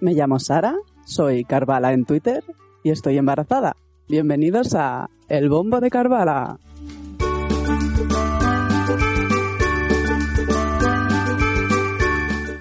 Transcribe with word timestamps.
Me 0.00 0.14
llamo 0.14 0.38
Sara, 0.38 0.76
soy 1.04 1.44
Carvala 1.44 1.92
en 1.92 2.06
Twitter 2.06 2.42
y 2.82 2.90
estoy 2.90 3.18
embarazada. 3.18 3.76
Bienvenidos 4.08 4.74
a 4.74 5.10
El 5.28 5.50
Bombo 5.50 5.78
de 5.78 5.90
Carvala. 5.90 6.58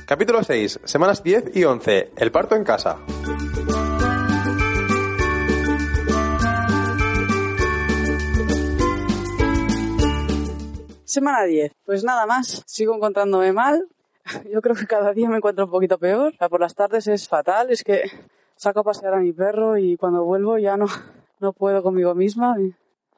Capítulo 0.06 0.44
6, 0.44 0.82
semanas 0.84 1.24
10 1.24 1.56
y 1.56 1.64
11. 1.64 2.12
El 2.18 2.30
parto 2.30 2.58
en 2.58 2.66
casa. 2.66 2.98
Semana 11.06 11.46
10. 11.46 11.72
Pues 11.86 12.04
nada 12.04 12.26
más, 12.26 12.64
sigo 12.66 12.96
encontrándome 12.96 13.54
mal. 13.54 13.88
Yo 14.52 14.62
creo 14.62 14.76
que 14.76 14.88
cada 14.88 15.14
día 15.14 15.30
me 15.30 15.38
encuentro 15.38 15.66
un 15.66 15.72
poquito 15.72 15.98
peor. 15.98 16.34
por 16.50 16.60
las 16.60 16.76
tardes 16.76 17.08
es 17.08 17.28
fatal, 17.28 17.72
es 17.72 17.84
que 17.84 18.04
saco 18.56 18.82
a 18.82 18.84
pasear 18.84 19.14
a 19.14 19.20
mi 19.20 19.32
perro 19.32 19.78
y 19.78 19.98
cuando 19.98 20.24
vuelvo 20.24 20.58
ya 20.58 20.78
no, 20.78 20.88
no 21.40 21.54
puedo 21.54 21.82
conmigo 21.82 22.16
misma. 22.16 22.56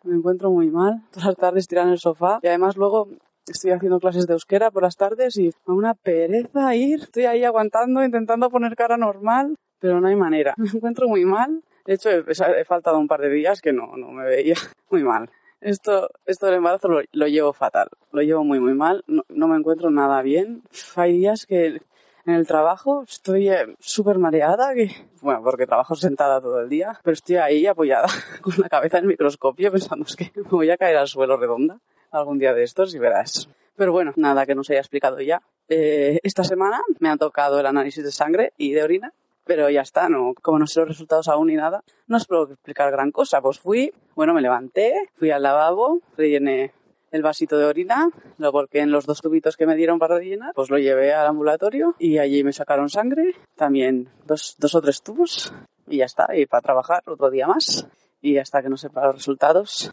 Me 0.04 0.16
encuentro 0.16 0.52
muy 0.52 0.70
mal. 0.70 1.02
Todas 1.12 1.28
las 1.28 1.38
tardes 1.38 1.68
tiran 1.68 1.90
el 1.90 2.00
sofá 2.00 2.40
y 2.42 2.48
además 2.48 2.76
luego 2.78 3.08
estoy 3.48 3.72
haciendo 3.72 4.00
clases 4.00 4.28
de 4.28 4.34
euskera 4.34 4.72
por 4.72 4.84
las 4.84 4.96
tardes 4.96 5.38
y 5.38 5.52
a 5.66 5.74
una 5.74 5.94
pereza 5.94 6.76
ir. 6.76 7.02
Estoy 7.02 7.26
ahí 7.26 7.44
aguantando, 7.44 8.04
intentando 8.04 8.50
poner 8.50 8.76
cara 8.76 8.98
normal, 8.98 9.56
pero 9.80 10.00
no 10.00 10.08
hay 10.08 10.16
manera. 10.16 10.54
Me 10.58 10.70
encuentro 10.70 11.08
muy 11.08 11.26
mal. 11.26 11.64
De 11.86 11.96
hecho, 11.96 12.10
he, 12.10 12.66
faltado 12.66 13.00
un 13.00 13.08
par 13.08 13.22
de 13.22 13.30
días 13.30 13.62
que 13.62 13.74
no, 13.74 13.98
no 13.98 14.12
me 14.12 14.24
veía 14.24 14.56
muy 14.92 15.04
mal. 15.04 15.32
Esto, 15.62 16.10
esto 16.26 16.48
del 16.48 16.56
embarazo 16.56 16.90
lo, 17.12 17.28
llevo 17.28 17.54
fatal, 17.54 17.90
lo 18.12 18.22
llevo 18.24 18.44
muy, 18.44 18.60
muy 18.60 18.74
mal, 18.74 19.04
no, 19.08 19.48
me 19.48 19.56
encuentro 19.56 19.92
nada 19.92 20.24
bien. 20.24 20.64
Hay 20.96 21.14
días 21.14 21.46
que 21.46 21.82
en 22.26 22.34
el 22.34 22.48
trabajo 22.48 23.04
estoy 23.08 23.50
eh, 23.50 23.76
súper 23.80 24.18
mareada, 24.18 24.74
que, 24.74 24.90
bueno, 25.22 25.42
porque 25.44 25.68
trabajo 25.68 25.96
sentada 25.96 26.42
todo 26.42 26.62
el 26.62 26.70
día, 26.70 27.00
pero 27.04 27.14
estoy 27.14 27.36
ahí 27.36 27.68
apoyada 27.68 28.08
con 28.42 28.54
la 28.58 28.70
cabeza 28.70 28.98
en 28.98 29.04
el 29.04 29.10
microscopio 29.10 29.72
pensando 29.72 30.06
que 30.18 30.32
me 30.36 30.50
voy 30.50 30.72
a 30.72 30.78
caer 30.78 30.98
al 30.98 31.08
suelo 31.08 31.38
redonda 31.38 31.80
algún 32.10 32.40
día 32.40 32.56
de 32.56 32.64
estos 32.64 32.96
y 32.96 33.00
verás. 33.00 33.48
Pero 33.76 33.92
bueno, 33.92 34.14
nada 34.16 34.48
que 34.48 34.56
no 34.56 34.64
se 34.64 34.74
haya 34.74 34.82
explicado 34.82 35.22
ya. 35.22 35.44
Eh, 35.70 36.20
esta 36.24 36.44
semana 36.44 36.82
me 37.00 37.10
ha 37.10 37.18
tocado 37.18 37.60
el 37.60 37.66
análisis 37.68 38.04
de 38.04 38.12
sangre 38.12 38.54
y 38.58 38.74
de 38.74 38.84
orina 38.84 39.14
pero 39.44 39.70
ya 39.70 39.82
está, 39.82 40.10
no, 40.10 40.34
como 40.42 40.60
no 40.60 40.68
sé 40.68 40.80
los 40.82 40.90
resultados 40.90 41.28
aún 41.28 41.48
ni 41.48 41.56
nada, 41.56 41.84
no 42.08 42.18
os 42.18 42.28
puedo 42.28 42.52
explicar 42.52 42.92
gran 42.92 43.12
cosa. 43.12 43.42
Pues 43.42 43.60
fui, 43.60 43.94
bueno, 44.16 44.34
me 44.34 44.42
levanté, 44.42 45.10
fui 45.16 45.32
al 45.32 45.44
lavabo, 45.44 46.00
rellené 46.18 46.74
el 47.12 47.22
vasito 47.22 47.58
de 47.58 47.66
orina, 47.66 48.10
lo 48.38 48.52
volqué 48.52 48.80
en 48.80 48.92
los 48.92 49.06
dos 49.06 49.22
tubitos 49.22 49.58
que 49.58 49.66
me 49.66 49.76
dieron 49.76 50.00
para 50.00 50.16
rellenar, 50.16 50.54
pues 50.56 50.70
lo 50.70 50.78
llevé 50.78 51.14
al 51.14 51.28
ambulatorio 51.28 51.96
y 52.00 52.18
allí 52.18 52.44
me 52.44 52.54
sacaron 52.54 52.90
sangre, 52.90 53.36
también 53.56 54.10
dos, 54.26 54.56
dos 54.58 54.76
o 54.76 54.82
tres 54.82 55.02
tubos 55.02 55.54
y 55.88 55.98
ya 55.98 56.06
está, 56.06 56.36
y 56.36 56.46
para 56.46 56.62
trabajar 56.62 57.04
otro 57.06 57.30
día 57.30 57.48
más 57.48 57.88
y 58.22 58.38
hasta 58.38 58.62
que 58.62 58.70
no 58.70 58.78
sepa 58.78 59.08
los 59.08 59.16
resultados, 59.16 59.92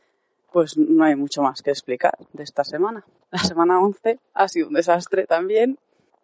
pues 0.53 0.79
no 0.79 1.05
hay 1.05 1.17
mucho 1.17 1.43
más 1.43 1.61
que 1.63 1.71
explicar 1.71 2.17
de 2.33 2.43
esta 2.45 2.63
semana. 2.65 3.05
La 3.31 3.41
semana 3.41 3.81
11 3.81 4.19
ha 4.35 4.49
sido 4.49 4.69
un 4.69 4.75
desastre 4.75 5.27
también 5.27 5.79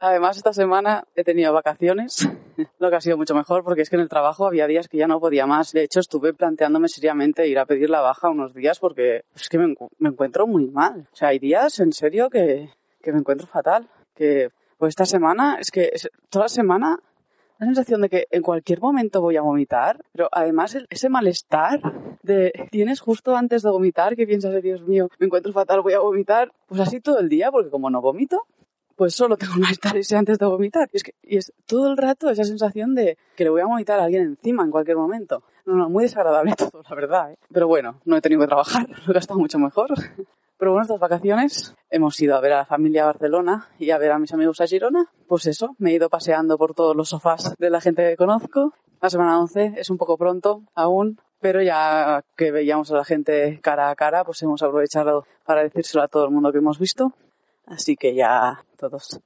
Además, 0.04 0.36
esta 0.36 0.52
semana 0.52 1.04
he 1.16 1.24
tenido 1.24 1.50
vacaciones, 1.54 2.28
lo 2.78 2.90
que 2.90 2.96
ha 2.96 3.00
sido 3.00 3.16
mucho 3.16 3.34
mejor 3.34 3.64
porque 3.64 3.80
es 3.80 3.88
que 3.88 3.96
en 3.96 4.02
el 4.02 4.10
trabajo 4.10 4.46
había 4.46 4.66
días 4.66 4.86
que 4.86 4.98
ya 4.98 5.06
no 5.06 5.18
podía 5.18 5.46
más. 5.46 5.72
De 5.72 5.82
hecho, 5.82 5.98
estuve 5.98 6.34
planteándome 6.34 6.88
seriamente 6.88 7.48
ir 7.48 7.58
a 7.58 7.64
pedir 7.64 7.88
la 7.88 8.02
baja 8.02 8.28
unos 8.28 8.52
días 8.52 8.78
porque 8.80 9.24
es 9.34 9.48
que 9.48 9.56
me, 9.56 9.74
encuentro 10.06 10.46
muy 10.46 10.66
mal. 10.66 11.08
O 11.10 11.16
sea, 11.16 11.28
hay 11.28 11.38
días, 11.38 11.80
en 11.80 11.94
serio, 11.94 12.28
que, 12.28 12.68
que 13.00 13.12
me 13.12 13.20
encuentro 13.20 13.46
fatal. 13.46 13.88
Que 14.14 14.50
pues 14.76 14.90
esta 14.90 15.06
semana, 15.06 15.56
es 15.58 15.70
que 15.70 15.90
toda 16.28 16.44
la 16.44 16.48
semana 16.50 16.98
la 17.58 17.66
sensación 17.66 18.02
de 18.02 18.10
que 18.10 18.26
en 18.30 18.42
cualquier 18.42 18.82
momento 18.82 19.22
voy 19.22 19.38
a 19.38 19.42
vomitar, 19.42 20.04
pero 20.12 20.28
además 20.32 20.76
ese 20.90 21.08
malestar 21.08 21.80
de 22.22 22.52
tienes 22.70 23.00
justo 23.00 23.36
antes 23.36 23.62
de 23.62 23.70
vomitar 23.70 24.16
que 24.16 24.26
piensas, 24.26 24.60
Dios 24.62 24.82
mío, 24.82 25.08
me 25.18 25.26
encuentro 25.26 25.50
fatal, 25.54 25.80
voy 25.80 25.94
a 25.94 26.00
vomitar, 26.00 26.52
pues 26.66 26.82
así 26.82 27.00
todo 27.00 27.20
el 27.20 27.30
día, 27.30 27.50
porque 27.50 27.70
como 27.70 27.88
no 27.88 28.02
vomito, 28.02 28.42
pues 28.96 29.14
solo 29.14 29.36
tengo 29.36 29.54
malestar 29.58 29.96
ese 29.96 30.16
antes 30.16 30.38
de 30.38 30.46
vomitar. 30.46 30.88
Y 30.92 30.96
es, 30.96 31.02
que, 31.02 31.14
y 31.22 31.36
es 31.36 31.52
todo 31.66 31.90
el 31.90 31.96
rato 31.96 32.30
esa 32.30 32.44
sensación 32.44 32.94
de 32.94 33.18
que 33.36 33.44
le 33.44 33.50
voy 33.50 33.60
a 33.60 33.66
vomitar 33.66 34.00
a 34.00 34.04
alguien 34.04 34.22
encima 34.22 34.64
en 34.64 34.70
cualquier 34.70 34.96
momento. 34.96 35.42
No, 35.66 35.74
no, 35.74 35.88
muy 35.88 36.04
desagradable 36.04 36.54
todo, 36.58 36.82
la 36.88 36.96
verdad. 36.96 37.32
¿eh? 37.32 37.38
Pero 37.52 37.66
bueno, 37.68 38.00
no 38.04 38.16
he 38.16 38.20
tenido 38.20 38.40
que 38.40 38.46
trabajar, 38.46 38.86
lo 39.06 39.14
he 39.14 39.18
estado 39.18 39.40
mucho 39.40 39.58
mejor. 39.58 39.94
Pero 40.56 40.70
bueno, 40.70 40.82
estas 40.82 41.00
vacaciones 41.00 41.74
hemos 41.90 42.18
ido 42.20 42.36
a 42.36 42.40
ver 42.40 42.52
a 42.52 42.58
la 42.58 42.64
familia 42.64 43.02
a 43.02 43.06
Barcelona 43.06 43.68
y 43.78 43.90
a 43.90 43.98
ver 43.98 44.12
a 44.12 44.18
mis 44.18 44.32
amigos 44.32 44.60
a 44.60 44.66
Girona. 44.66 45.10
Pues 45.26 45.46
eso, 45.46 45.74
me 45.78 45.90
he 45.90 45.94
ido 45.94 46.08
paseando 46.08 46.56
por 46.56 46.74
todos 46.74 46.94
los 46.94 47.08
sofás 47.08 47.54
de 47.58 47.70
la 47.70 47.80
gente 47.80 48.08
que 48.08 48.16
conozco. 48.16 48.72
La 49.02 49.10
semana 49.10 49.40
11 49.40 49.74
es 49.76 49.90
un 49.90 49.98
poco 49.98 50.16
pronto 50.16 50.62
aún, 50.74 51.20
pero 51.40 51.60
ya 51.60 52.24
que 52.36 52.52
veíamos 52.52 52.90
a 52.90 52.96
la 52.96 53.04
gente 53.04 53.58
cara 53.62 53.90
a 53.90 53.96
cara, 53.96 54.24
pues 54.24 54.40
hemos 54.42 54.62
aprovechado 54.62 55.26
para 55.44 55.62
decírselo 55.62 56.02
a 56.02 56.08
todo 56.08 56.24
el 56.24 56.30
mundo 56.30 56.52
que 56.52 56.58
hemos 56.58 56.78
visto. 56.78 57.12
Así 57.66 57.96
que 57.96 58.14
ya 58.14 58.64
todos 58.76 59.20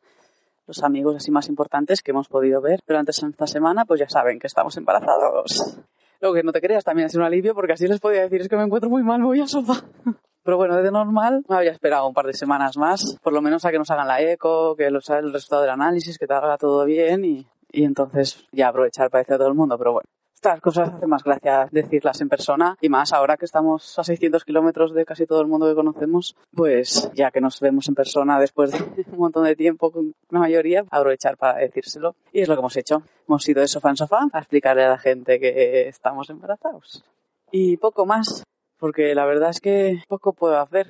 los 0.66 0.82
amigos 0.82 1.16
así 1.16 1.30
más 1.30 1.48
importantes 1.48 2.02
que 2.02 2.10
hemos 2.10 2.28
podido 2.28 2.60
ver 2.60 2.80
durante 2.86 3.10
esta 3.10 3.46
semana, 3.46 3.84
pues 3.84 4.00
ya 4.00 4.08
saben 4.08 4.38
que 4.38 4.46
estamos 4.46 4.76
embarazados. 4.76 5.78
Lo 6.20 6.32
que 6.32 6.42
no 6.42 6.52
te 6.52 6.60
creas 6.60 6.84
también 6.84 7.06
es 7.06 7.14
un 7.14 7.22
alivio 7.22 7.54
porque 7.54 7.72
así 7.72 7.86
les 7.86 8.00
podía 8.00 8.22
decir 8.22 8.40
es 8.40 8.48
que 8.48 8.56
me 8.56 8.64
encuentro 8.64 8.90
muy 8.90 9.02
mal, 9.02 9.22
voy 9.22 9.40
al 9.40 9.48
sofá. 9.48 9.84
Pero 10.42 10.56
bueno, 10.56 10.76
de 10.76 10.90
normal 10.90 11.44
me 11.48 11.56
había 11.56 11.72
esperado 11.72 12.06
un 12.06 12.14
par 12.14 12.26
de 12.26 12.32
semanas 12.32 12.76
más, 12.76 13.18
por 13.22 13.32
lo 13.32 13.42
menos 13.42 13.64
a 13.64 13.70
que 13.70 13.78
nos 13.78 13.90
hagan 13.90 14.08
la 14.08 14.20
eco, 14.20 14.74
que 14.76 14.86
el 14.86 14.94
resultado 14.94 15.62
del 15.62 15.70
análisis, 15.70 16.18
que 16.18 16.26
te 16.26 16.32
haga 16.32 16.56
todo 16.56 16.84
bien 16.84 17.24
y, 17.24 17.46
y 17.70 17.84
entonces 17.84 18.46
ya 18.50 18.68
aprovechar 18.68 19.10
para 19.10 19.20
decir 19.20 19.34
a 19.34 19.38
todo 19.38 19.48
el 19.48 19.54
mundo. 19.54 19.76
Pero 19.76 19.92
bueno, 19.92 20.08
estas 20.38 20.60
cosas 20.60 20.90
hace 20.94 21.08
más 21.08 21.24
gracia 21.24 21.68
decirlas 21.72 22.20
en 22.20 22.28
persona 22.28 22.76
y 22.80 22.88
más 22.88 23.12
ahora 23.12 23.36
que 23.36 23.44
estamos 23.44 23.98
a 23.98 24.04
600 24.04 24.44
kilómetros 24.44 24.94
de 24.94 25.04
casi 25.04 25.26
todo 25.26 25.40
el 25.40 25.48
mundo 25.48 25.66
que 25.66 25.74
conocemos, 25.74 26.36
pues 26.54 27.10
ya 27.12 27.32
que 27.32 27.40
nos 27.40 27.58
vemos 27.58 27.88
en 27.88 27.96
persona 27.96 28.38
después 28.38 28.70
de 28.70 28.78
un 29.12 29.18
montón 29.18 29.42
de 29.44 29.56
tiempo 29.56 29.90
con 29.90 30.14
la 30.30 30.38
mayoría, 30.38 30.84
aprovechar 30.90 31.36
para 31.36 31.58
decírselo. 31.58 32.14
Y 32.32 32.42
es 32.42 32.48
lo 32.48 32.54
que 32.54 32.60
hemos 32.60 32.76
hecho. 32.76 33.02
Hemos 33.26 33.48
ido 33.48 33.62
de 33.62 33.66
sofá 33.66 33.90
en 33.90 33.96
sofá 33.96 34.28
a 34.32 34.38
explicarle 34.38 34.84
a 34.84 34.90
la 34.90 34.98
gente 34.98 35.40
que 35.40 35.88
estamos 35.88 36.30
embarazados. 36.30 37.02
Y 37.50 37.76
poco 37.78 38.06
más, 38.06 38.44
porque 38.78 39.16
la 39.16 39.24
verdad 39.24 39.50
es 39.50 39.60
que 39.60 40.04
poco 40.06 40.34
puedo 40.34 40.56
hacer 40.60 40.86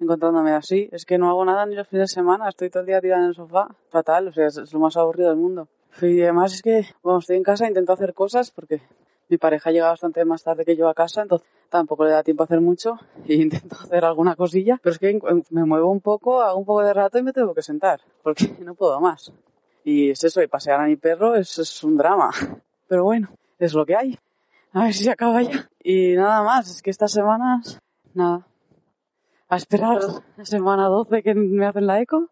encontrándome 0.00 0.52
así. 0.52 0.90
Es 0.92 1.06
que 1.06 1.16
no 1.16 1.30
hago 1.30 1.46
nada 1.46 1.64
ni 1.64 1.76
los 1.76 1.88
fines 1.88 2.10
de 2.10 2.14
semana, 2.14 2.50
estoy 2.50 2.68
todo 2.68 2.80
el 2.80 2.88
día 2.88 3.00
tirada 3.00 3.22
en 3.22 3.28
el 3.28 3.34
sofá. 3.34 3.68
Fatal, 3.88 4.28
o 4.28 4.32
sea, 4.34 4.48
es 4.48 4.70
lo 4.70 4.80
más 4.80 4.98
aburrido 4.98 5.30
del 5.30 5.38
mundo. 5.38 5.66
Y 6.02 6.22
además 6.22 6.54
es 6.54 6.62
que, 6.62 6.86
bueno, 7.02 7.20
estoy 7.20 7.36
en 7.36 7.42
casa, 7.42 7.66
intento 7.66 7.92
hacer 7.92 8.12
cosas 8.12 8.50
porque 8.50 8.82
mi 9.28 9.38
pareja 9.38 9.70
llega 9.70 9.88
bastante 9.88 10.24
más 10.24 10.42
tarde 10.42 10.64
que 10.64 10.76
yo 10.76 10.88
a 10.88 10.94
casa, 10.94 11.22
entonces 11.22 11.48
tampoco 11.68 12.04
le 12.04 12.10
da 12.10 12.22
tiempo 12.22 12.42
a 12.42 12.46
hacer 12.46 12.60
mucho 12.60 12.98
e 13.26 13.34
intento 13.42 13.76
hacer 13.76 14.04
alguna 14.04 14.36
cosilla, 14.36 14.78
pero 14.82 14.92
es 14.92 14.98
que 14.98 15.18
me 15.50 15.64
muevo 15.64 15.90
un 15.90 16.00
poco, 16.00 16.42
hago 16.42 16.58
un 16.58 16.64
poco 16.64 16.82
de 16.82 16.92
rato 16.92 17.18
y 17.18 17.22
me 17.22 17.32
tengo 17.32 17.54
que 17.54 17.62
sentar, 17.62 18.00
porque 18.22 18.48
no 18.64 18.74
puedo 18.74 19.00
más. 19.00 19.32
Y 19.84 20.10
es 20.10 20.22
eso, 20.24 20.42
y 20.42 20.48
pasear 20.48 20.80
a 20.80 20.86
mi 20.86 20.96
perro 20.96 21.34
es, 21.34 21.58
es 21.58 21.84
un 21.84 21.96
drama. 21.96 22.30
Pero 22.88 23.04
bueno, 23.04 23.30
es 23.58 23.72
lo 23.72 23.86
que 23.86 23.96
hay. 23.96 24.18
A 24.72 24.84
ver 24.84 24.92
si 24.92 25.04
se 25.04 25.10
acaba 25.10 25.42
ya. 25.42 25.70
Y 25.82 26.14
nada 26.16 26.42
más, 26.42 26.68
es 26.68 26.82
que 26.82 26.90
estas 26.90 27.12
semanas, 27.12 27.78
nada. 28.12 28.46
A 29.48 29.56
esperar 29.56 30.00
la 30.36 30.44
semana 30.44 30.88
12 30.88 31.22
que 31.22 31.34
me 31.34 31.66
hacen 31.66 31.86
la 31.86 32.00
eco, 32.00 32.28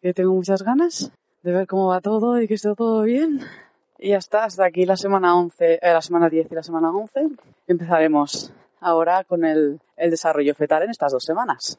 que 0.00 0.14
tengo 0.14 0.32
muchas 0.32 0.62
ganas 0.62 1.12
de 1.42 1.52
ver 1.52 1.66
cómo 1.66 1.88
va 1.88 2.00
todo 2.00 2.40
y 2.40 2.48
que 2.48 2.54
esté 2.54 2.74
todo 2.74 3.02
bien. 3.02 3.40
Y 3.98 4.10
ya 4.10 4.18
está, 4.18 4.44
hasta 4.44 4.64
aquí 4.64 4.86
la 4.86 4.96
semana 4.96 5.36
11, 5.36 5.74
eh, 5.74 5.78
la 5.82 6.02
semana 6.02 6.28
10 6.28 6.50
y 6.50 6.54
la 6.54 6.62
semana 6.62 6.90
11. 6.90 7.28
Empezaremos 7.66 8.52
ahora 8.80 9.24
con 9.24 9.44
el, 9.44 9.80
el 9.96 10.10
desarrollo 10.10 10.54
fetal 10.54 10.82
en 10.82 10.90
estas 10.90 11.12
dos 11.12 11.24
semanas. 11.24 11.78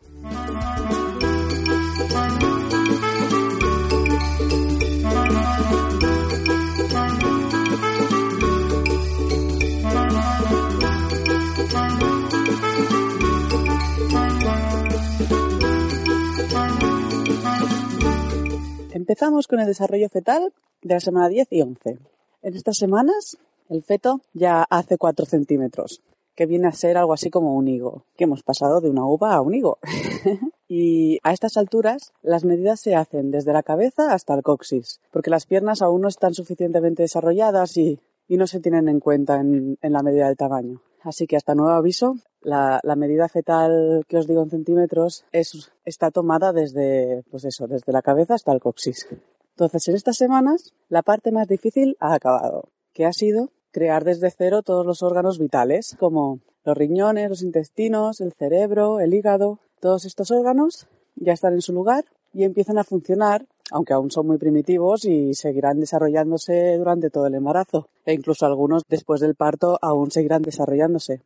Empezamos 19.01 19.48
con 19.48 19.59
el 19.59 19.65
desarrollo 19.65 20.09
fetal 20.09 20.53
de 20.83 20.94
la 20.94 21.00
semana 21.00 21.27
10 21.27 21.48
y 21.50 21.63
11. 21.63 21.98
En 22.44 22.53
estas 22.53 22.77
semanas, 22.77 23.36
el 23.68 23.81
feto 23.81 24.21
ya 24.31 24.62
hace 24.69 25.00
4 25.00 25.25
centímetros, 25.25 26.03
que 26.36 26.45
viene 26.45 26.68
a 26.68 26.71
ser 26.71 27.00
algo 27.00 27.12
así 27.12 27.31
como 27.31 27.56
un 27.56 27.68
higo, 27.68 28.06
que 28.15 28.25
hemos 28.25 28.44
pasado 28.44 28.80
de 28.80 28.92
una 28.92 29.03
uva 29.03 29.33
a 29.33 29.42
un 29.42 29.56
higo. 29.56 29.80
y 30.68 31.18
a 31.24 31.33
estas 31.33 31.57
alturas, 31.57 32.13
las 32.21 32.45
medidas 32.45 32.80
se 32.80 32.94
hacen 32.94 33.31
desde 33.31 33.53
la 33.53 33.63
cabeza 33.63 34.13
hasta 34.13 34.36
el 34.36 34.44
coxis, 34.44 35.01
porque 35.09 35.31
las 35.31 35.48
piernas 35.48 35.81
aún 35.81 36.01
no 36.01 36.07
están 36.07 36.36
suficientemente 36.36 37.01
desarrolladas 37.01 37.77
y, 37.77 38.00
no 38.30 38.45
se 38.45 38.59
tienen 38.59 38.88
en 38.88 39.00
cuenta 39.00 39.42
en 39.42 39.77
la 39.81 40.03
medida 40.03 40.27
del 40.27 40.38
tamaño. 40.38 40.80
Así 41.01 41.25
que 41.25 41.38
hasta 41.38 41.56
nuevo 41.56 41.71
aviso, 41.71 42.18
la, 42.41 42.81
medida 42.95 43.27
fetal 43.27 44.03
que 44.07 44.17
os 44.17 44.27
digo 44.27 44.43
en 44.43 44.49
centímetros 44.49 45.25
es, 45.31 45.71
está 45.85 46.11
tomada 46.11 46.53
desde, 46.53 47.23
pues 47.29 47.45
eso, 47.45 47.67
desde 47.67 47.91
la 47.91 48.01
cabeza 48.01 48.35
hasta 48.35 48.51
el 48.51 48.59
coxis. 48.59 49.07
Entonces, 49.55 49.88
en 49.88 49.95
estas 49.95 50.17
semanas, 50.17 50.73
la 50.89 51.03
parte 51.03 51.31
más 51.31 51.47
difícil 51.47 51.97
ha 51.99 52.13
acabado, 52.13 52.69
que 52.93 53.05
ha 53.05 53.13
sido 53.13 53.49
crear 53.71 54.03
desde 54.03 54.31
cero 54.31 54.63
todos 54.63 54.85
los 54.85 55.03
órganos 55.03 55.39
vitales, 55.39 55.95
como 55.99 56.39
los 56.63 56.77
riñones, 56.77 57.29
los 57.29 57.41
intestinos, 57.41 58.21
el 58.21 58.33
cerebro, 58.33 58.99
el 58.99 59.13
hígado. 59.13 59.59
Todos 59.79 60.05
estos 60.05 60.31
órganos 60.31 60.88
ya 61.15 61.33
están 61.33 61.53
en 61.53 61.61
su 61.61 61.73
lugar 61.73 62.05
y 62.33 62.43
empiezan 62.43 62.77
a 62.77 62.83
funcionar, 62.83 63.45
aunque 63.71 63.93
aún 63.93 64.11
son 64.11 64.27
muy 64.27 64.38
primitivos 64.38 65.05
y 65.05 65.33
seguirán 65.33 65.79
desarrollándose 65.79 66.77
durante 66.77 67.09
todo 67.09 67.27
el 67.27 67.35
embarazo, 67.35 67.88
e 68.05 68.13
incluso 68.13 68.45
algunos 68.45 68.83
después 68.88 69.21
del 69.21 69.35
parto 69.35 69.77
aún 69.81 70.11
seguirán 70.11 70.41
desarrollándose. 70.41 71.21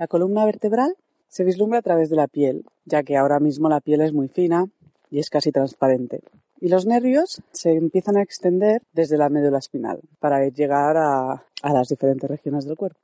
La 0.00 0.06
columna 0.06 0.46
vertebral 0.46 0.96
se 1.28 1.44
vislumbra 1.44 1.80
a 1.80 1.82
través 1.82 2.08
de 2.08 2.16
la 2.16 2.26
piel, 2.26 2.64
ya 2.86 3.02
que 3.02 3.18
ahora 3.18 3.38
mismo 3.38 3.68
la 3.68 3.82
piel 3.82 4.00
es 4.00 4.14
muy 4.14 4.28
fina 4.28 4.64
y 5.10 5.18
es 5.18 5.28
casi 5.28 5.52
transparente. 5.52 6.22
Y 6.58 6.70
los 6.70 6.86
nervios 6.86 7.42
se 7.52 7.72
empiezan 7.72 8.16
a 8.16 8.22
extender 8.22 8.80
desde 8.94 9.18
la 9.18 9.28
médula 9.28 9.58
espinal 9.58 10.00
para 10.18 10.48
llegar 10.48 10.96
a, 10.96 11.44
las 11.62 11.88
diferentes 11.88 12.30
regiones 12.30 12.64
del 12.64 12.78
cuerpo. 12.78 12.98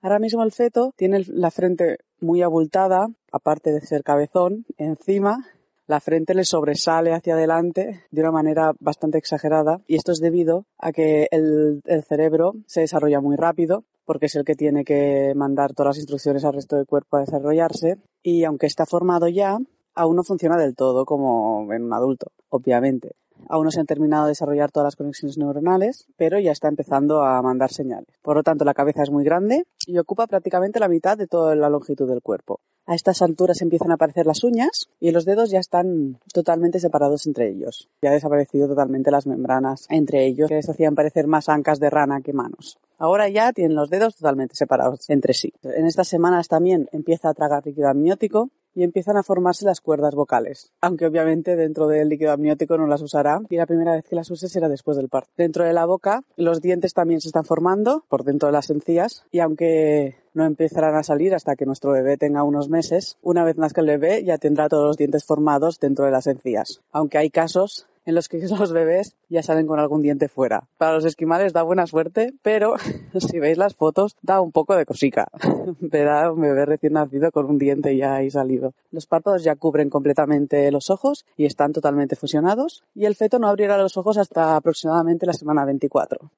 Ahora 0.00 0.18
mismo 0.18 0.42
el 0.42 0.52
feto 0.52 0.94
tiene 0.96 1.22
la 1.28 1.50
frente 1.50 1.98
muy 2.20 2.40
abultada, 2.40 3.08
aparte 3.30 3.70
de 3.70 3.82
ser 3.82 4.02
cabezón, 4.02 4.64
encima 4.78 5.44
la 5.90 6.00
frente 6.00 6.34
le 6.34 6.44
sobresale 6.44 7.12
hacia 7.12 7.34
adelante 7.34 8.04
de 8.12 8.20
una 8.20 8.30
manera 8.30 8.72
bastante 8.78 9.18
exagerada 9.18 9.82
y 9.88 9.96
esto 9.96 10.12
es 10.12 10.20
debido 10.20 10.64
a 10.78 10.92
que 10.92 11.26
el, 11.32 11.82
cerebro 12.08 12.54
se 12.66 12.82
desarrolla 12.82 13.20
muy 13.20 13.36
rápido 13.36 13.84
porque 14.10 14.26
es 14.26 14.34
el 14.34 14.44
que 14.44 14.56
tiene 14.56 14.84
que 14.84 15.34
mandar 15.36 15.72
todas 15.72 15.90
las 15.90 15.98
instrucciones 15.98 16.44
al 16.44 16.54
resto 16.54 16.74
del 16.74 16.84
cuerpo 16.84 17.16
a 17.16 17.20
desarrollarse 17.20 17.98
y 18.24 18.42
aunque 18.42 18.66
está 18.66 18.84
formado 18.84 19.28
ya, 19.28 19.56
aún 19.94 20.16
no 20.16 20.24
funciona 20.24 20.56
del 20.56 20.74
todo 20.74 21.04
como 21.04 21.72
en 21.72 21.84
un 21.84 21.94
adulto, 21.94 22.32
obviamente. 22.48 23.12
Aún 23.52 23.64
no 23.64 23.72
se 23.72 23.80
han 23.80 23.86
terminado 23.86 24.26
de 24.26 24.30
desarrollar 24.30 24.70
todas 24.70 24.86
las 24.86 24.96
conexiones 24.96 25.36
neuronales, 25.36 26.06
pero 26.16 26.38
ya 26.38 26.52
está 26.52 26.68
empezando 26.68 27.22
a 27.22 27.42
mandar 27.42 27.72
señales. 27.72 28.06
Por 28.22 28.36
lo 28.36 28.44
tanto, 28.44 28.64
la 28.64 28.74
cabeza 28.74 29.02
es 29.02 29.10
muy 29.10 29.24
grande 29.24 29.64
y 29.86 29.98
ocupa 29.98 30.28
prácticamente 30.28 30.78
la 30.78 30.88
mitad 30.88 31.18
de 31.18 31.26
toda 31.26 31.56
la 31.56 31.68
longitud 31.68 32.08
del 32.08 32.22
cuerpo. 32.22 32.60
A 32.86 32.94
estas 32.94 33.22
alturas 33.22 33.60
empiezan 33.60 33.90
a 33.90 33.94
aparecer 33.94 34.26
las 34.26 34.44
uñas 34.44 34.88
y 35.00 35.10
los 35.10 35.24
dedos 35.24 35.50
ya 35.50 35.58
están 35.58 36.18
totalmente 36.32 36.78
separados 36.78 37.26
entre 37.26 37.48
ellos. 37.48 37.88
Ya 38.02 38.10
han 38.10 38.16
desaparecido 38.16 38.68
totalmente 38.68 39.10
las 39.10 39.26
membranas 39.26 39.86
entre 39.90 40.26
ellos 40.26 40.48
que 40.48 40.56
les 40.56 40.68
hacían 40.68 40.94
parecer 40.94 41.26
más 41.26 41.48
ancas 41.48 41.80
de 41.80 41.90
rana 41.90 42.20
que 42.20 42.32
manos. 42.32 42.78
Ahora 42.98 43.28
ya 43.28 43.52
tienen 43.52 43.76
los 43.76 43.90
dedos 43.90 44.16
totalmente 44.16 44.54
separados 44.54 45.08
entre 45.08 45.34
sí. 45.34 45.52
En 45.62 45.86
estas 45.86 46.08
semanas 46.08 46.48
también 46.48 46.88
empieza 46.92 47.28
a 47.28 47.34
tragar 47.34 47.64
líquido 47.64 47.88
amniótico 47.88 48.50
y 48.74 48.82
empiezan 48.82 49.16
a 49.16 49.22
formarse 49.22 49.64
las 49.64 49.80
cuerdas 49.80 50.14
vocales. 50.14 50.72
Aunque 50.80 51.06
obviamente 51.06 51.56
dentro 51.56 51.88
del 51.88 52.08
líquido 52.08 52.32
amniótico 52.32 52.76
no 52.76 52.86
las 52.86 53.02
usará 53.02 53.40
y 53.48 53.56
la 53.56 53.66
primera 53.66 53.92
vez 53.92 54.04
que 54.04 54.16
las 54.16 54.30
use 54.30 54.48
será 54.48 54.68
después 54.68 54.96
del 54.96 55.08
parto. 55.08 55.30
Dentro 55.36 55.64
de 55.64 55.72
la 55.72 55.86
boca 55.86 56.22
los 56.36 56.60
dientes 56.60 56.94
también 56.94 57.20
se 57.20 57.28
están 57.28 57.44
formando 57.44 58.04
por 58.08 58.24
dentro 58.24 58.48
de 58.48 58.52
las 58.52 58.70
encías 58.70 59.24
y 59.30 59.40
aunque 59.40 60.16
no 60.32 60.44
empezarán 60.44 60.94
a 60.94 61.02
salir 61.02 61.34
hasta 61.34 61.56
que 61.56 61.66
nuestro 61.66 61.92
bebé 61.92 62.16
tenga 62.16 62.44
unos 62.44 62.68
meses, 62.68 63.18
una 63.22 63.44
vez 63.44 63.56
nazca 63.56 63.80
el 63.80 63.88
bebé 63.88 64.22
ya 64.24 64.38
tendrá 64.38 64.68
todos 64.68 64.86
los 64.86 64.96
dientes 64.96 65.24
formados 65.24 65.80
dentro 65.80 66.04
de 66.04 66.12
las 66.12 66.26
encías. 66.26 66.80
Aunque 66.92 67.18
hay 67.18 67.30
casos 67.30 67.86
en 68.04 68.14
los 68.14 68.28
que 68.28 68.38
los 68.58 68.72
bebés 68.72 69.16
ya 69.28 69.42
salen 69.42 69.66
con 69.66 69.78
algún 69.78 70.02
diente 70.02 70.28
fuera. 70.28 70.68
Para 70.78 70.94
los 70.94 71.04
esquimales 71.04 71.52
da 71.52 71.62
buena 71.62 71.86
suerte, 71.86 72.34
pero 72.42 72.74
si 73.18 73.38
veis 73.38 73.58
las 73.58 73.74
fotos 73.74 74.16
da 74.22 74.40
un 74.40 74.52
poco 74.52 74.76
de 74.76 74.86
cosica. 74.86 75.28
Verá 75.80 76.32
un 76.32 76.40
bebé 76.40 76.66
recién 76.66 76.94
nacido 76.94 77.30
con 77.30 77.46
un 77.46 77.58
diente 77.58 77.96
ya 77.96 78.16
ahí 78.16 78.30
salido. 78.30 78.74
Los 78.90 79.06
párpados 79.06 79.44
ya 79.44 79.56
cubren 79.56 79.90
completamente 79.90 80.70
los 80.70 80.90
ojos 80.90 81.24
y 81.36 81.44
están 81.44 81.72
totalmente 81.72 82.16
fusionados 82.16 82.82
y 82.94 83.04
el 83.04 83.16
feto 83.16 83.38
no 83.38 83.48
abrirá 83.48 83.78
los 83.78 83.96
ojos 83.96 84.18
hasta 84.18 84.56
aproximadamente 84.56 85.26
la 85.26 85.32
semana 85.32 85.64
24. 85.64 86.30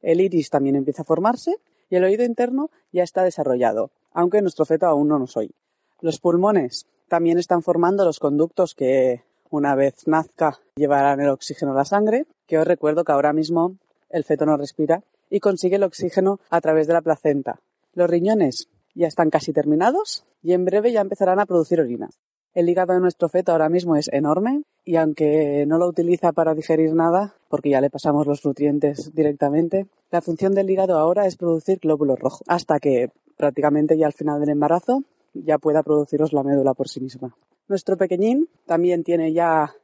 El 0.00 0.20
iris 0.20 0.50
también 0.50 0.76
empieza 0.76 1.02
a 1.02 1.04
formarse 1.04 1.56
y 1.90 1.96
el 1.96 2.04
oído 2.04 2.24
interno 2.24 2.70
ya 2.92 3.02
está 3.02 3.22
desarrollado, 3.24 3.90
aunque 4.12 4.42
nuestro 4.42 4.64
feto 4.64 4.86
aún 4.86 5.08
no 5.08 5.18
nos 5.18 5.36
oye. 5.36 5.54
Los 6.00 6.20
pulmones 6.20 6.86
también 7.08 7.38
están 7.38 7.62
formando 7.62 8.04
los 8.04 8.20
conductos 8.20 8.74
que 8.74 9.24
una 9.50 9.74
vez 9.74 10.06
nazca 10.06 10.58
llevarán 10.76 11.20
el 11.20 11.30
oxígeno 11.30 11.72
a 11.72 11.76
la 11.76 11.84
sangre, 11.84 12.26
que 12.46 12.58
os 12.58 12.66
recuerdo 12.66 13.04
que 13.04 13.12
ahora 13.12 13.32
mismo 13.32 13.76
el 14.10 14.24
feto 14.24 14.46
no 14.46 14.56
respira 14.56 15.02
y 15.30 15.40
consigue 15.40 15.76
el 15.76 15.82
oxígeno 15.82 16.40
a 16.50 16.60
través 16.60 16.86
de 16.86 16.94
la 16.94 17.02
placenta. 17.02 17.60
Los 17.94 18.08
riñones 18.08 18.68
ya 18.94 19.06
están 19.06 19.30
casi 19.30 19.52
terminados 19.52 20.24
y 20.42 20.52
en 20.52 20.64
breve 20.64 20.92
ya 20.92 21.00
empezarán 21.00 21.40
a 21.40 21.46
producir 21.46 21.80
orina. 21.80 22.08
El 22.54 22.68
hígado 22.68 22.94
de 22.94 23.00
nuestro 23.00 23.28
feto 23.28 23.52
ahora 23.52 23.68
mismo 23.68 23.96
es 23.96 24.08
enorme 24.12 24.62
y 24.84 24.96
aunque 24.96 25.64
no 25.66 25.78
lo 25.78 25.86
utiliza 25.86 26.32
para 26.32 26.54
digerir 26.54 26.94
nada, 26.94 27.34
porque 27.48 27.70
ya 27.70 27.80
le 27.80 27.90
pasamos 27.90 28.26
los 28.26 28.44
nutrientes 28.44 29.14
directamente, 29.14 29.86
la 30.10 30.22
función 30.22 30.54
del 30.54 30.70
hígado 30.70 30.98
ahora 30.98 31.26
es 31.26 31.36
producir 31.36 31.78
glóbulos 31.78 32.18
rojos, 32.18 32.42
hasta 32.48 32.80
que 32.80 33.10
prácticamente 33.36 33.96
ya 33.98 34.06
al 34.06 34.14
final 34.14 34.40
del 34.40 34.48
embarazo 34.48 35.02
ya 35.34 35.58
pueda 35.58 35.82
produciros 35.82 36.32
la 36.32 36.42
médula 36.42 36.74
por 36.74 36.88
sí 36.88 37.00
misma. 37.00 37.36
Nuestro 37.68 37.98
pequeñín 37.98 38.48
también 38.64 39.04
tiene 39.04 39.32
ya 39.34 39.74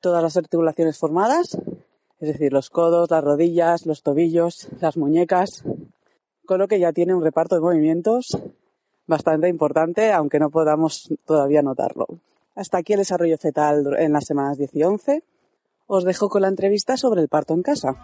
todas 0.00 0.22
las 0.22 0.36
articulaciones 0.36 0.98
formadas, 0.98 1.56
es 2.18 2.28
decir, 2.28 2.52
los 2.52 2.68
codos, 2.68 3.10
las 3.10 3.22
rodillas, 3.22 3.86
los 3.86 4.02
tobillos, 4.02 4.68
las 4.80 4.96
muñecas, 4.96 5.62
con 6.46 6.58
lo 6.58 6.66
que 6.66 6.80
ya 6.80 6.92
tiene 6.92 7.14
un 7.14 7.22
reparto 7.22 7.54
de 7.54 7.60
movimientos 7.60 8.36
bastante 9.06 9.48
importante, 9.48 10.12
aunque 10.12 10.40
no 10.40 10.50
podamos 10.50 11.08
todavía 11.24 11.62
notarlo. 11.62 12.06
Hasta 12.56 12.78
aquí 12.78 12.94
el 12.94 13.00
desarrollo 13.00 13.38
fetal 13.38 13.86
en 13.98 14.12
las 14.12 14.24
semanas 14.26 14.58
10 14.58 14.74
y 14.74 14.82
11. 14.82 15.22
Os 15.86 16.04
dejo 16.04 16.28
con 16.28 16.42
la 16.42 16.48
entrevista 16.48 16.96
sobre 16.96 17.22
el 17.22 17.28
parto 17.28 17.54
en 17.54 17.62
casa. 17.62 17.94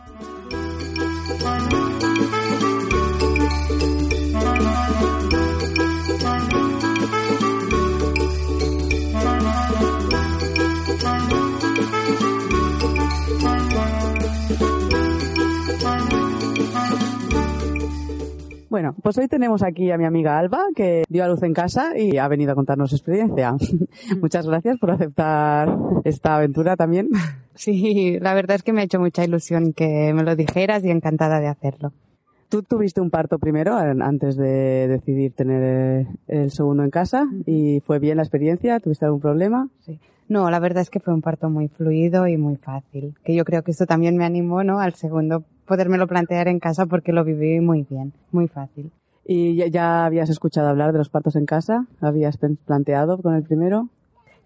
Bueno, 18.85 18.99
pues 19.03 19.17
hoy 19.17 19.29
tenemos 19.29 19.63
aquí 19.63 19.91
a 19.91 19.97
mi 19.97 20.05
amiga 20.05 20.39
Alba, 20.39 20.67
que 20.77 21.05
dio 21.09 21.25
a 21.25 21.29
luz 21.29 21.43
en 21.43 21.55
casa 21.55 21.97
y 21.97 22.19
ha 22.19 22.29
venido 22.29 22.53
a 22.53 22.55
contarnos 22.55 22.91
su 22.91 22.97
experiencia. 22.97 23.57
Muchas 24.21 24.47
gracias 24.47 24.77
por 24.79 24.91
aceptar 24.91 25.75
esta 26.05 26.37
aventura 26.37 26.77
también. 26.77 27.09
Sí, 27.57 28.19
la 28.19 28.35
verdad 28.35 28.57
es 28.57 28.65
que 28.65 28.73
me 28.73 28.81
ha 28.81 28.85
hecho 28.85 28.99
mucha 28.99 29.23
ilusión 29.23 29.75
que 29.75 30.13
me 30.13 30.25
lo 30.25 30.35
dijeras 30.35 30.85
y 30.85 30.91
encantada 30.91 31.39
de 31.39 31.47
hacerlo. 31.47 31.93
Tú 32.49 32.65
tuviste 32.65 33.01
un 33.01 33.11
parto 33.11 33.39
primero 33.39 33.77
antes 33.77 34.37
de 34.37 34.89
decidir 34.89 35.35
tener 35.35 36.09
el 36.27 36.51
segundo 36.51 36.83
en 36.83 36.91
casa 36.91 37.29
y 37.47 37.79
fue 37.87 38.01
bien 38.01 38.17
la 38.17 38.25
experiencia, 38.25 38.81
¿tuviste 38.81 39.05
algún 39.05 39.21
problema? 39.21 39.69
Sí. 39.87 40.01
No, 40.29 40.51
la 40.51 40.59
verdad 40.59 40.83
es 40.83 40.91
que 40.91 40.99
fue 40.99 41.15
un 41.15 41.23
parto 41.23 41.49
muy 41.49 41.69
fluido 41.69 42.27
y 42.27 42.37
muy 42.37 42.57
fácil, 42.57 43.15
que 43.23 43.37
yo 43.37 43.45
creo 43.45 43.63
que 43.63 43.71
esto 43.71 43.87
también 43.87 44.17
me 44.17 44.25
animó, 44.25 44.65
¿no? 44.65 44.81
Al 44.81 44.95
segundo 44.95 45.45
podérmelo 45.67 46.07
plantear 46.07 46.49
en 46.49 46.61
casa 46.61 46.87
porque 46.87 47.13
lo 47.13 47.25
viví 47.25 47.61
muy 47.61 47.87
bien, 47.89 48.13
muy 48.33 48.49
fácil. 48.49 48.91
¿Y 49.27 49.71
ya 49.71 50.05
habías 50.05 50.29
escuchado 50.29 50.69
hablar 50.69 50.93
de 50.93 50.99
los 50.99 51.09
partos 51.09 51.37
en 51.37 51.47
casa? 51.47 51.87
¿Lo 52.01 52.09
habías 52.09 52.39
planteado 52.67 53.19
con 53.19 53.35
el 53.35 53.43
primero? 53.43 53.89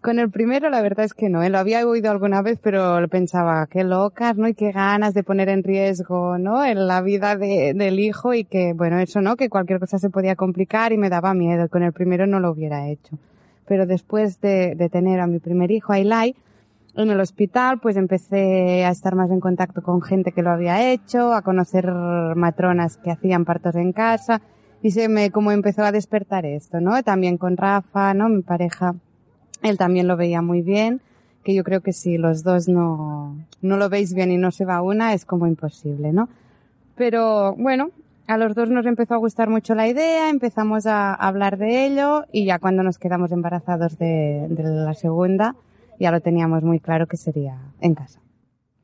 Con 0.00 0.20
el 0.20 0.30
primero 0.30 0.70
la 0.70 0.80
verdad 0.80 1.04
es 1.04 1.12
que 1.12 1.28
no, 1.28 1.42
¿eh? 1.42 1.50
lo 1.50 1.58
había 1.58 1.84
oído 1.84 2.12
alguna 2.12 2.40
vez, 2.40 2.60
pero 2.62 2.96
pensaba, 3.08 3.66
qué 3.66 3.82
locas, 3.82 4.36
¿no? 4.36 4.46
Y 4.46 4.54
qué 4.54 4.70
ganas 4.70 5.12
de 5.12 5.24
poner 5.24 5.48
en 5.48 5.64
riesgo, 5.64 6.38
¿no? 6.38 6.64
En 6.64 6.86
la 6.86 7.00
vida 7.00 7.34
de, 7.36 7.74
del 7.74 7.98
hijo 7.98 8.32
y 8.32 8.44
que, 8.44 8.74
bueno, 8.74 9.00
eso, 9.00 9.20
¿no? 9.20 9.34
Que 9.34 9.48
cualquier 9.48 9.80
cosa 9.80 9.98
se 9.98 10.08
podía 10.08 10.36
complicar 10.36 10.92
y 10.92 10.98
me 10.98 11.10
daba 11.10 11.34
miedo. 11.34 11.68
Con 11.68 11.82
el 11.82 11.92
primero 11.92 12.28
no 12.28 12.38
lo 12.38 12.52
hubiera 12.52 12.88
hecho. 12.88 13.18
Pero 13.66 13.86
después 13.86 14.40
de, 14.40 14.76
de 14.76 14.88
tener 14.88 15.18
a 15.18 15.26
mi 15.26 15.40
primer 15.40 15.72
hijo, 15.72 15.92
a 15.92 15.98
Eli, 15.98 16.36
en 17.02 17.10
el 17.10 17.20
hospital 17.20 17.78
pues 17.78 17.96
empecé 17.96 18.84
a 18.84 18.90
estar 18.90 19.14
más 19.14 19.30
en 19.30 19.38
contacto 19.38 19.82
con 19.82 20.02
gente 20.02 20.32
que 20.32 20.42
lo 20.42 20.50
había 20.50 20.90
hecho, 20.90 21.32
a 21.32 21.42
conocer 21.42 21.92
matronas 22.34 22.96
que 22.96 23.12
hacían 23.12 23.44
partos 23.44 23.76
en 23.76 23.92
casa 23.92 24.42
y 24.82 24.90
se 24.90 25.08
me 25.08 25.30
como 25.30 25.52
empezó 25.52 25.84
a 25.84 25.92
despertar 25.92 26.44
esto, 26.44 26.80
¿no? 26.80 27.00
También 27.04 27.38
con 27.38 27.56
Rafa, 27.56 28.14
¿no? 28.14 28.28
Mi 28.28 28.42
pareja, 28.42 28.96
él 29.62 29.78
también 29.78 30.08
lo 30.08 30.16
veía 30.16 30.42
muy 30.42 30.60
bien, 30.60 31.00
que 31.44 31.54
yo 31.54 31.62
creo 31.62 31.82
que 31.82 31.92
si 31.92 32.18
los 32.18 32.42
dos 32.42 32.68
no, 32.68 33.36
no 33.62 33.76
lo 33.76 33.88
veis 33.88 34.12
bien 34.12 34.32
y 34.32 34.36
no 34.36 34.50
se 34.50 34.64
va 34.64 34.82
una 34.82 35.14
es 35.14 35.24
como 35.24 35.46
imposible, 35.46 36.12
¿no? 36.12 36.28
Pero 36.96 37.54
bueno, 37.54 37.90
a 38.26 38.36
los 38.38 38.56
dos 38.56 38.70
nos 38.70 38.86
empezó 38.86 39.14
a 39.14 39.18
gustar 39.18 39.48
mucho 39.48 39.76
la 39.76 39.86
idea, 39.86 40.30
empezamos 40.30 40.86
a 40.86 41.14
hablar 41.14 41.58
de 41.58 41.86
ello 41.86 42.24
y 42.32 42.44
ya 42.44 42.58
cuando 42.58 42.82
nos 42.82 42.98
quedamos 42.98 43.30
embarazados 43.30 43.98
de, 43.98 44.46
de 44.50 44.64
la 44.64 44.94
segunda, 44.94 45.54
ya 45.98 46.10
lo 46.10 46.20
teníamos 46.20 46.62
muy 46.62 46.80
claro 46.80 47.06
que 47.06 47.16
sería 47.16 47.58
en 47.80 47.94
casa. 47.94 48.20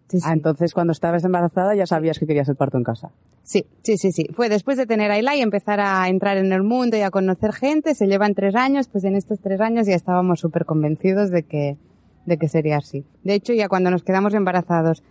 Sí, 0.08 0.20
sí. 0.20 0.26
Ah, 0.28 0.32
entonces 0.34 0.74
cuando 0.74 0.92
estabas 0.92 1.24
embarazada 1.24 1.74
ya 1.74 1.86
sabías 1.86 2.18
que 2.18 2.26
querías 2.26 2.48
el 2.48 2.56
parto 2.56 2.76
en 2.76 2.84
casa. 2.84 3.10
Sí, 3.42 3.66
sí, 3.82 3.96
sí, 3.96 4.12
sí. 4.12 4.26
Fue 4.34 4.48
después 4.48 4.76
de 4.76 4.86
tener 4.86 5.10
a 5.10 5.18
Eli 5.18 5.38
y 5.38 5.40
empezar 5.40 5.80
a 5.80 6.08
entrar 6.08 6.36
en 6.36 6.52
el 6.52 6.62
mundo 6.62 6.96
y 6.96 7.00
a 7.00 7.10
conocer 7.10 7.52
gente. 7.52 7.94
Se 7.94 8.06
llevan 8.06 8.34
tres 8.34 8.54
años, 8.54 8.88
pues 8.88 9.04
en 9.04 9.16
estos 9.16 9.40
tres 9.40 9.60
años 9.60 9.86
ya 9.86 9.94
estábamos 9.94 10.40
súper 10.40 10.64
convencidos 10.66 11.30
de 11.30 11.42
que, 11.44 11.76
de 12.26 12.36
que 12.38 12.48
sería 12.48 12.76
así. 12.78 13.04
De 13.22 13.34
hecho, 13.34 13.52
ya 13.54 13.68
cuando 13.68 13.90
nos 13.90 14.02
quedamos 14.02 14.34
embarazados 14.34 15.02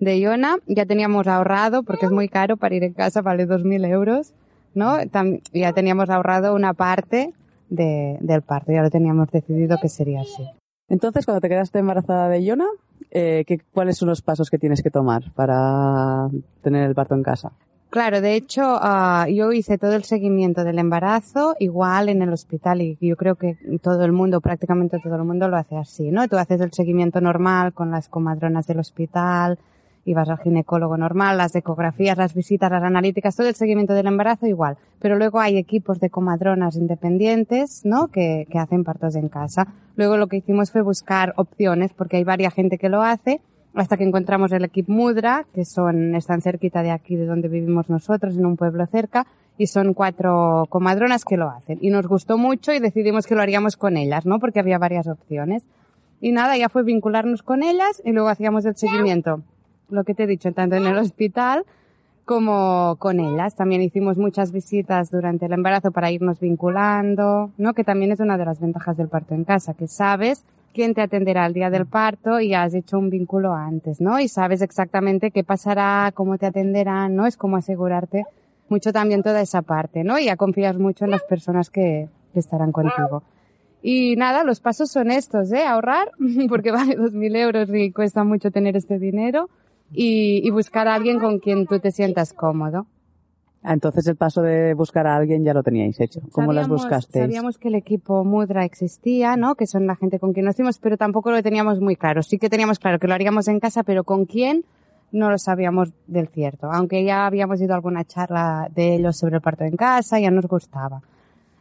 de 0.00 0.18
Iona. 0.18 0.56
Ya 0.66 0.86
teníamos 0.86 1.26
ahorrado, 1.28 1.82
porque 1.82 2.06
es 2.06 2.12
muy 2.12 2.28
caro 2.28 2.56
para 2.56 2.74
ir 2.74 2.84
en 2.84 2.92
casa, 2.94 3.22
vale 3.22 3.46
2.000 3.46 3.84
euros, 3.84 4.32
¿no? 4.74 4.96
Tam- 5.10 5.42
ya 5.52 5.72
teníamos 5.72 6.10
ahorrado 6.10 6.54
una 6.54 6.74
parte 6.74 7.32
de, 7.68 8.18
del 8.20 8.42
parto, 8.42 8.72
ya 8.72 8.82
lo 8.82 8.90
teníamos 8.90 9.30
decidido 9.30 9.76
que 9.80 9.88
sería 9.88 10.22
así. 10.22 10.42
Entonces, 10.90 11.24
cuando 11.24 11.40
te 11.40 11.48
quedaste 11.48 11.78
embarazada 11.78 12.28
de 12.28 12.42
Iona, 12.44 12.66
eh, 13.10 13.44
¿qué- 13.46 13.60
¿cuáles 13.72 13.96
son 13.96 14.08
los 14.10 14.20
pasos 14.20 14.50
que 14.50 14.58
tienes 14.58 14.82
que 14.82 14.90
tomar 14.90 15.32
para 15.34 16.28
tener 16.62 16.84
el 16.86 16.94
parto 16.94 17.14
en 17.14 17.22
casa? 17.22 17.52
Claro, 17.88 18.20
de 18.20 18.34
hecho, 18.36 18.62
ah, 18.64 19.26
yo 19.28 19.50
hice 19.52 19.76
todo 19.78 19.94
el 19.94 20.04
seguimiento 20.04 20.62
del 20.62 20.78
embarazo 20.78 21.56
igual 21.58 22.08
en 22.08 22.22
el 22.22 22.32
hospital 22.32 22.82
y 22.82 22.96
yo 23.00 23.16
creo 23.16 23.34
que 23.34 23.56
todo 23.82 24.04
el 24.04 24.12
mundo, 24.12 24.40
prácticamente 24.40 24.98
todo 25.02 25.16
el 25.16 25.24
mundo 25.24 25.48
lo 25.48 25.56
hace 25.56 25.76
así, 25.76 26.10
¿no? 26.12 26.28
Tú 26.28 26.36
haces 26.36 26.60
el 26.60 26.72
seguimiento 26.72 27.20
normal 27.20 27.72
con 27.72 27.90
las 27.90 28.08
comadronas 28.08 28.66
del 28.68 28.78
hospital 28.78 29.58
y 30.10 30.14
vas 30.14 30.28
al 30.28 30.38
ginecólogo 30.38 30.96
normal, 30.96 31.38
las 31.38 31.54
ecografías, 31.54 32.18
las 32.18 32.34
visitas, 32.34 32.70
las 32.70 32.82
analíticas, 32.82 33.36
todo 33.36 33.46
el 33.46 33.54
seguimiento 33.54 33.94
del 33.94 34.08
embarazo 34.08 34.46
igual. 34.46 34.76
Pero 34.98 35.16
luego 35.16 35.38
hay 35.38 35.56
equipos 35.56 36.00
de 36.00 36.10
comadronas 36.10 36.74
independientes, 36.74 37.82
¿no? 37.84 38.08
Que, 38.08 38.48
que 38.50 38.58
hacen 38.58 38.82
partos 38.82 39.14
en 39.14 39.28
casa. 39.28 39.68
Luego 39.94 40.16
lo 40.16 40.26
que 40.26 40.38
hicimos 40.38 40.72
fue 40.72 40.82
buscar 40.82 41.32
opciones 41.36 41.92
porque 41.92 42.16
hay 42.16 42.24
varias 42.24 42.54
gente 42.54 42.76
que 42.76 42.88
lo 42.88 43.02
hace 43.02 43.40
hasta 43.74 43.96
que 43.96 44.02
encontramos 44.02 44.50
el 44.50 44.64
equipo 44.64 44.90
Mudra, 44.90 45.46
que 45.54 45.64
son, 45.64 46.16
están 46.16 46.42
cerquita 46.42 46.82
de 46.82 46.90
aquí 46.90 47.14
de 47.14 47.26
donde 47.26 47.46
vivimos 47.46 47.88
nosotros, 47.88 48.36
en 48.36 48.44
un 48.44 48.56
pueblo 48.56 48.84
cerca, 48.86 49.28
y 49.58 49.68
son 49.68 49.94
cuatro 49.94 50.66
comadronas 50.70 51.24
que 51.24 51.36
lo 51.36 51.48
hacen. 51.48 51.78
Y 51.80 51.90
nos 51.90 52.08
gustó 52.08 52.36
mucho 52.36 52.72
y 52.72 52.80
decidimos 52.80 53.28
que 53.28 53.36
lo 53.36 53.42
haríamos 53.42 53.76
con 53.76 53.96
ellas, 53.96 54.26
¿no? 54.26 54.40
Porque 54.40 54.58
había 54.58 54.78
varias 54.78 55.06
opciones. 55.06 55.62
Y 56.20 56.32
nada, 56.32 56.56
ya 56.56 56.68
fue 56.68 56.82
vincularnos 56.82 57.42
con 57.42 57.62
ellas 57.62 58.02
y 58.04 58.10
luego 58.12 58.28
hacíamos 58.28 58.64
el 58.64 58.76
seguimiento. 58.76 59.42
Lo 59.90 60.04
que 60.04 60.14
te 60.14 60.24
he 60.24 60.26
dicho, 60.26 60.52
tanto 60.52 60.76
en 60.76 60.86
el 60.86 60.98
hospital 60.98 61.64
como 62.24 62.94
con 63.00 63.18
ellas. 63.18 63.56
También 63.56 63.82
hicimos 63.82 64.16
muchas 64.16 64.52
visitas 64.52 65.10
durante 65.10 65.46
el 65.46 65.52
embarazo 65.52 65.90
para 65.90 66.10
irnos 66.10 66.38
vinculando, 66.38 67.50
¿no? 67.58 67.74
Que 67.74 67.82
también 67.82 68.12
es 68.12 68.20
una 68.20 68.38
de 68.38 68.44
las 68.44 68.60
ventajas 68.60 68.96
del 68.96 69.08
parto 69.08 69.34
en 69.34 69.44
casa, 69.44 69.74
que 69.74 69.88
sabes 69.88 70.44
quién 70.72 70.94
te 70.94 71.02
atenderá 71.02 71.46
el 71.46 71.54
día 71.54 71.70
del 71.70 71.86
parto 71.86 72.38
y 72.38 72.54
has 72.54 72.74
hecho 72.74 72.98
un 72.98 73.10
vínculo 73.10 73.54
antes, 73.54 74.00
¿no? 74.00 74.20
Y 74.20 74.28
sabes 74.28 74.62
exactamente 74.62 75.30
qué 75.30 75.42
pasará, 75.42 76.12
cómo 76.14 76.38
te 76.38 76.46
atenderán, 76.46 77.16
¿no? 77.16 77.26
Es 77.26 77.36
como 77.36 77.56
asegurarte 77.56 78.24
mucho 78.68 78.92
también 78.92 79.22
toda 79.22 79.40
esa 79.40 79.62
parte, 79.62 80.04
¿no? 80.04 80.18
Y 80.18 80.26
ya 80.26 80.36
confías 80.36 80.78
mucho 80.78 81.04
en 81.04 81.10
las 81.10 81.24
personas 81.24 81.70
que, 81.70 82.08
estarán 82.32 82.70
contigo. 82.70 83.24
Y 83.82 84.14
nada, 84.14 84.44
los 84.44 84.60
pasos 84.60 84.88
son 84.88 85.10
estos, 85.10 85.50
¿eh? 85.50 85.64
Ahorrar, 85.64 86.12
porque 86.48 86.70
vale 86.70 86.94
dos 86.94 87.12
mil 87.12 87.34
euros 87.34 87.68
y 87.74 87.90
cuesta 87.90 88.22
mucho 88.22 88.52
tener 88.52 88.76
este 88.76 89.00
dinero. 89.00 89.50
Y, 89.92 90.40
y 90.46 90.50
buscar 90.50 90.86
a 90.88 90.94
alguien 90.94 91.18
con 91.18 91.38
quien 91.38 91.66
tú 91.66 91.78
te 91.80 91.90
sientas 91.90 92.32
cómodo. 92.32 92.86
Ah, 93.62 93.72
Entonces 93.74 94.06
el 94.06 94.16
paso 94.16 94.40
de 94.40 94.72
buscar 94.74 95.06
a 95.06 95.16
alguien 95.16 95.44
ya 95.44 95.52
lo 95.52 95.62
teníais 95.62 96.00
hecho. 96.00 96.20
¿Cómo 96.32 96.52
las 96.52 96.66
Sabíamos- 96.66 96.82
buscasteis? 96.82 97.24
Sabíamos 97.24 97.58
que 97.58 97.68
el 97.68 97.74
equipo 97.74 98.24
Mudra 98.24 98.64
existía, 98.64 99.36
¿no? 99.36 99.54
Que 99.54 99.66
son 99.66 99.86
la 99.86 99.96
gente 99.96 100.18
con 100.18 100.32
quien 100.32 100.46
nos 100.46 100.54
hicimos, 100.54 100.78
pero 100.78 100.96
tampoco 100.96 101.30
lo 101.30 101.42
teníamos 101.42 101.80
muy 101.80 101.96
claro. 101.96 102.22
Sí 102.22 102.38
que 102.38 102.48
teníamos 102.48 102.78
claro 102.78 102.98
que 102.98 103.06
lo 103.08 103.14
haríamos 103.14 103.48
en 103.48 103.60
casa, 103.60 103.82
pero 103.82 104.04
con 104.04 104.24
quién 104.24 104.64
no 105.12 105.28
lo 105.30 105.36
sabíamos 105.38 105.92
del 106.06 106.28
cierto. 106.28 106.70
Aunque 106.72 107.04
ya 107.04 107.26
habíamos 107.26 107.60
ido 107.60 107.72
a 107.72 107.76
alguna 107.76 108.04
charla 108.04 108.68
de 108.74 108.94
ellos 108.94 109.16
sobre 109.18 109.36
el 109.36 109.42
parto 109.42 109.64
en 109.64 109.76
casa, 109.76 110.18
ya 110.20 110.30
nos 110.30 110.46
gustaba 110.46 111.02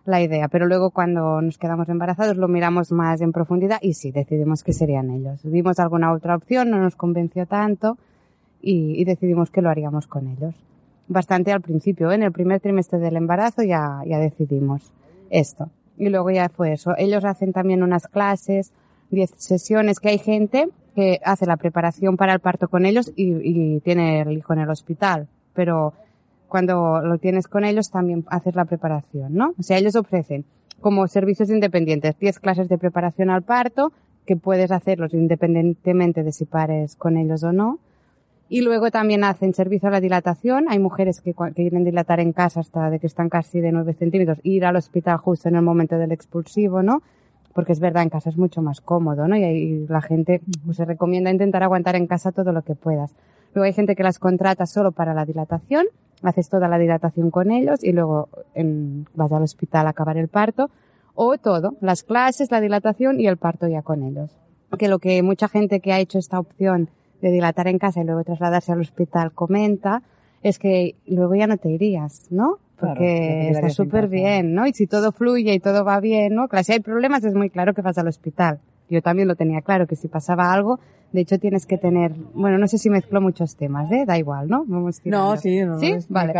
la 0.05 0.21
idea. 0.21 0.47
Pero 0.47 0.67
luego 0.67 0.91
cuando 0.91 1.41
nos 1.41 1.57
quedamos 1.57 1.89
embarazados 1.89 2.37
lo 2.37 2.47
miramos 2.47 2.91
más 2.93 3.19
en 3.21 3.31
profundidad 3.33 3.79
y 3.81 3.93
sí, 3.95 4.11
decidimos 4.11 4.63
que 4.63 4.71
serían 4.71 5.09
ellos. 5.09 5.41
Vimos 5.43 5.79
alguna 5.79 6.13
otra 6.13 6.35
opción, 6.35 6.69
no 6.69 6.77
nos 6.79 6.95
convenció 6.95 7.45
tanto 7.45 7.97
y, 8.61 8.99
y 8.99 9.05
decidimos 9.05 9.51
que 9.51 9.61
lo 9.61 9.69
haríamos 9.69 10.07
con 10.07 10.27
ellos. 10.27 10.55
Bastante 11.07 11.51
al 11.51 11.61
principio, 11.61 12.11
¿eh? 12.11 12.15
en 12.15 12.23
el 12.23 12.31
primer 12.31 12.59
trimestre 12.59 12.99
del 12.99 13.17
embarazo 13.17 13.63
ya, 13.63 14.01
ya 14.05 14.19
decidimos 14.19 14.91
esto. 15.29 15.69
Y 15.97 16.09
luego 16.09 16.31
ya 16.31 16.49
fue 16.49 16.73
eso. 16.73 16.93
Ellos 16.97 17.25
hacen 17.25 17.51
también 17.51 17.83
unas 17.83 18.07
clases, 18.07 18.71
10 19.11 19.33
sesiones, 19.37 19.99
que 19.99 20.09
hay 20.09 20.17
gente 20.19 20.69
que 20.95 21.19
hace 21.23 21.45
la 21.45 21.57
preparación 21.57 22.15
para 22.15 22.33
el 22.33 22.39
parto 22.39 22.67
con 22.67 22.85
ellos 22.85 23.11
y, 23.15 23.33
y 23.41 23.79
tiene 23.81 24.21
el 24.21 24.37
hijo 24.37 24.53
en 24.53 24.59
el 24.59 24.69
hospital. 24.69 25.27
Pero 25.53 25.93
cuando 26.47 27.01
lo 27.01 27.17
tienes 27.17 27.47
con 27.47 27.63
ellos 27.63 27.89
también 27.89 28.25
haces 28.27 28.55
la 28.55 28.65
preparación, 28.65 29.33
¿no? 29.33 29.53
O 29.57 29.63
sea, 29.63 29.77
ellos 29.77 29.95
ofrecen 29.95 30.45
como 30.79 31.07
servicios 31.07 31.49
independientes 31.49 32.17
10 32.19 32.39
clases 32.39 32.69
de 32.69 32.77
preparación 32.77 33.29
al 33.29 33.43
parto 33.43 33.91
que 34.25 34.35
puedes 34.35 34.71
hacerlos 34.71 35.13
independientemente 35.13 36.23
de 36.23 36.31
si 36.31 36.45
pares 36.45 36.95
con 36.95 37.17
ellos 37.17 37.43
o 37.43 37.51
no. 37.51 37.79
Y 38.51 38.61
luego 38.61 38.89
también 38.89 39.23
hacen 39.23 39.53
servicio 39.53 39.89
a 39.89 39.91
la 39.91 40.01
dilatación. 40.01 40.65
Hay 40.69 40.79
mujeres 40.79 41.21
que, 41.21 41.35
quieren 41.53 41.83
dilatar 41.83 42.19
en 42.19 42.33
casa 42.33 42.61
hasta 42.61 42.89
de 42.89 42.99
que 42.99 43.05
están 43.05 43.29
casi 43.29 43.61
de 43.61 43.71
9 43.71 43.93
centímetros, 43.93 44.39
ir 44.41 44.65
al 44.65 44.75
hospital 44.75 45.17
justo 45.17 45.47
en 45.47 45.55
el 45.55 45.61
momento 45.61 45.99
del 45.99 46.11
expulsivo, 46.11 46.81
¿no? 46.81 47.03
Porque 47.53 47.73
es 47.73 47.79
verdad, 47.79 48.01
en 48.01 48.09
casa 48.09 48.31
es 48.31 48.37
mucho 48.37 48.63
más 48.63 48.81
cómodo, 48.81 49.27
¿no? 49.27 49.37
Y, 49.37 49.43
ahí 49.43 49.85
la 49.87 50.01
gente 50.01 50.41
pues, 50.65 50.77
se 50.77 50.85
recomienda 50.85 51.29
intentar 51.29 51.61
aguantar 51.61 51.95
en 51.95 52.07
casa 52.07 52.31
todo 52.31 52.51
lo 52.51 52.63
que 52.63 52.73
puedas. 52.73 53.13
Luego 53.53 53.65
hay 53.65 53.73
gente 53.73 53.95
que 53.95 54.03
las 54.03 54.17
contrata 54.17 54.65
solo 54.65 54.91
para 54.93 55.13
la 55.13 55.25
dilatación, 55.25 55.85
haces 56.23 56.49
toda 56.49 56.67
la 56.67 56.79
dilatación 56.79 57.29
con 57.29 57.51
ellos 57.51 57.83
y 57.83 57.91
luego 57.91 58.29
en- 58.55 59.07
vas 59.13 59.31
al 59.31 59.43
hospital 59.43 59.85
a 59.85 59.91
acabar 59.91 60.17
el 60.17 60.27
parto. 60.27 60.71
O 61.13 61.37
todo, 61.37 61.75
las 61.81 62.01
clases, 62.01 62.49
la 62.49 62.61
dilatación 62.61 63.19
y 63.19 63.27
el 63.27 63.37
parto 63.37 63.67
ya 63.67 63.83
con 63.83 64.01
ellos. 64.01 64.31
Que 64.77 64.87
lo 64.87 64.97
que 64.99 65.21
mucha 65.21 65.47
gente 65.47 65.81
que 65.81 65.93
ha 65.93 65.99
hecho 65.99 66.17
esta 66.17 66.39
opción 66.39 66.89
de 67.21 67.31
dilatar 67.31 67.67
en 67.67 67.79
casa 67.79 68.01
y 68.01 68.05
luego 68.05 68.23
trasladarse 68.23 68.71
al 68.71 68.81
hospital 68.81 69.31
comenta 69.33 70.01
es 70.41 70.59
que 70.59 70.95
luego 71.05 71.35
ya 71.35 71.47
no 71.47 71.57
te 71.57 71.69
irías, 71.69 72.27
¿no? 72.29 72.59
Porque 72.79 73.49
está 73.49 73.69
súper 73.69 74.07
bien, 74.07 74.53
¿no? 74.53 74.65
Y 74.65 74.73
si 74.73 74.87
todo 74.87 75.11
fluye 75.11 75.53
y 75.53 75.59
todo 75.59 75.83
va 75.83 75.99
bien, 75.99 76.33
¿no? 76.33 76.47
Claro, 76.47 76.63
si 76.63 76.73
hay 76.73 76.79
problemas 76.79 77.23
es 77.25 77.33
muy 77.33 77.49
claro 77.49 77.73
que 77.73 77.81
vas 77.81 77.97
al 77.97 78.07
hospital. 78.07 78.59
Yo 78.89 79.01
también 79.01 79.27
lo 79.27 79.35
tenía 79.35 79.61
claro, 79.61 79.87
que 79.87 79.95
si 79.95 80.07
pasaba 80.07 80.51
algo, 80.51 80.79
de 81.11 81.21
hecho 81.21 81.39
tienes 81.39 81.65
que 81.65 81.77
tener, 81.77 82.13
bueno, 82.33 82.57
no 82.57 82.67
sé 82.67 82.77
si 82.77 82.89
mezclo 82.89 83.21
muchos 83.21 83.55
temas, 83.55 83.91
¿eh? 83.91 84.05
Da 84.05 84.17
igual, 84.17 84.47
¿no? 84.47 84.65
Vamos. 84.67 85.01
No, 85.05 85.37
sí, 85.37 85.61
no, 85.61 85.79
¿Sí? 85.79 85.95
Vale. 86.09 86.33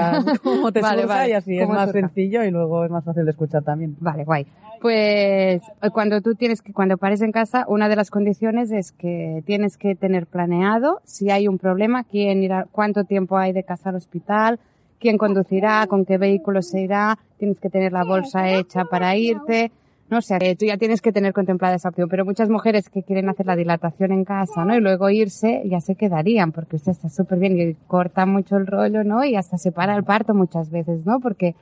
cómo 0.44 0.72
te 0.74 0.82
Vale, 0.82 1.06
vale, 1.06 1.30
y 1.30 1.34
así 1.34 1.60
es 1.60 1.68
más 1.68 1.90
surja. 1.92 2.08
sencillo 2.08 2.44
y 2.44 2.52
luego 2.52 2.86
es 2.86 2.92
más 2.92 3.04
fácil 3.04 3.26
de 3.26 3.32
escuchar 3.32 3.64
también. 3.64 3.96
Vale, 4.00 4.26
guay. 4.26 4.46
Pues 4.82 5.62
eh, 5.82 5.90
cuando 5.92 6.22
tú 6.22 6.36
tienes 6.36 6.62
que, 6.62 6.72
cuando 6.72 6.98
pares 6.98 7.22
en 7.22 7.32
casa, 7.32 7.66
una 7.68 7.90
de 7.90 7.96
las 7.96 8.10
condiciones 8.10 8.72
es 8.72 8.92
que 8.92 9.44
tienes 9.46 9.78
que 9.78 9.96
tener 9.96 10.26
planeado 10.26 11.02
si 11.04 11.32
hay 11.32 11.48
un 11.48 11.58
problema, 11.58 12.04
quién 12.04 12.44
irá, 12.44 12.66
cuánto 12.72 13.04
tiempo 13.04 13.38
hay 13.38 13.52
de 13.52 13.64
casa 13.64 13.90
al 13.90 13.96
hospital, 13.96 14.60
quién 15.00 15.18
conducirá, 15.18 15.86
con 15.88 16.06
qué 16.06 16.18
vehículo 16.18 16.62
se 16.62 16.82
irá, 16.82 17.18
tienes 17.38 17.60
que 17.60 17.70
tener 17.70 17.92
la 17.92 18.04
bolsa 18.06 18.50
hecha 18.50 18.86
para 18.86 19.16
irte, 19.18 19.72
no 20.10 20.18
o 20.18 20.22
sea, 20.22 20.40
que 20.40 20.56
tú 20.56 20.66
ya 20.66 20.78
tienes 20.78 21.02
que 21.02 21.12
tener 21.12 21.34
contemplada 21.34 21.76
esa 21.76 21.90
opción, 21.90 22.10
pero 22.10 22.26
muchas 22.26 22.50
mujeres 22.50 22.90
que 22.90 23.04
quieren 23.04 23.30
hacer 23.30 23.46
la 23.46 23.56
dilatación 23.56 24.12
en 24.12 24.26
casa, 24.26 24.66
¿no? 24.66 24.76
Y 24.76 24.80
luego 24.80 25.10
irse, 25.10 25.62
ya 25.66 25.82
se 25.82 25.96
quedarían, 25.96 26.52
porque 26.52 26.78
usted 26.78 26.94
está 26.94 27.10
súper 27.10 27.40
bien 27.40 27.60
y 27.60 27.74
corta 27.88 28.26
mucho 28.26 28.58
el 28.58 28.66
rollo, 28.66 29.04
¿no? 29.04 29.24
Y 29.24 29.36
hasta 29.36 29.58
se 29.58 29.72
para 29.72 29.96
el 29.96 30.04
parto 30.04 30.34
muchas 30.34 30.72
veces, 30.72 31.06
¿no? 31.06 31.20
Porque 31.20 31.56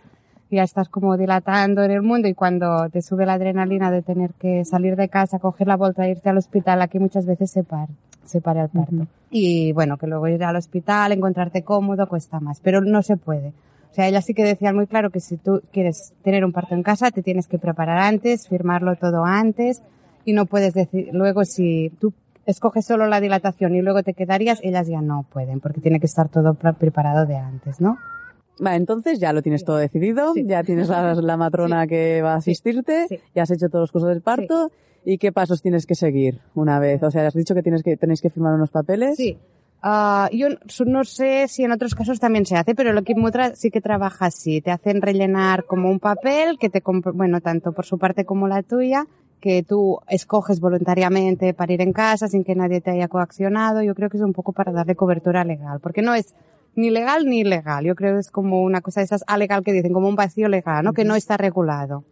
ya 0.49 0.63
estás 0.63 0.87
como 0.87 1.17
dilatando 1.17 1.83
en 1.83 1.91
el 1.91 2.01
mundo 2.01 2.27
y 2.27 2.33
cuando 2.33 2.89
te 2.89 3.01
sube 3.01 3.25
la 3.25 3.33
adrenalina 3.33 3.91
de 3.91 4.01
tener 4.01 4.33
que 4.33 4.63
salir 4.63 4.95
de 4.95 5.09
casa, 5.09 5.39
coger 5.39 5.67
la 5.67 5.75
bolsa 5.75 6.05
e 6.05 6.11
irte 6.11 6.29
al 6.29 6.37
hospital, 6.37 6.81
aquí 6.81 6.99
muchas 6.99 7.25
veces 7.25 7.51
se 7.51 7.63
para, 7.63 7.89
se 8.23 8.39
para 8.39 8.63
el 8.63 8.69
parto. 8.69 9.07
Y 9.29 9.73
bueno, 9.73 9.97
que 9.97 10.07
luego 10.07 10.27
ir 10.29 10.43
al 10.43 10.55
hospital, 10.55 11.11
encontrarte 11.11 11.63
cómodo, 11.63 12.07
cuesta 12.07 12.39
más, 12.39 12.61
pero 12.61 12.79
no 12.79 13.01
se 13.01 13.17
puede. 13.17 13.51
O 13.91 13.93
sea, 13.93 14.07
ellas 14.07 14.25
sí 14.25 14.33
que 14.33 14.43
decían 14.43 14.75
muy 14.75 14.85
claro 14.87 15.09
que 15.09 15.19
si 15.19 15.37
tú 15.37 15.61
quieres 15.71 16.13
tener 16.23 16.45
un 16.45 16.51
parto 16.51 16.75
en 16.75 16.83
casa, 16.83 17.09
te 17.11 17.23
tienes 17.23 17.47
que 17.47 17.57
preparar 17.57 17.97
antes, 17.97 18.47
firmarlo 18.47 18.95
todo 18.95 19.25
antes 19.25 19.81
y 20.25 20.33
no 20.33 20.45
puedes 20.45 20.73
decir, 20.73 21.09
luego 21.13 21.45
si 21.45 21.91
tú 21.99 22.13
escoges 22.45 22.85
solo 22.85 23.07
la 23.07 23.19
dilatación 23.19 23.75
y 23.75 23.81
luego 23.81 24.03
te 24.03 24.13
quedarías, 24.13 24.59
ellas 24.63 24.87
ya 24.87 25.01
no 25.01 25.25
pueden 25.31 25.59
porque 25.59 25.81
tiene 25.81 25.99
que 25.99 26.05
estar 26.05 26.29
todo 26.29 26.53
pre- 26.53 26.73
preparado 26.73 27.25
de 27.25 27.35
antes, 27.37 27.81
¿no? 27.81 27.97
Vale, 28.59 28.77
entonces 28.77 29.19
ya 29.19 29.33
lo 29.33 29.41
tienes 29.41 29.63
todo 29.63 29.77
decidido, 29.77 30.33
ya 30.35 30.63
tienes 30.63 30.89
la, 30.89 31.13
la 31.15 31.37
matrona 31.37 31.85
que 31.87 32.21
va 32.21 32.33
a 32.33 32.37
asistirte, 32.37 33.05
Sí. 33.07 33.19
ya 33.35 33.43
has 33.43 33.51
hecho 33.51 33.69
todos 33.69 33.83
los 33.83 33.91
cursos 33.91 34.09
del 34.09 34.21
parto 34.21 34.71
y 35.05 35.17
qué 35.19 35.31
pasos 35.31 35.61
tienes 35.61 35.85
que 35.85 35.93
seguir 35.95 36.39
una 36.55 36.79
vez. 36.79 37.01
O 37.03 37.11
sea, 37.11 37.25
has 37.27 37.33
dicho 37.35 37.53
que 37.53 37.61
tienes 37.63 37.83
que 37.83 37.97
tenéis 37.97 38.19
que 38.21 38.29
firmar 38.29 38.53
unos 38.55 38.69
papeles. 38.71 39.15
Sí. 39.15 39.37
Ah, 39.89 40.27
yo 40.33 40.47
no- 40.85 41.03
sé 41.05 41.47
si 41.47 41.63
en 41.63 41.71
otros 41.71 41.95
casos 41.95 42.19
también 42.19 42.45
se 42.45 42.57
hace, 42.57 42.75
pero 42.75 42.89
el 42.89 42.97
Equipo 42.97 43.21
Mutra 43.21 43.55
sí 43.55 43.71
que 43.71 43.79
trabaja 43.79 44.25
así. 44.25 44.59
Te 44.59 44.69
hacen 44.69 45.01
rellenar 45.01 45.63
como 45.63 45.89
un 45.89 46.01
papel 46.01 46.57
que 46.59 46.69
te, 46.69 46.83
bueno, 47.13 47.39
tanto 47.39 47.71
por 47.71 47.85
su 47.85 47.97
parte 47.97 48.25
como 48.25 48.49
la 48.49 48.63
tuya, 48.63 49.05
que 49.39 49.63
tú 49.63 49.99
escoges 50.09 50.59
voluntariamente 50.59 51.53
para 51.53 51.71
ir 51.71 51.79
en 51.79 51.93
casa 51.93 52.27
sin 52.27 52.43
que 52.43 52.53
nadie 52.53 52.81
te 52.81 52.91
haya 52.91 53.07
coaccionado. 53.07 53.81
Yo 53.81 53.95
creo 53.95 54.09
que 54.09 54.17
es 54.17 54.23
un 54.23 54.33
poco 54.33 54.51
para 54.51 54.73
darle 54.73 54.95
cobertura 54.97 55.45
legal, 55.45 55.79
porque 55.79 56.01
no 56.01 56.13
es 56.13 56.35
ni 56.75 56.89
legal 56.89 57.25
ni 57.25 57.39
ilegal. 57.39 57.85
Yo 57.85 57.95
creo 57.95 58.15
que 58.15 58.19
es 58.19 58.29
como 58.29 58.63
una 58.63 58.81
cosa 58.81 58.99
de 58.99 59.05
esas 59.05 59.23
alegal 59.25 59.63
que 59.63 59.71
dicen, 59.71 59.93
como 59.93 60.09
un 60.09 60.17
vacío 60.17 60.49
legal, 60.49 60.83
¿no? 60.83 60.91
Que 60.91 61.05
no 61.05 61.15
está 61.15 61.37
regulado. 61.37 62.03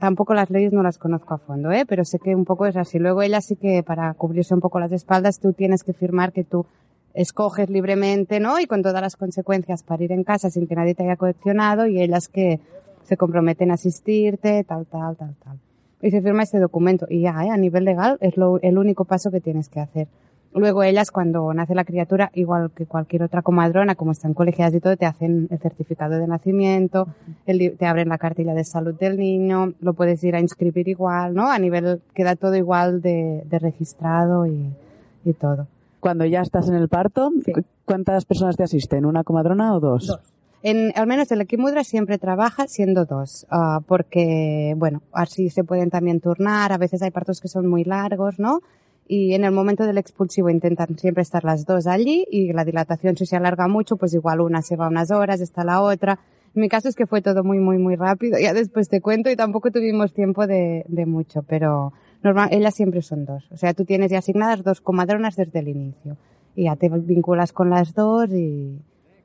Tampoco 0.00 0.34
las 0.34 0.50
leyes 0.50 0.72
no 0.72 0.82
las 0.82 0.98
conozco 0.98 1.34
a 1.34 1.38
fondo, 1.38 1.70
¿eh? 1.70 1.84
Pero 1.86 2.04
sé 2.04 2.18
que 2.18 2.34
un 2.34 2.44
poco 2.44 2.66
es 2.66 2.76
así. 2.76 2.98
Luego 2.98 3.22
ella 3.22 3.40
sí 3.40 3.54
que 3.54 3.84
para 3.84 4.12
cubrirse 4.14 4.52
un 4.52 4.60
poco 4.60 4.80
las 4.80 4.90
espaldas 4.90 5.38
tú 5.38 5.52
tienes 5.52 5.84
que 5.84 5.92
firmar 5.92 6.32
que 6.32 6.42
tú 6.42 6.66
escoges 7.14 7.68
libremente, 7.70 8.40
¿no? 8.40 8.60
Y 8.60 8.66
con 8.66 8.82
todas 8.82 9.02
las 9.02 9.16
consecuencias 9.16 9.82
para 9.82 10.04
ir 10.04 10.12
en 10.12 10.24
casa 10.24 10.50
sin 10.50 10.66
que 10.66 10.74
nadie 10.74 10.94
te 10.94 11.02
haya 11.02 11.16
coleccionado 11.16 11.86
y 11.86 12.00
ellas 12.00 12.28
que 12.28 12.60
se 13.04 13.16
comprometen 13.16 13.70
a 13.70 13.74
asistirte, 13.74 14.64
tal, 14.64 14.86
tal, 14.86 15.16
tal, 15.16 15.34
tal. 15.42 15.58
Y 16.02 16.10
se 16.10 16.22
firma 16.22 16.42
este 16.42 16.58
documento 16.58 17.06
y 17.08 17.22
ya, 17.22 17.44
¿eh? 17.44 17.50
a 17.50 17.56
nivel 17.56 17.84
legal 17.84 18.16
es 18.20 18.36
lo, 18.36 18.60
el 18.60 18.78
único 18.78 19.04
paso 19.04 19.30
que 19.30 19.40
tienes 19.40 19.68
que 19.68 19.80
hacer. 19.80 20.08
Luego 20.52 20.82
ellas 20.82 21.12
cuando 21.12 21.52
nace 21.54 21.76
la 21.76 21.84
criatura, 21.84 22.30
igual 22.34 22.72
que 22.74 22.86
cualquier 22.86 23.22
otra 23.22 23.42
comadrona, 23.42 23.94
como 23.94 24.10
están 24.10 24.34
colegiadas 24.34 24.74
y 24.74 24.80
todo, 24.80 24.96
te 24.96 25.06
hacen 25.06 25.46
el 25.48 25.58
certificado 25.60 26.18
de 26.18 26.26
nacimiento, 26.26 27.06
te 27.44 27.86
abren 27.86 28.08
la 28.08 28.18
cartilla 28.18 28.54
de 28.54 28.64
salud 28.64 28.94
del 28.94 29.16
niño, 29.16 29.74
lo 29.80 29.92
puedes 29.92 30.24
ir 30.24 30.34
a 30.34 30.40
inscribir 30.40 30.88
igual, 30.88 31.34
¿no? 31.34 31.48
A 31.48 31.58
nivel, 31.58 32.00
queda 32.14 32.34
todo 32.34 32.56
igual 32.56 33.00
de, 33.00 33.44
registrado 33.60 34.46
y 34.46 35.32
todo. 35.38 35.68
Cuando 36.00 36.24
ya 36.24 36.40
estás 36.40 36.68
en 36.68 36.74
el 36.74 36.88
parto, 36.88 37.30
Sí. 37.44 37.52
¿cuántas 37.84 38.24
personas 38.24 38.56
te 38.56 38.62
asisten? 38.64 39.04
¿Una 39.04 39.22
comadrona 39.24 39.74
o 39.74 39.80
dos? 39.80 40.06
Dos. 40.06 40.20
En, 40.62 40.92
al 40.94 41.06
menos 41.06 41.30
el 41.32 41.40
Equimudra 41.40 41.84
siempre 41.84 42.18
trabaja 42.18 42.66
siendo 42.66 43.06
dos, 43.06 43.46
ah, 43.50 43.80
porque, 43.86 44.74
bueno, 44.76 45.00
así 45.12 45.48
se 45.48 45.64
pueden 45.64 45.88
también 45.88 46.20
turnar, 46.20 46.72
a 46.72 46.76
veces 46.78 47.00
hay 47.02 47.10
partos 47.10 47.40
que 47.40 47.48
son 47.48 47.66
muy 47.66 47.84
largos, 47.84 48.38
¿no? 48.38 48.60
Y 49.08 49.32
en 49.34 49.44
el 49.44 49.52
momento 49.52 49.84
del 49.86 49.96
expulsivo 49.98 50.50
intentan 50.50 50.98
siempre 50.98 51.22
estar 51.22 51.44
las 51.44 51.64
dos 51.64 51.86
allí 51.86 52.26
y 52.30 52.52
la 52.52 52.64
dilatación 52.64 53.16
si 53.16 53.24
se 53.26 53.36
alarga 53.36 53.68
mucho, 53.68 53.96
pues 53.96 54.12
igual 54.14 54.40
una 54.40 54.60
se 54.62 54.76
va 54.76 54.88
unas 54.88 55.10
horas, 55.10 55.40
está 55.40 55.64
la 55.64 55.80
otra. 55.80 56.18
En 56.54 56.60
mi 56.60 56.68
caso 56.68 56.88
es 56.88 56.94
que 56.94 57.06
fue 57.06 57.22
todo 57.22 57.42
muy, 57.42 57.58
muy, 57.58 57.78
muy 57.78 57.96
rápido, 57.96 58.38
ya 58.38 58.52
después 58.52 58.88
te 58.88 59.00
cuento 59.00 59.30
y 59.30 59.36
tampoco 59.36 59.70
tuvimos 59.70 60.12
tiempo 60.12 60.46
de, 60.46 60.84
de 60.88 61.06
mucho, 61.06 61.42
pero 61.42 61.92
normal, 62.22 62.48
ellas 62.52 62.74
siempre 62.74 63.02
son 63.02 63.24
dos. 63.24 63.48
O 63.50 63.56
sea, 63.56 63.74
tú 63.74 63.84
tienes 63.84 64.10
ya 64.10 64.18
asignadas 64.18 64.62
dos 64.62 64.80
comadronas 64.80 65.36
desde 65.36 65.58
el 65.60 65.68
inicio 65.68 66.16
y 66.54 66.64
ya 66.64 66.76
te 66.76 66.88
vinculas 66.88 67.52
con 67.52 67.70
las 67.70 67.94
dos 67.94 68.30
y, 68.30 68.78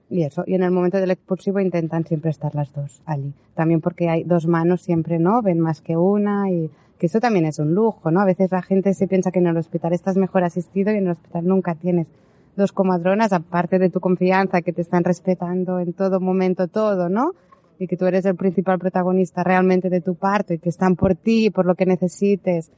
y 0.09 0.23
eso. 0.23 0.43
Y 0.45 0.55
en 0.55 0.63
el 0.63 0.71
momento 0.71 0.97
del 0.97 1.11
expulsivo 1.11 1.59
intentan 1.59 2.05
siempre 2.05 2.31
estar 2.31 2.53
las 2.55 2.73
dos 2.73 3.01
allí. 3.05 3.33
También 3.53 3.81
porque 3.81 4.09
hay 4.09 4.23
dos 4.23 4.47
manos 4.47 4.81
siempre, 4.81 5.19
¿no? 5.19 5.41
Ven 5.41 5.59
más 5.59 5.81
que 5.81 5.97
una 5.97 6.51
y 6.51 6.69
que 6.97 7.07
eso 7.07 7.19
también 7.19 7.45
es 7.45 7.59
un 7.59 7.73
lujo, 7.73 8.11
¿no? 8.11 8.21
A 8.21 8.25
veces 8.25 8.51
la 8.51 8.61
gente 8.61 8.93
se 8.93 9.07
piensa 9.07 9.31
que 9.31 9.39
en 9.39 9.47
el 9.47 9.57
hospital 9.57 9.93
estás 9.93 10.15
mejor 10.17 10.43
asistido 10.43 10.93
y 10.93 10.97
en 10.97 11.05
el 11.05 11.11
hospital 11.11 11.45
nunca 11.45 11.75
tienes 11.75 12.07
dos 12.55 12.71
comadronas, 12.71 13.33
aparte 13.33 13.79
de 13.79 13.89
tu 13.89 13.99
confianza, 13.99 14.61
que 14.61 14.71
te 14.71 14.81
están 14.81 15.03
respetando 15.03 15.79
en 15.79 15.93
todo 15.93 16.19
momento 16.19 16.67
todo, 16.67 17.09
¿no? 17.09 17.33
Y 17.79 17.87
que 17.87 17.97
tú 17.97 18.05
eres 18.05 18.23
el 18.25 18.35
principal 18.35 18.79
protagonista 18.79 19.43
realmente 19.43 19.89
de 19.89 19.99
tu 19.99 20.15
parto 20.15 20.53
y 20.53 20.59
que 20.59 20.69
están 20.69 20.95
por 20.95 21.15
ti, 21.15 21.49
por 21.49 21.65
lo 21.65 21.75
que 21.75 21.85
necesites, 21.85 22.71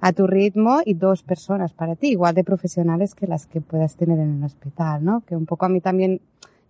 a 0.00 0.12
tu 0.12 0.26
ritmo 0.26 0.80
y 0.84 0.94
dos 0.94 1.22
personas 1.22 1.72
para 1.72 1.96
ti, 1.96 2.08
igual 2.08 2.34
de 2.34 2.44
profesionales 2.44 3.14
que 3.14 3.26
las 3.26 3.46
que 3.46 3.60
puedas 3.60 3.96
tener 3.96 4.18
en 4.18 4.38
el 4.38 4.44
hospital, 4.44 5.04
¿no? 5.04 5.22
Que 5.26 5.36
un 5.36 5.46
poco 5.46 5.66
a 5.66 5.68
mí 5.68 5.80
también 5.80 6.20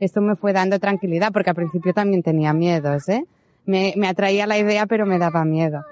esto 0.01 0.21
me 0.21 0.37
fue 0.37 0.53
dando 0.53 0.79
tranquilidad 0.79 1.33
porque 1.33 1.51
al 1.51 1.57
principio 1.57 1.93
también 1.93 2.23
tenía 2.23 2.53
miedos, 2.53 3.09
¿eh? 3.09 3.27
Me, 3.67 3.95
me 3.97 4.09
atraía 4.09 4.47
la 4.47 4.59
idea 4.59 4.87
pero 4.87 5.07
me 5.07 5.19
daba 5.19 5.45
miedo. 5.45 5.85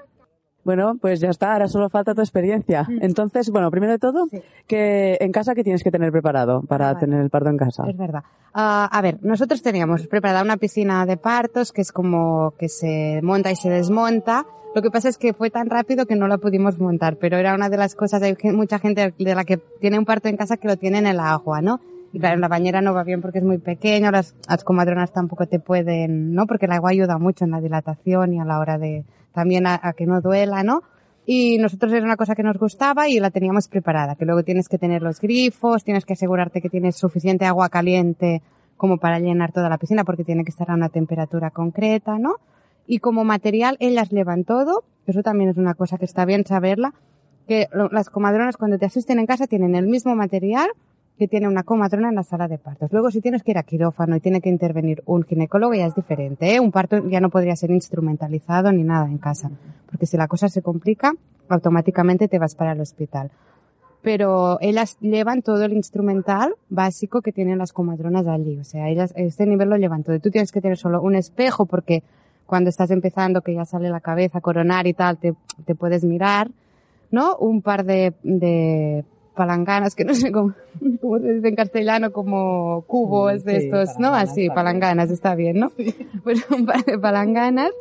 Bueno, 0.63 0.95
pues 1.01 1.19
ya 1.19 1.29
está, 1.29 1.53
ahora 1.53 1.67
solo 1.67 1.89
falta 1.89 2.15
tu 2.15 2.21
experiencia. 2.21 2.87
Entonces, 3.01 3.49
bueno, 3.49 3.69
primero 3.69 3.91
de 3.93 3.99
todo, 3.99 4.27
Sí. 4.31 4.41
que 4.67 5.17
en 5.19 5.31
casa, 5.31 5.55
¿qué 5.55 5.63
tienes 5.63 5.83
que 5.83 5.91
tener 5.91 6.11
preparado 6.11 6.61
para 6.61 6.97
tener 6.97 7.19
el 7.21 7.29
parto 7.29 7.49
en 7.49 7.57
casa? 7.57 7.83
Es 7.87 7.97
verdad. 7.97 8.23
Ah, 8.53 8.87
a 8.91 9.01
ver, 9.01 9.17
nosotros 9.21 9.61
teníamos 9.61 10.07
preparada 10.07 10.41
una 10.41 10.57
piscina 10.57 11.05
de 11.05 11.17
partos 11.17 11.71
que 11.73 11.81
es 11.81 11.91
como 11.91 12.53
que 12.57 12.69
se 12.69 13.19
monta 13.23 13.51
y 13.51 13.55
se 13.55 13.69
desmonta. 13.69 14.45
Lo 14.75 14.81
que 14.81 14.89
pasa 14.89 15.09
es 15.09 15.17
que 15.17 15.33
fue 15.33 15.49
tan 15.51 15.69
rápido 15.69 16.05
que 16.05 16.15
no 16.15 16.27
la 16.27 16.37
pudimos 16.37 16.79
montar, 16.79 17.17
pero 17.17 17.37
era 17.37 17.53
una 17.53 17.69
de 17.69 17.77
las 17.77 17.93
cosas, 17.93 18.21
hay 18.23 18.35
mucha 18.53 18.79
gente 18.79 19.13
de 19.17 19.35
la 19.35 19.43
que 19.43 19.57
tiene 19.57 19.99
un 19.99 20.05
parto 20.05 20.29
en 20.29 20.37
casa 20.37 20.57
que 20.57 20.67
lo 20.67 20.77
tiene 20.77 20.97
en 20.99 21.07
el 21.07 21.19
agua, 21.19 21.61
¿no? 21.61 21.79
Claro, 22.19 22.39
la 22.39 22.47
bañera 22.47 22.81
no 22.81 22.93
va 22.93 23.03
bien 23.03 23.21
porque 23.21 23.39
es 23.39 23.43
muy 23.43 23.57
pequeño, 23.57 24.11
las, 24.11 24.35
comadronas 24.63 25.11
tampoco 25.11 25.47
te 25.47 25.59
pueden, 25.59 26.33
¿no? 26.33 26.45
Porque 26.45 26.67
el 26.67 26.71
agua 26.71 26.91
ayuda 26.91 27.17
mucho 27.17 27.43
en 27.43 27.51
la 27.51 27.59
dilatación 27.59 28.33
y 28.33 28.39
a 28.39 28.45
la 28.45 28.59
hora 28.59 28.77
de, 28.77 29.03
también 29.33 29.65
a, 29.65 29.79
a 29.81 29.93
que 29.93 30.05
no 30.05 30.21
duela, 30.21 30.63
¿no? 30.63 30.83
Y 31.25 31.57
nosotros 31.57 31.91
era 31.91 32.05
una 32.05 32.17
cosa 32.17 32.35
que 32.35 32.43
nos 32.43 32.57
gustaba 32.57 33.07
y 33.09 33.19
la 33.19 33.31
teníamos 33.31 33.67
preparada, 33.67 34.15
que 34.15 34.25
luego 34.25 34.43
tienes 34.43 34.67
que 34.69 34.77
tener 34.77 35.01
los 35.01 35.21
grifos, 35.21 35.83
tienes 35.83 36.05
que 36.05 36.13
asegurarte 36.13 36.61
que 36.61 36.69
tienes 36.69 36.97
suficiente 36.97 37.45
agua 37.45 37.69
caliente 37.69 38.41
como 38.77 38.97
para 38.97 39.19
llenar 39.19 39.51
toda 39.51 39.69
la 39.69 39.77
piscina 39.77 40.03
porque 40.03 40.23
tiene 40.23 40.43
que 40.43 40.51
estar 40.51 40.69
a 40.69 40.75
una 40.75 40.89
temperatura 40.89 41.49
concreta, 41.49 42.19
¿no? 42.19 42.35
Y 42.85 42.99
como 42.99 43.23
material 43.23 43.77
ellas 43.79 44.09
llevan 44.09 44.43
todo, 44.43 44.83
eso 45.07 45.23
también 45.23 45.49
es 45.49 45.57
una 45.57 45.73
cosa 45.73 45.97
que 45.97 46.05
está 46.05 46.25
bien 46.25 46.45
saberla, 46.45 46.93
que 47.47 47.69
las 47.91 48.09
comadronas 48.09 48.57
cuando 48.57 48.77
te 48.77 48.85
asisten 48.85 49.19
en 49.19 49.25
casa 49.25 49.47
tienen 49.47 49.75
el 49.75 49.87
mismo 49.87 50.15
material 50.15 50.69
que 51.17 51.27
tiene 51.27 51.47
una 51.47 51.63
comadrona 51.63 52.09
en 52.09 52.15
la 52.15 52.23
sala 52.23 52.47
de 52.47 52.57
partos. 52.57 52.91
Luego 52.91 53.11
si 53.11 53.21
tienes 53.21 53.43
que 53.43 53.51
ir 53.51 53.57
a 53.57 53.63
quirófano 53.63 54.15
y 54.15 54.19
tiene 54.19 54.41
que 54.41 54.49
intervenir 54.49 55.03
un 55.05 55.23
ginecólogo 55.23 55.73
ya 55.73 55.85
es 55.85 55.95
diferente, 55.95 56.55
¿eh? 56.55 56.59
Un 56.59 56.71
parto 56.71 57.07
ya 57.07 57.19
no 57.19 57.29
podría 57.29 57.55
ser 57.55 57.71
instrumentalizado 57.71 58.71
ni 58.71 58.83
nada 58.83 59.05
en 59.05 59.17
casa, 59.19 59.51
porque 59.89 60.05
si 60.05 60.17
la 60.17 60.27
cosa 60.27 60.49
se 60.49 60.61
complica, 60.61 61.13
automáticamente 61.49 62.27
te 62.27 62.39
vas 62.39 62.55
para 62.55 62.71
el 62.71 62.81
hospital. 62.81 63.31
Pero 64.01 64.57
ellas 64.59 64.97
llevan 64.99 65.41
todo 65.43 65.63
el 65.63 65.73
instrumental 65.73 66.55
básico 66.69 67.21
que 67.21 67.31
tienen 67.31 67.57
las 67.57 67.71
comadronas 67.71 68.27
allí. 68.27 68.59
O 68.59 68.65
sea, 68.65 68.89
ellas, 68.89 69.13
este 69.15 69.45
nivel 69.45 69.69
lo 69.69 69.77
llevan 69.77 70.03
todo. 70.03 70.19
Tú 70.19 70.29
tienes 70.29 70.51
que 70.51 70.59
tener 70.59 70.77
solo 70.77 71.01
un 71.01 71.15
espejo 71.15 71.65
porque 71.65 72.03
cuando 72.45 72.69
estás 72.69 72.91
empezando, 72.91 73.41
que 73.41 73.53
ya 73.53 73.63
sale 73.63 73.89
la 73.89 74.01
cabeza, 74.01 74.41
coronar 74.41 74.87
y 74.87 74.93
tal, 74.93 75.17
te, 75.17 75.33
te 75.65 75.73
puedes 75.73 76.03
mirar, 76.03 76.51
¿no? 77.11 77.37
Un 77.37 77.61
par 77.61 77.85
de, 77.85 78.13
de 78.23 79.05
palanganas, 79.35 79.95
que 79.95 80.05
no 80.05 80.13
sé 80.13 80.31
cómo, 80.31 80.53
cómo 81.01 81.19
se 81.19 81.33
dice 81.33 81.47
en 81.49 81.55
castellano, 81.55 82.11
como 82.11 82.83
cubos 82.87 83.43
de 83.43 83.59
Sí, 83.61 83.65
estos, 83.67 83.89
¿no? 83.99 84.09
palanganas, 84.11 84.29
Así, 84.31 84.49
palanganas, 84.49 85.09
está 85.11 85.35
bien, 85.35 85.59
¿no? 85.59 85.71
Pues 86.23 86.49
un 86.51 86.65
par 86.65 86.83
de 86.85 86.97
palanganas, 86.99 87.71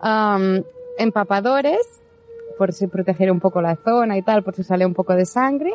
am, 0.00 0.62
empapadores, 0.98 1.80
por 2.58 2.72
si 2.72 2.86
proteger 2.88 3.30
un 3.30 3.40
poco 3.40 3.60
la 3.62 3.76
zona 3.76 4.16
y 4.18 4.22
tal, 4.22 4.42
por 4.42 4.54
si 4.54 4.62
sale 4.64 4.84
un 4.84 4.94
poco 4.94 5.14
de 5.14 5.26
sangre. 5.26 5.72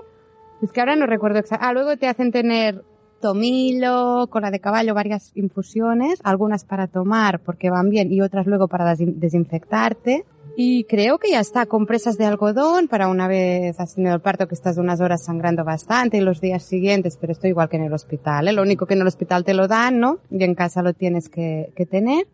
Es 0.62 0.72
que 0.72 0.80
ahora 0.82 0.96
no 0.96 1.06
recuerdo 1.06 1.40
exactamente. 1.40 1.70
Ah, 1.70 1.74
luego 1.74 1.98
te 1.98 2.08
hacen 2.08 2.32
tener 2.32 2.84
tomillo, 3.22 4.28
cola 4.28 4.52
de 4.52 4.60
caballo, 4.60 4.94
varias 4.94 5.32
infusiones, 5.36 6.20
algunas 6.24 6.66
para 6.66 6.88
tomar 6.88 7.40
porque 7.40 7.70
van 7.70 7.90
bien 7.90 8.12
y 8.12 8.22
otras 8.22 8.46
luego 8.48 8.68
para 8.68 8.94
desin- 8.94 9.16
desinfectarte. 9.16 10.26
Y 10.56 10.84
creo 10.84 11.18
que 11.18 11.32
ya 11.32 11.40
está, 11.40 11.66
compresas 11.66 12.18
de 12.18 12.26
algodón 12.26 12.88
para 12.88 13.08
una 13.08 13.28
vez 13.28 13.80
has 13.80 13.96
tenido 13.96 14.14
el 14.14 14.22
parto 14.22 14.48
que 14.48 14.54
estás 14.54 14.78
unas 14.78 15.02
horas 15.02 15.24
sangrando 15.24 15.64
bastante 15.64 16.18
y 16.18 16.22
los 16.22 16.42
días 16.42 16.62
siguientes, 16.62 17.18
pero 17.18 17.34
esto 17.34 17.48
igual 17.48 17.70
que 17.70 17.78
en 17.78 17.86
el 17.86 17.94
hospital, 17.94 18.48
¿eh? 18.48 18.54
Lo 18.54 18.62
único 18.62 18.86
que 18.86 18.94
en 18.94 19.02
el 19.02 19.08
hospital 19.08 19.44
te 19.44 19.56
lo 19.56 19.68
dan, 19.68 20.00
¿no? 20.00 20.20
Y 20.30 20.44
en 20.44 20.54
casa 20.54 20.84
lo 20.84 20.94
tienes 20.94 21.28
que, 21.28 21.74
tener. 21.90 22.28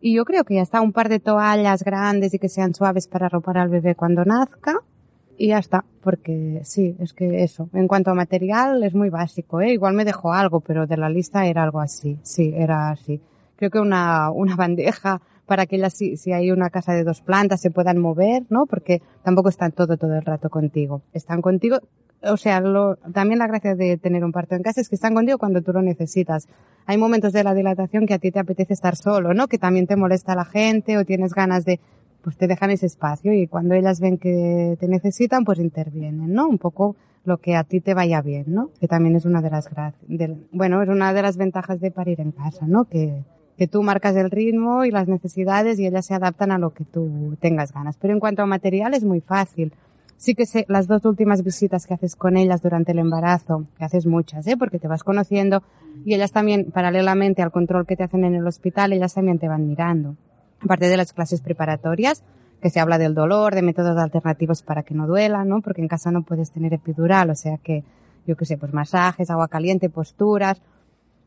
Y 0.00 0.14
yo 0.14 0.24
creo 0.24 0.44
que 0.44 0.54
ya 0.54 0.62
está, 0.62 0.80
un 0.80 0.92
par 0.92 1.10
de 1.10 1.20
toallas 1.20 1.84
grandes 1.84 2.32
y 2.32 2.38
que 2.38 2.48
sean 2.48 2.74
suaves 2.74 3.06
para 3.06 3.26
arropar 3.26 3.58
al 3.58 3.68
bebé 3.68 3.94
cuando 3.94 4.24
nazca. 4.24 4.80
Y 5.36 5.48
ya 5.48 5.58
está, 5.58 5.84
porque 6.02 6.62
sí, 6.64 6.96
es 6.98 7.12
que 7.12 7.42
eso. 7.42 7.68
En 7.74 7.88
cuanto 7.88 8.10
a 8.10 8.14
material 8.14 8.82
es 8.84 8.94
muy 8.94 9.10
básico, 9.10 9.60
¿eh? 9.60 9.72
Igual 9.72 9.92
me 9.94 10.06
dejó 10.06 10.32
algo, 10.32 10.60
pero 10.60 10.86
de 10.86 10.96
la 10.96 11.10
lista 11.10 11.44
era 11.46 11.62
algo 11.62 11.80
así. 11.80 12.18
Sí, 12.22 12.54
era 12.56 12.90
así. 12.90 13.20
Creo 13.56 13.70
que 13.70 13.80
una, 13.80 14.30
una 14.30 14.56
bandeja 14.56 15.20
para 15.50 15.66
que 15.66 15.74
ellas, 15.74 15.94
si, 15.94 16.32
hay 16.32 16.52
una 16.52 16.70
casa 16.70 16.92
de 16.92 17.02
dos 17.02 17.22
plantas, 17.22 17.60
se 17.60 17.72
puedan 17.72 17.98
mover, 17.98 18.44
¿no? 18.50 18.66
Porque 18.66 19.02
tampoco 19.24 19.48
están 19.48 19.72
todo, 19.72 19.96
todo 19.96 20.14
el 20.14 20.22
rato 20.24 20.48
contigo. 20.48 21.02
Están 21.12 21.42
contigo, 21.42 21.78
o 22.22 22.36
sea, 22.36 22.60
lo, 22.60 22.94
también 23.12 23.40
la 23.40 23.48
gracia 23.48 23.74
de 23.74 23.96
tener 23.96 24.24
un 24.24 24.30
parto 24.30 24.54
en 24.54 24.62
casa 24.62 24.80
es 24.80 24.88
que 24.88 24.94
están 24.94 25.12
contigo 25.12 25.38
cuando 25.38 25.60
tú 25.60 25.72
lo 25.72 25.82
necesitas. 25.82 26.46
Hay 26.86 26.98
momentos 26.98 27.32
de 27.32 27.42
la 27.42 27.52
dilatación 27.52 28.06
que 28.06 28.14
a 28.14 28.20
ti 28.20 28.30
te 28.30 28.38
apetece 28.38 28.74
estar 28.74 28.94
solo, 28.94 29.34
¿no? 29.34 29.48
Que 29.48 29.58
también 29.58 29.88
te 29.88 29.96
molesta 29.96 30.36
la 30.36 30.44
gente 30.44 30.96
o 30.98 31.04
tienes 31.04 31.34
ganas 31.34 31.64
de, 31.64 31.80
pues 32.22 32.36
te 32.36 32.46
dejan 32.46 32.70
ese 32.70 32.86
espacio 32.86 33.32
y 33.32 33.48
cuando 33.48 33.74
ellas 33.74 33.98
ven 33.98 34.18
que 34.18 34.76
te 34.78 34.86
necesitan, 34.86 35.44
pues 35.44 35.58
intervienen, 35.58 36.32
¿no? 36.32 36.46
Un 36.48 36.58
poco 36.58 36.94
lo 37.24 37.38
que 37.38 37.56
a 37.56 37.64
ti 37.64 37.80
te 37.80 37.94
vaya 37.94 38.22
bien, 38.22 38.44
¿no? 38.46 38.70
Que 38.78 38.86
también 38.86 39.16
es 39.16 39.24
una 39.24 39.42
de 39.42 39.50
las 39.50 39.68
del- 40.06 40.46
bueno, 40.52 40.80
es 40.80 40.88
una 40.88 41.12
de 41.12 41.22
las 41.22 41.36
ventajas 41.36 41.80
de 41.80 41.90
parir 41.90 42.20
en 42.20 42.30
casa, 42.30 42.68
¿no? 42.68 42.84
Que, 42.84 43.24
que 43.60 43.68
tú 43.68 43.82
marcas 43.82 44.16
el 44.16 44.30
ritmo 44.30 44.86
y 44.86 44.90
las 44.90 45.06
necesidades 45.06 45.78
y 45.78 45.86
ellas 45.86 46.06
se 46.06 46.14
adaptan 46.14 46.50
a 46.50 46.56
lo 46.56 46.70
que 46.72 46.86
tú 46.86 47.36
tengas 47.40 47.74
ganas. 47.74 47.98
Pero 47.98 48.14
en 48.14 48.18
cuanto 48.18 48.40
a 48.40 48.46
material 48.46 48.94
es 48.94 49.04
muy 49.04 49.20
fácil. 49.20 49.74
Sí 50.16 50.34
que 50.34 50.46
sé, 50.46 50.64
las 50.66 50.86
dos 50.86 51.04
últimas 51.04 51.44
visitas 51.44 51.86
que 51.86 51.92
haces 51.92 52.16
con 52.16 52.38
ellas 52.38 52.62
durante 52.62 52.92
el 52.92 52.98
embarazo, 52.98 53.66
que 53.76 53.84
haces 53.84 54.06
muchas, 54.06 54.46
¿eh? 54.46 54.56
Porque 54.56 54.78
te 54.78 54.88
vas 54.88 55.04
conociendo 55.04 55.62
y 56.06 56.14
ellas 56.14 56.32
también, 56.32 56.70
paralelamente 56.72 57.42
al 57.42 57.50
control 57.50 57.84
que 57.84 57.96
te 57.96 58.04
hacen 58.04 58.24
en 58.24 58.34
el 58.34 58.46
hospital, 58.46 58.94
ellas 58.94 59.12
también 59.12 59.38
te 59.38 59.46
van 59.46 59.68
mirando. 59.68 60.16
Aparte 60.62 60.88
de 60.88 60.96
las 60.96 61.12
clases 61.12 61.42
preparatorias, 61.42 62.24
que 62.62 62.70
se 62.70 62.80
habla 62.80 62.96
del 62.96 63.14
dolor, 63.14 63.54
de 63.54 63.60
métodos 63.60 63.98
alternativos 63.98 64.62
para 64.62 64.84
que 64.84 64.94
no 64.94 65.06
duela, 65.06 65.44
¿no? 65.44 65.60
Porque 65.60 65.82
en 65.82 65.88
casa 65.88 66.10
no 66.10 66.22
puedes 66.22 66.50
tener 66.50 66.72
epidural, 66.72 67.28
o 67.28 67.34
sea 67.34 67.58
que, 67.58 67.84
yo 68.26 68.38
qué 68.38 68.46
sé, 68.46 68.56
pues 68.56 68.72
masajes, 68.72 69.28
agua 69.28 69.48
caliente, 69.48 69.90
posturas. 69.90 70.62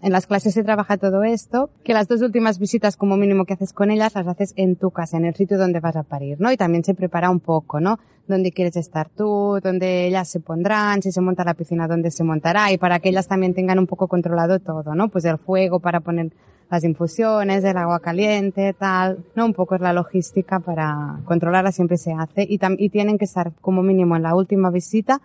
En 0.04 0.12
las 0.12 0.28
clases 0.28 0.54
se 0.54 0.66
trabaja 0.66 0.98
todo 0.98 1.24
esto, 1.24 1.70
que 1.86 1.94
las 1.94 2.10
dos 2.10 2.22
últimas 2.22 2.60
visitas 2.60 2.98
como 2.98 3.16
mínimo 3.16 3.46
que 3.46 3.54
haces 3.54 3.72
con 3.72 3.89
ellas 3.89 4.13
las 4.13 4.28
haces 4.28 4.54
en 4.58 4.76
tu 4.76 4.92
casa, 4.92 5.16
en 5.16 5.24
el 5.24 5.34
sitio 5.34 5.58
donde 5.58 5.80
vas 5.80 5.96
a 5.96 6.04
parir, 6.04 6.42
¿no? 6.42 6.52
Y 6.52 6.58
también 6.58 6.84
se 6.84 6.94
prepara 6.94 7.30
un 7.30 7.39
poco, 7.39 7.80
¿no? 7.80 7.98
Dónde 8.28 8.52
quieres 8.52 8.76
estar 8.76 9.08
tú, 9.08 9.60
dónde 9.63 10.06
ellas 10.06 10.28
se 10.28 10.42
pondrán, 10.42 11.02
si 11.02 11.13
se 11.13 11.22
monta 11.22 11.46
la 11.46 11.54
piscina, 11.54 11.88
dónde 11.88 12.12
se 12.12 12.26
montará, 12.26 12.70
y 12.74 12.78
para 12.78 13.00
que 13.00 13.10
ellas 13.10 13.30
también 13.30 13.54
tengan 13.54 13.80
un 13.80 13.88
poco 13.88 14.10
controlado 14.10 14.60
todo, 14.60 14.94
¿no? 14.94 15.08
Pues 15.08 15.24
el 15.24 15.38
fuego 15.38 15.80
para 15.80 16.02
poner 16.02 16.34
las 16.70 16.84
infusiones, 16.84 17.63
el 17.63 17.78
agua 17.78 18.02
caliente, 18.02 18.74
tal, 18.74 19.24
¿no? 19.36 19.46
Un 19.46 19.54
poco 19.54 19.76
es 19.76 19.82
la 19.82 19.94
logística 19.94 20.60
para 20.60 21.22
controlarla 21.24 21.72
siempre 21.72 21.96
se 21.96 22.12
hace 22.12 22.44
y, 22.44 22.60
y 22.78 22.89
tienen 22.89 23.18
que 23.18 23.24
estar 23.26 23.54
como 23.62 23.82
mínimo 23.82 24.18
en 24.18 24.24
la 24.24 24.36
última 24.36 24.70
visita 24.70 25.22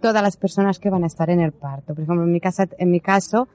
todas 0.00 0.20
las 0.20 0.36
personas 0.36 0.80
que 0.80 0.90
van 0.90 1.04
a 1.04 1.06
estar 1.06 1.30
en 1.30 1.40
el 1.40 1.52
parto. 1.52 1.94
Por 1.94 2.02
ejemplo, 2.02 2.24
en 2.24 2.32
mi 2.32 2.40
casa, 2.40 2.66
en 2.76 2.90
mi 2.90 2.98
caso, 3.00 3.46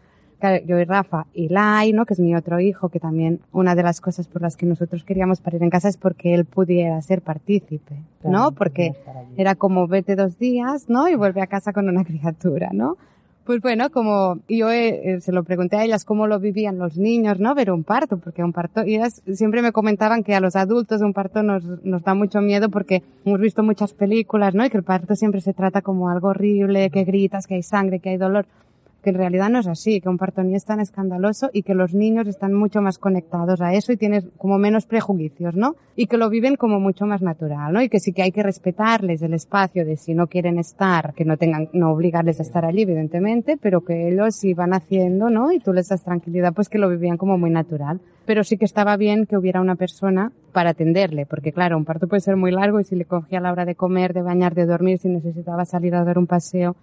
yo 0.65 0.79
y 0.79 0.83
Rafa 0.83 1.25
y 1.33 1.49
Lai, 1.49 1.93
¿no? 1.93 2.05
Que 2.05 2.13
es 2.13 2.19
mi 2.19 2.35
otro 2.35 2.59
hijo, 2.59 2.89
que 2.89 2.99
también 2.99 3.39
una 3.51 3.75
de 3.75 3.83
las 3.83 4.01
cosas 4.01 4.27
por 4.27 4.41
las 4.41 4.55
que 4.57 4.65
nosotros 4.65 5.03
queríamos 5.03 5.41
parir 5.41 5.63
en 5.63 5.69
casa 5.69 5.89
es 5.89 5.97
porque 5.97 6.33
él 6.33 6.45
pudiera 6.45 7.01
ser 7.01 7.21
partícipe, 7.21 7.95
¿no? 8.23 8.51
Porque 8.51 8.93
era 9.37 9.55
como 9.55 9.87
vete 9.87 10.15
dos 10.15 10.37
días, 10.37 10.89
¿no? 10.89 11.07
Y 11.07 11.15
vuelve 11.15 11.41
a 11.41 11.47
casa 11.47 11.73
con 11.73 11.87
una 11.87 12.03
criatura, 12.05 12.69
¿no? 12.73 12.97
Pues 13.43 13.59
bueno, 13.59 13.89
como 13.89 14.39
yo 14.47 14.69
eh, 14.69 15.19
se 15.19 15.31
lo 15.31 15.43
pregunté 15.43 15.75
a 15.75 15.83
ellas 15.83 16.05
cómo 16.05 16.27
lo 16.27 16.39
vivían 16.39 16.77
los 16.77 16.97
niños, 16.97 17.39
¿no? 17.39 17.55
Ver 17.55 17.71
un 17.71 17.83
parto, 17.83 18.17
porque 18.17 18.43
un 18.43 18.53
parto, 18.53 18.85
y 18.85 18.95
ellas 18.95 19.23
siempre 19.33 19.63
me 19.63 19.71
comentaban 19.71 20.23
que 20.23 20.35
a 20.35 20.39
los 20.39 20.55
adultos 20.55 21.01
un 21.01 21.11
parto 21.11 21.41
nos, 21.41 21.63
nos 21.83 22.03
da 22.03 22.13
mucho 22.13 22.39
miedo 22.39 22.69
porque 22.69 23.01
hemos 23.25 23.39
visto 23.39 23.63
muchas 23.63 23.93
películas, 23.93 24.53
¿no? 24.53 24.63
Y 24.63 24.69
que 24.69 24.77
el 24.77 24.83
parto 24.83 25.15
siempre 25.15 25.41
se 25.41 25.53
trata 25.53 25.81
como 25.81 26.09
algo 26.09 26.29
horrible, 26.29 26.91
que 26.91 27.03
gritas, 27.03 27.47
que 27.47 27.55
hay 27.55 27.63
sangre, 27.63 27.99
que 27.99 28.11
hay 28.11 28.17
dolor 28.17 28.45
que 29.01 29.09
en 29.09 29.15
realidad 29.15 29.49
no 29.49 29.59
es 29.59 29.67
así, 29.67 29.99
que 29.99 30.09
un 30.09 30.17
parto 30.17 30.43
ni 30.43 30.55
es 30.55 30.65
tan 30.65 30.79
escandaloso 30.79 31.49
y 31.53 31.63
que 31.63 31.73
los 31.73 31.93
niños 31.93 32.27
están 32.27 32.53
mucho 32.53 32.81
más 32.81 32.97
conectados 32.97 33.61
a 33.61 33.73
eso 33.73 33.91
y 33.91 33.97
tienes 33.97 34.25
como 34.37 34.57
menos 34.57 34.85
prejuicios, 34.85 35.55
¿no? 35.55 35.75
Y 35.95 36.07
que 36.07 36.17
lo 36.17 36.29
viven 36.29 36.55
como 36.55 36.79
mucho 36.79 37.05
más 37.05 37.21
natural, 37.21 37.73
¿no? 37.73 37.81
Y 37.81 37.89
que 37.89 37.99
sí 37.99 38.13
que 38.13 38.21
hay 38.21 38.31
que 38.31 38.43
respetarles 38.43 39.21
el 39.21 39.33
espacio 39.33 39.85
de 39.85 39.97
si 39.97 40.13
no 40.13 40.27
quieren 40.27 40.59
estar, 40.59 41.13
que 41.13 41.25
no 41.25 41.37
tengan, 41.37 41.69
no 41.73 41.91
obligarles 41.91 42.39
a 42.39 42.43
estar 42.43 42.65
allí, 42.65 42.83
evidentemente, 42.83 43.57
pero 43.57 43.81
que 43.81 44.09
ellos 44.09 44.35
si 44.35 44.53
van 44.53 44.73
haciendo, 44.73 45.29
¿no? 45.29 45.51
Y 45.51 45.59
tú 45.59 45.73
les 45.73 45.89
das 45.89 46.03
tranquilidad, 46.03 46.53
pues 46.53 46.69
que 46.69 46.77
lo 46.77 46.89
vivían 46.89 47.17
como 47.17 47.37
muy 47.37 47.49
natural. 47.49 47.99
Pero 48.25 48.43
sí 48.43 48.57
que 48.57 48.65
estaba 48.65 48.97
bien 48.97 49.25
que 49.25 49.35
hubiera 49.35 49.61
una 49.61 49.75
persona 49.75 50.31
para 50.53 50.71
atenderle, 50.71 51.25
porque 51.25 51.51
claro, 51.51 51.75
un 51.75 51.85
parto 51.85 52.07
puede 52.07 52.21
ser 52.21 52.37
muy 52.37 52.51
largo 52.51 52.79
y 52.79 52.83
si 52.83 52.95
le 52.95 53.05
cogía 53.05 53.39
a 53.39 53.41
la 53.41 53.51
hora 53.51 53.65
de 53.65 53.75
comer, 53.75 54.13
de 54.13 54.21
bañar, 54.21 54.53
de 54.53 54.67
dormir, 54.67 54.99
si 54.99 55.09
necesitaba 55.09 55.65
salir 55.65 55.95
a 55.95 56.03
dar 56.03 56.19
un 56.19 56.27
paseo, 56.27 56.75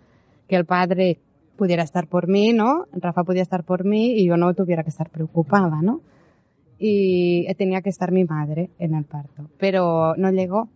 que 0.48 0.56
el 0.56 0.64
padre 0.64 1.18
pudiera 1.58 1.82
estar 1.82 2.06
por 2.06 2.28
mí, 2.28 2.54
¿no? 2.54 2.86
Rafa 2.92 3.24
podía 3.24 3.42
estar 3.42 3.64
por 3.64 3.84
mí 3.84 4.12
y 4.12 4.26
yo 4.26 4.38
no 4.38 4.54
tuviera 4.54 4.82
que 4.84 4.88
estar 4.88 5.10
preocupada, 5.10 5.82
¿no? 5.82 6.00
Y 6.78 7.52
tenía 7.54 7.82
que 7.82 7.90
estar 7.90 8.12
mi 8.12 8.24
madre 8.24 8.70
en 8.78 8.94
el 8.94 9.04
parto. 9.04 9.50
Pero 9.58 10.14
no 10.16 10.30
llegó, 10.30 10.68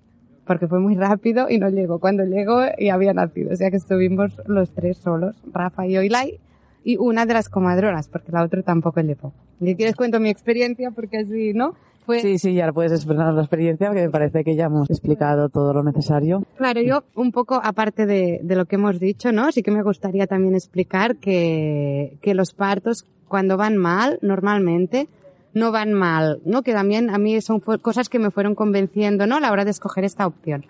porque 0.44 0.66
fue 0.66 0.80
muy 0.80 0.96
rápido 0.96 1.48
y 1.48 1.58
no 1.58 1.70
llegó. 1.70 2.00
Cuando 2.00 2.24
llegó 2.24 2.60
y 2.76 2.88
había 2.88 3.14
nacido. 3.14 3.52
O 3.52 3.56
sea 3.56 3.70
que 3.70 3.76
estuvimos 3.76 4.38
los 4.46 4.72
tres 4.72 4.98
solos, 4.98 5.40
Rafa 5.52 5.86
y 5.86 5.96
Oilay, 5.96 6.40
y 6.84 6.96
una 6.96 7.24
de 7.24 7.34
las 7.34 7.48
comadronas, 7.48 8.08
porque 8.08 8.32
la 8.32 8.42
otra 8.42 8.62
tampoco 8.62 9.00
llegó. 9.00 9.32
¿Y 9.60 9.76
quieres 9.76 9.94
cuento 9.94 10.18
mi 10.18 10.28
experiencia? 10.28 10.90
Porque 10.90 11.18
así, 11.18 11.52
¿no? 11.54 11.74
Sí, 12.08 12.38
sí, 12.38 12.54
ya 12.54 12.72
puedes 12.72 12.92
explicar 12.92 13.32
la 13.32 13.42
experiencia, 13.42 13.88
porque 13.88 14.02
me 14.02 14.10
parece 14.10 14.44
que 14.44 14.56
ya 14.56 14.66
hemos 14.66 14.90
explicado 14.90 15.48
todo 15.48 15.72
lo 15.72 15.82
necesario. 15.82 16.44
Claro, 16.56 16.80
yo 16.82 17.04
un 17.14 17.32
poco 17.32 17.60
aparte 17.62 18.06
de, 18.06 18.40
de 18.42 18.56
lo 18.56 18.66
que 18.66 18.76
hemos 18.76 18.98
dicho, 18.98 19.32
¿no? 19.32 19.52
Sí 19.52 19.62
que 19.62 19.70
me 19.70 19.82
gustaría 19.82 20.26
también 20.26 20.54
explicar 20.54 21.16
que, 21.16 22.16
que 22.20 22.34
los 22.34 22.52
partos, 22.52 23.06
cuando 23.28 23.56
van 23.56 23.76
mal, 23.76 24.18
normalmente, 24.20 25.08
no 25.54 25.70
van 25.70 25.92
mal, 25.92 26.40
¿no? 26.44 26.62
Que 26.62 26.72
también 26.72 27.10
a 27.10 27.18
mí 27.18 27.40
son 27.40 27.60
cosas 27.60 28.08
que 28.08 28.18
me 28.18 28.30
fueron 28.30 28.54
convenciendo, 28.54 29.26
¿no? 29.26 29.36
A 29.36 29.40
la 29.40 29.52
hora 29.52 29.64
de 29.64 29.70
escoger 29.70 30.04
esta 30.04 30.26
opción. 30.26 30.64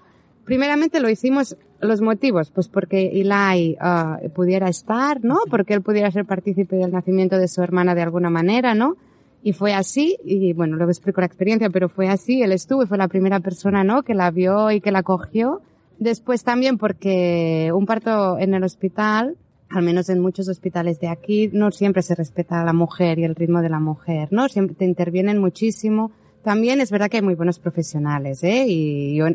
Primeramente 0.45 1.01
lo 1.01 1.09
hicimos, 1.09 1.57
los 1.81 2.01
motivos, 2.01 2.51
pues 2.51 2.69
porque 2.69 3.13
Eli 3.15 3.77
uh, 3.81 4.29
pudiera 4.31 4.69
estar, 4.69 5.25
¿no? 5.25 5.39
Porque 5.49 5.75
él 5.75 5.83
pudiera 5.83 6.11
ser 6.11 6.25
partícipe 6.25 6.77
del 6.77 6.91
nacimiento 6.91 7.39
de 7.39 7.47
su 7.47 7.63
hermana 7.63 7.95
de 7.95 8.03
alguna 8.03 8.29
manera, 8.29 8.75
¿no? 8.75 8.97
Y 9.43 9.53
fue 9.53 9.75
así, 9.75 10.17
y 10.25 10.53
bueno, 10.53 10.77
luego 10.77 10.91
explico 10.93 11.21
la 11.21 11.27
experiencia, 11.27 11.69
pero 11.69 11.89
fue 11.89 12.09
así, 12.09 12.43
él 12.43 12.53
estuvo 12.53 12.85
y 12.85 12.87
fue 12.87 12.97
la 12.97 13.09
primera 13.09 13.41
persona, 13.41 13.83
¿no? 13.83 14.05
Que 14.05 14.15
la 14.15 14.31
vio 14.31 14.71
y 14.71 14.81
que 14.81 14.93
la 14.93 15.03
cogió. 15.03 15.63
Después 15.99 16.45
también 16.45 16.79
porque 16.79 17.73
un 17.75 17.87
parto 17.87 18.39
en 18.39 18.55
el 18.55 18.63
hospital, 18.63 19.37
al 19.69 19.83
menos 19.83 20.09
en 20.11 20.21
muchos 20.21 20.49
hospitales 20.49 21.01
de 21.01 21.09
aquí, 21.09 21.51
no 21.53 21.73
siempre 21.73 22.03
se 22.03 22.15
respeta 22.15 22.61
a 22.61 22.65
la 22.65 22.73
mujer 22.73 23.19
y 23.19 23.25
el 23.25 23.35
ritmo 23.35 23.63
de 23.63 23.69
la 23.69 23.81
mujer, 23.81 24.29
¿no? 24.31 24.49
Siempre 24.49 24.77
te 24.77 24.85
intervienen 24.85 25.39
muchísimo. 25.39 26.13
También 26.45 26.81
es 26.81 26.91
verdad 26.91 27.09
que 27.09 27.17
hay 27.17 27.23
muy 27.23 27.35
buenos 27.35 27.59
profesionales, 27.59 28.45
¿eh? 28.45 28.65
Y 28.69 29.17
yo, 29.17 29.27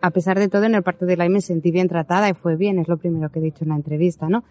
a 0.00 0.10
pesar 0.10 0.38
de 0.38 0.48
todo, 0.48 0.64
en 0.64 0.74
el 0.74 0.82
parto 0.82 1.06
de 1.06 1.16
la 1.16 1.28
me 1.28 1.40
sentí 1.40 1.70
bien 1.70 1.88
tratada 1.88 2.28
y 2.28 2.34
fue 2.34 2.56
bien, 2.56 2.78
es 2.78 2.88
lo 2.88 2.98
primero 2.98 3.30
que 3.30 3.38
he 3.38 3.42
dicho 3.42 3.64
en 3.64 3.70
la 3.70 3.76
entrevista, 3.76 4.28
¿no? 4.28 4.44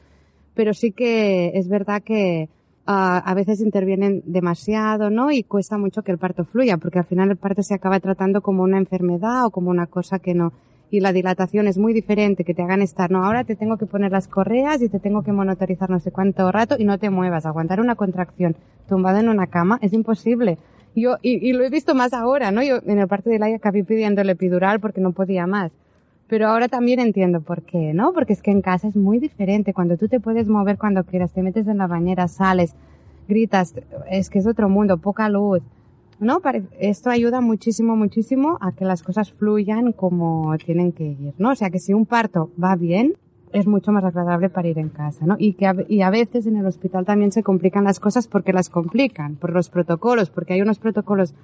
Pero 0.55 0.73
sí 0.73 0.91
que 0.91 1.51
es 1.53 1.67
verdad 1.67 2.01
que 2.01 2.49
a 2.89 3.33
veces 3.33 3.59
intervienen 3.59 4.23
demasiado, 4.25 5.09
¿no? 5.09 5.29
Y 5.31 5.43
cuesta 5.43 5.77
mucho 5.77 6.03
que 6.03 6.11
el 6.11 6.17
parto 6.17 6.45
fluya, 6.45 6.77
porque 6.77 6.99
al 6.99 7.05
final 7.05 7.29
el 7.29 7.35
parto 7.35 7.61
se 7.61 7.73
acaba 7.73 7.99
tratando 7.99 8.41
como 8.41 8.63
una 8.63 8.77
enfermedad 8.77 9.45
o 9.45 9.51
como 9.51 9.69
una 9.69 9.87
cosa 9.87 10.19
que 10.19 10.33
no. 10.33 10.53
Y 10.89 11.01
la 11.01 11.11
dilatación 11.11 11.67
es 11.67 11.77
muy 11.77 11.91
diferente, 11.91 12.45
que 12.45 12.53
te 12.53 12.61
hagan 12.61 12.81
estar, 12.81 13.11
no, 13.11 13.25
ahora 13.25 13.43
te 13.43 13.57
tengo 13.57 13.77
que 13.77 13.85
poner 13.85 14.11
las 14.13 14.29
correas 14.29 14.81
y 14.81 14.87
te 14.87 14.99
tengo 14.99 15.21
que 15.21 15.33
monitorizar 15.33 15.89
no 15.89 15.99
sé 15.99 16.11
cuánto 16.11 16.49
rato 16.49 16.75
y 16.79 16.85
no 16.85 16.97
te 16.97 17.09
muevas. 17.09 17.45
Aguantar 17.45 17.81
una 17.81 17.95
contracción 17.95 18.55
tumbada 18.87 19.19
en 19.19 19.27
una 19.27 19.47
cama 19.47 19.79
es 19.81 19.91
imposible. 19.91 20.57
Yo, 20.95 21.17
y, 21.21 21.51
lo 21.51 21.63
he 21.65 21.69
visto 21.69 21.93
más 21.93 22.13
ahora, 22.13 22.51
¿no? 22.51 22.63
Yo 22.63 22.77
en 22.85 22.99
el 22.99 23.07
parto 23.07 23.29
de 23.29 23.37
la 23.37 23.47
acabé 23.47 23.83
pidiendo 23.83 24.21
el 24.21 24.29
epidural 24.29 24.79
porque 24.79 25.01
no 25.01 25.11
podía 25.11 25.45
más. 25.45 25.71
Pero 26.27 26.47
ahora 26.47 26.67
también 26.67 26.99
entiendo 26.99 27.41
por 27.41 27.61
qué, 27.61 27.93
¿no? 27.93 28.11
Porque 28.13 28.33
es 28.33 28.41
que 28.41 28.51
en 28.51 28.61
casa 28.61 28.87
es 28.87 28.95
muy 28.95 29.19
diferente. 29.19 29.73
Cuando 29.73 29.97
tú 29.97 30.07
te 30.07 30.19
puedes 30.19 30.47
mover 30.47 30.77
cuando 30.77 31.03
quieras, 31.03 31.31
te 31.31 31.41
metes 31.41 31.67
en 31.67 31.77
la 31.77 31.87
bañera, 31.87 32.27
sales, 32.27 32.75
gritas, 33.27 33.73
es 34.09 34.29
que 34.29 34.39
es 34.39 34.47
otro 34.47 34.69
mundo, 34.69 34.97
poca 34.97 35.29
luz. 35.29 35.61
¿No? 36.19 36.41
Esto 36.79 37.11
ayuda 37.11 37.41
muchísimo, 37.41 37.95
muchísimo 37.95 38.57
a 38.59 38.71
que 38.71 38.85
las 38.85 39.03
cosas 39.03 39.31
fluyan 39.31 39.91
como 39.91 40.57
tienen 40.57 40.91
que 40.91 41.03
ir, 41.03 41.35
¿no? 41.37 41.51
O 41.51 41.55
sea 41.55 41.69
que 41.69 41.77
si 41.77 41.93
un 41.93 42.07
parto 42.07 42.49
va 42.61 42.75
bien, 42.75 43.13
es 43.53 43.67
mucho 43.67 43.91
más 43.91 44.03
agradable 44.03 44.49
para 44.49 44.67
ir 44.67 44.79
en 44.79 44.89
casa, 44.89 45.27
¿no? 45.27 45.35
Y 45.37 45.53
que 45.53 45.67
a, 45.67 45.75
y 45.87 46.01
a 46.01 46.09
veces 46.09 46.47
en 46.47 46.57
el 46.57 46.65
hospital 46.65 47.05
también 47.05 47.31
se 47.31 47.43
complican 47.43 47.83
las 47.83 47.99
cosas 47.99 48.27
porque 48.27 48.51
las 48.51 48.69
complican, 48.69 49.35
por 49.35 49.51
los 49.51 49.69
protocolos, 49.69 50.31
porque 50.31 50.53
hay 50.53 50.61
unos 50.61 50.79
protocolos 50.79 51.35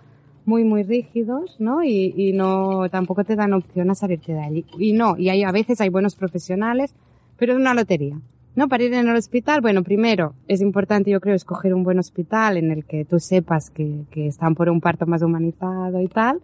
muy, 0.46 0.64
muy 0.64 0.84
rígidos, 0.84 1.56
¿no? 1.60 1.84
Y, 1.84 2.14
y 2.16 2.34
no, 2.34 2.90
tampoco 2.90 3.24
te 3.24 3.36
dan 3.36 3.54
opción 3.54 3.90
a 3.90 3.96
salirte 3.96 4.34
de 4.34 4.40
allí. 4.40 4.66
Y 4.78 4.94
no, 4.94 5.18
y 5.18 5.30
hay, 5.30 5.44
a 5.44 5.52
veces 5.52 5.82
hay 5.82 5.90
buenos 5.90 6.16
profesionales, 6.16 6.94
pero 7.38 7.54
es 7.54 7.60
una 7.60 7.74
lotería. 7.74 8.20
¿No? 8.56 8.68
Para 8.68 8.84
ir 8.84 8.94
en 8.94 9.08
el 9.08 9.16
hospital, 9.16 9.62
bueno, 9.62 9.82
primero, 9.82 10.36
es 10.48 10.62
importante, 10.62 11.10
yo 11.10 11.20
creo, 11.20 11.34
escoger 11.34 11.74
un 11.74 11.84
buen 11.84 11.98
hospital 11.98 12.58
en 12.58 12.70
el 12.70 12.86
que 12.86 13.04
tú 13.04 13.20
sepas 13.20 13.72
que, 13.72 14.04
que 14.12 14.28
están 14.28 14.54
por 14.54 14.70
un 14.70 14.80
parto 14.80 15.08
más 15.08 15.24
humanizado 15.24 16.00
y 16.00 16.08
tal, 16.08 16.40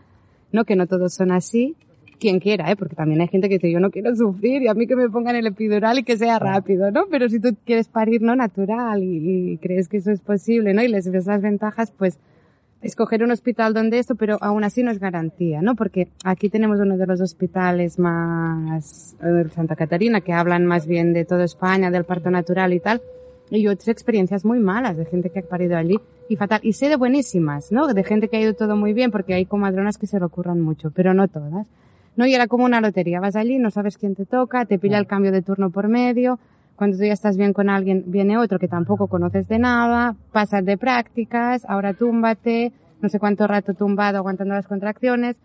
¿no? 0.52 0.66
Que 0.66 0.76
no 0.76 0.88
todos 0.88 1.14
son 1.14 1.32
así. 1.32 1.76
Quien 2.20 2.40
quiera, 2.40 2.72
¿eh? 2.72 2.76
Porque 2.76 2.96
también 2.96 3.22
hay 3.22 3.28
gente 3.28 3.48
que 3.48 3.60
dice, 3.60 3.72
yo 3.72 3.80
no 3.80 3.92
quiero 3.92 4.16
sufrir 4.16 4.64
y 4.64 4.68
a 4.68 4.74
mí 4.74 4.88
que 4.88 4.96
me 4.96 5.08
pongan 5.08 5.36
el 5.36 5.46
epidural 5.46 6.00
y 6.00 6.04
que 6.04 6.18
sea 6.18 6.40
rápido, 6.40 6.90
¿no? 6.90 7.06
Pero 7.12 7.30
si 7.30 7.40
tú 7.40 7.56
quieres 7.64 7.88
parir, 7.88 8.24
¿no? 8.24 8.36
Natural 8.36 9.04
y, 9.04 9.52
y 9.52 9.58
crees 9.60 9.88
que 9.88 9.98
eso 9.98 10.10
es 10.10 10.20
posible, 10.20 10.74
¿no? 10.74 10.82
Y 10.82 10.88
les 10.88 11.12
ves 11.12 11.28
las 11.28 11.44
ventajas, 11.44 11.94
pues, 11.96 12.18
escoger 12.82 13.24
un 13.24 13.32
hospital 13.32 13.74
donde 13.74 14.00
esto, 14.00 14.16
pero 14.16 14.38
aún 14.42 14.64
así 14.64 14.84
no 14.84 14.92
es 14.92 15.00
garantía, 15.00 15.62
¿no? 15.62 15.76
Porque 15.76 16.10
aquí 16.24 16.50
tenemos 16.50 16.80
uno 16.80 16.98
de 16.98 17.06
los 17.06 17.22
hospitales 17.22 18.00
más, 18.00 19.16
eh, 19.22 19.50
Santa 19.54 19.76
Catarina, 19.76 20.22
que 20.22 20.34
hablan 20.34 20.66
más 20.66 20.88
bien 20.88 21.14
de 21.14 21.26
toda 21.26 21.44
España, 21.44 21.92
del 21.92 22.06
parto 22.06 22.30
natural 22.30 22.74
y 22.74 22.80
tal, 22.80 23.02
y 23.50 23.68
otras 23.68 23.90
experiencias 23.90 24.46
muy 24.46 24.60
malas 24.60 24.98
de 24.98 25.06
gente 25.06 25.30
que 25.30 25.40
ha 25.40 25.44
parido 25.44 25.76
allí 25.76 26.00
y 26.30 26.36
fatal. 26.36 26.60
Y 26.64 26.74
sé 26.74 26.88
de 26.88 26.96
buenísimas, 26.96 27.72
¿no? 27.72 27.88
De 27.88 28.04
gente 28.04 28.30
que 28.30 28.38
ha 28.38 28.42
ido 28.42 28.54
todo 28.54 28.76
muy 28.76 28.94
bien, 28.94 29.12
porque 29.12 29.34
hay 29.34 29.46
comadronas 29.46 29.98
que 29.98 30.08
se 30.08 30.20
lo 30.20 30.28
ocurran 30.28 30.62
mucho, 30.62 30.92
pero 30.92 31.14
no 31.14 31.28
todas. 31.28 31.66
No, 32.16 32.26
y 32.26 32.34
era 32.34 32.48
como 32.48 32.66
una 32.66 32.82
lotería. 32.82 33.20
Vas 33.20 33.36
allí, 33.36 33.60
no 33.60 33.72
sabes 33.72 33.98
quién 33.98 34.16
te 34.16 34.26
toca, 34.26 34.66
te 34.66 34.78
pilla 34.78 34.98
el 34.98 35.08
cambio 35.08 35.32
de 35.32 35.42
turno 35.42 35.70
por 35.70 35.88
medio, 35.88 36.40
cuando 36.80 36.98
tú 36.98 37.04
ya 37.04 37.12
estás 37.12 37.36
bien 37.36 37.52
con 37.52 37.70
alguien, 37.70 38.06
viene 38.08 38.38
otro 38.38 38.58
que 38.58 38.70
tampoco 38.70 39.08
conoces 39.08 39.50
de 39.50 39.60
nada, 39.60 40.16
pasas 40.32 40.64
de 40.64 40.78
prácticas, 40.78 41.66
ahora 41.68 41.94
túmbate, 41.94 42.72
no 43.02 43.10
sé 43.10 43.20
cuánto 43.20 43.48
rato 43.48 43.74
tumbado 43.74 44.18
aguantando 44.18 44.56
las 44.56 44.66
contracciones, 44.66 45.36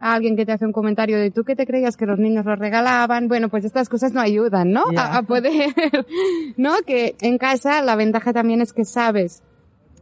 alguien 0.00 0.34
que 0.34 0.46
te 0.46 0.52
hace 0.52 0.64
un 0.64 0.72
comentario 0.72 1.18
de 1.18 1.30
tú 1.30 1.44
que 1.44 1.56
te 1.56 1.66
creías 1.66 1.98
que 1.98 2.06
los 2.06 2.18
niños 2.18 2.46
los 2.46 2.58
regalaban, 2.58 3.28
bueno, 3.28 3.50
pues 3.50 3.66
estas 3.66 3.90
cosas 3.90 4.14
no 4.14 4.22
ayudan, 4.22 4.72
¿no? 4.72 4.84
A, 4.96 5.18
a, 5.18 5.22
poder, 5.24 5.74
¿no? 6.56 6.72
Que 6.86 7.16
en 7.20 7.36
casa 7.36 7.82
la 7.82 7.94
ventaja 7.94 8.32
también 8.32 8.62
es 8.62 8.72
que 8.72 8.86
sabes 8.86 9.42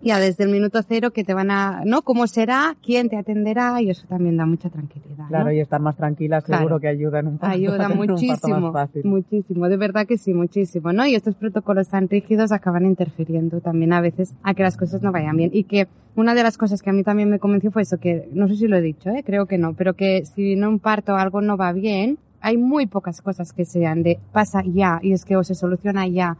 ya 0.02 0.18
desde 0.18 0.44
el 0.44 0.50
minuto 0.50 0.80
cero 0.82 1.10
que 1.12 1.24
te 1.24 1.34
van 1.34 1.50
a, 1.50 1.82
¿no? 1.84 2.02
¿Cómo 2.02 2.26
será? 2.26 2.76
¿Quién 2.82 3.08
te 3.08 3.16
atenderá? 3.16 3.80
Y 3.82 3.90
eso 3.90 4.06
también 4.08 4.36
da 4.36 4.46
mucha 4.46 4.68
tranquilidad. 4.70 5.24
¿no? 5.24 5.28
Claro, 5.28 5.52
y 5.52 5.60
estar 5.60 5.80
más 5.80 5.96
tranquila 5.96 6.40
seguro 6.40 6.58
Claro. 6.66 6.80
que 6.80 6.88
ayuda 6.88 7.18
en 7.20 7.26
un 7.28 7.38
parto. 7.38 7.54
Ayuda 7.56 7.88
muchísimo, 7.94 8.60
más 8.60 8.72
fácil. 8.72 9.04
muchísimo, 9.04 9.68
de 9.68 9.76
verdad 9.76 10.06
que 10.06 10.18
sí, 10.18 10.34
muchísimo, 10.34 10.92
¿no? 10.92 11.06
Y 11.06 11.14
estos 11.14 11.34
protocolos 11.34 11.88
tan 11.88 12.08
rígidos 12.08 12.52
acaban 12.52 12.86
interfiriendo 12.86 13.60
también 13.60 13.92
a 13.92 14.00
veces 14.00 14.34
a 14.42 14.54
que 14.54 14.62
las 14.62 14.76
cosas 14.76 15.02
no 15.02 15.12
vayan 15.12 15.36
bien. 15.36 15.50
Y 15.52 15.64
que 15.64 15.88
una 16.14 16.34
de 16.34 16.42
las 16.42 16.56
cosas 16.58 16.82
que 16.82 16.90
a 16.90 16.92
mí 16.92 17.02
también 17.02 17.28
me 17.30 17.38
convenció 17.38 17.70
fue 17.70 17.82
eso, 17.82 17.98
que 17.98 18.28
no 18.32 18.48
sé 18.48 18.56
si 18.56 18.66
lo 18.68 18.76
he 18.76 18.80
dicho, 18.80 19.10
¿eh? 19.10 19.22
creo 19.24 19.46
que 19.46 19.58
no, 19.58 19.74
pero 19.74 19.94
que 19.94 20.24
si 20.24 20.52
en 20.52 20.64
un 20.64 20.78
parto 20.78 21.14
algo 21.16 21.40
no 21.42 21.56
va 21.56 21.72
bien, 21.72 22.18
hay 22.40 22.56
muy 22.56 22.86
pocas 22.86 23.20
cosas 23.22 23.52
que 23.52 23.64
sean 23.64 24.02
de 24.02 24.18
pasa 24.32 24.62
ya 24.64 25.00
y 25.02 25.12
es 25.12 25.24
que 25.24 25.36
o 25.36 25.42
se 25.44 25.54
soluciona 25.54 26.06
ya. 26.06 26.36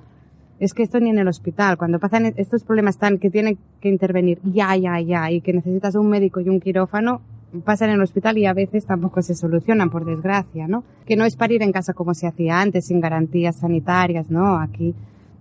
Es 0.59 0.73
que 0.73 0.83
esto 0.83 0.99
ni 1.01 1.11
en 1.11 1.19
el 1.19 1.29
hospital, 1.29 1.77
cuando 1.77 1.99
pasan 1.99 2.33
estos 2.37 2.65
problemas 2.65 2.97
tan 2.99 3.19
que 3.19 3.31
tienen 3.31 3.59
que 3.81 3.89
intervenir 3.89 4.41
ya, 4.43 4.75
ya, 4.77 5.01
ya 5.01 5.31
y 5.31 5.43
que 5.43 5.53
necesitas 5.53 5.95
un 5.95 6.09
médico 6.09 6.41
y 6.41 6.49
un 6.49 6.61
quirófano, 6.61 7.21
pasan 7.65 7.91
en 7.91 7.97
el 7.97 8.03
hospital 8.03 8.39
y 8.39 8.47
a 8.47 8.55
veces 8.55 8.87
tampoco 8.87 9.23
se 9.23 9.35
solucionan, 9.35 9.91
por 9.91 10.05
desgracia, 10.05 10.67
¿no? 10.67 10.85
Que 11.07 11.17
no 11.17 11.25
es 11.25 11.37
parir 11.37 11.63
en 11.63 11.73
casa 11.73 11.93
como 11.93 12.15
se 12.15 12.27
hacía 12.27 12.61
antes, 12.61 12.87
sin 12.87 13.01
garantías 13.01 13.57
sanitarias, 13.57 14.31
¿no? 14.31 14.57
Aquí, 14.57 14.95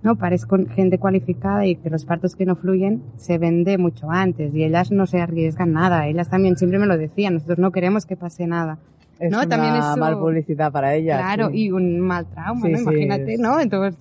¿no? 0.04 0.16
Pares 0.18 0.46
con 0.46 0.68
gente 0.68 0.98
cualificada 1.00 1.66
y 1.66 1.78
que 1.78 1.90
los 1.90 2.06
partos 2.06 2.36
que 2.36 2.46
no 2.46 2.56
fluyen 2.56 3.02
se 3.18 3.38
vende 3.38 3.78
mucho 3.78 4.12
antes 4.12 4.54
y 4.54 4.64
ellas 4.64 4.92
no 4.92 5.08
se 5.08 5.20
arriesgan 5.20 5.74
nada. 5.74 6.08
Ellas 6.08 6.30
también 6.30 6.58
siempre 6.58 6.80
me 6.80 6.86
lo 6.88 6.98
decían, 6.98 7.36
nosotros 7.36 7.60
no 7.60 7.72
queremos 7.72 8.06
que 8.06 8.16
pase 8.16 8.48
nada. 8.48 8.78
Es 9.20 9.32
¿no? 9.32 9.38
una 9.40 9.48
También 9.48 9.74
mal 9.98 10.18
publicidad 10.20 10.72
para 10.72 10.94
ella. 10.94 11.18
Claro, 11.18 11.50
sí. 11.50 11.66
y 11.68 11.72
un 11.72 12.00
mal 12.02 12.26
trauma, 12.26 12.62
Sí, 12.66 12.72
¿no? 12.72 12.78
sí, 12.78 12.84
Imagínate, 12.84 13.34
es- 13.36 13.40
¿no? 13.40 13.60
Entonces, 13.62 13.98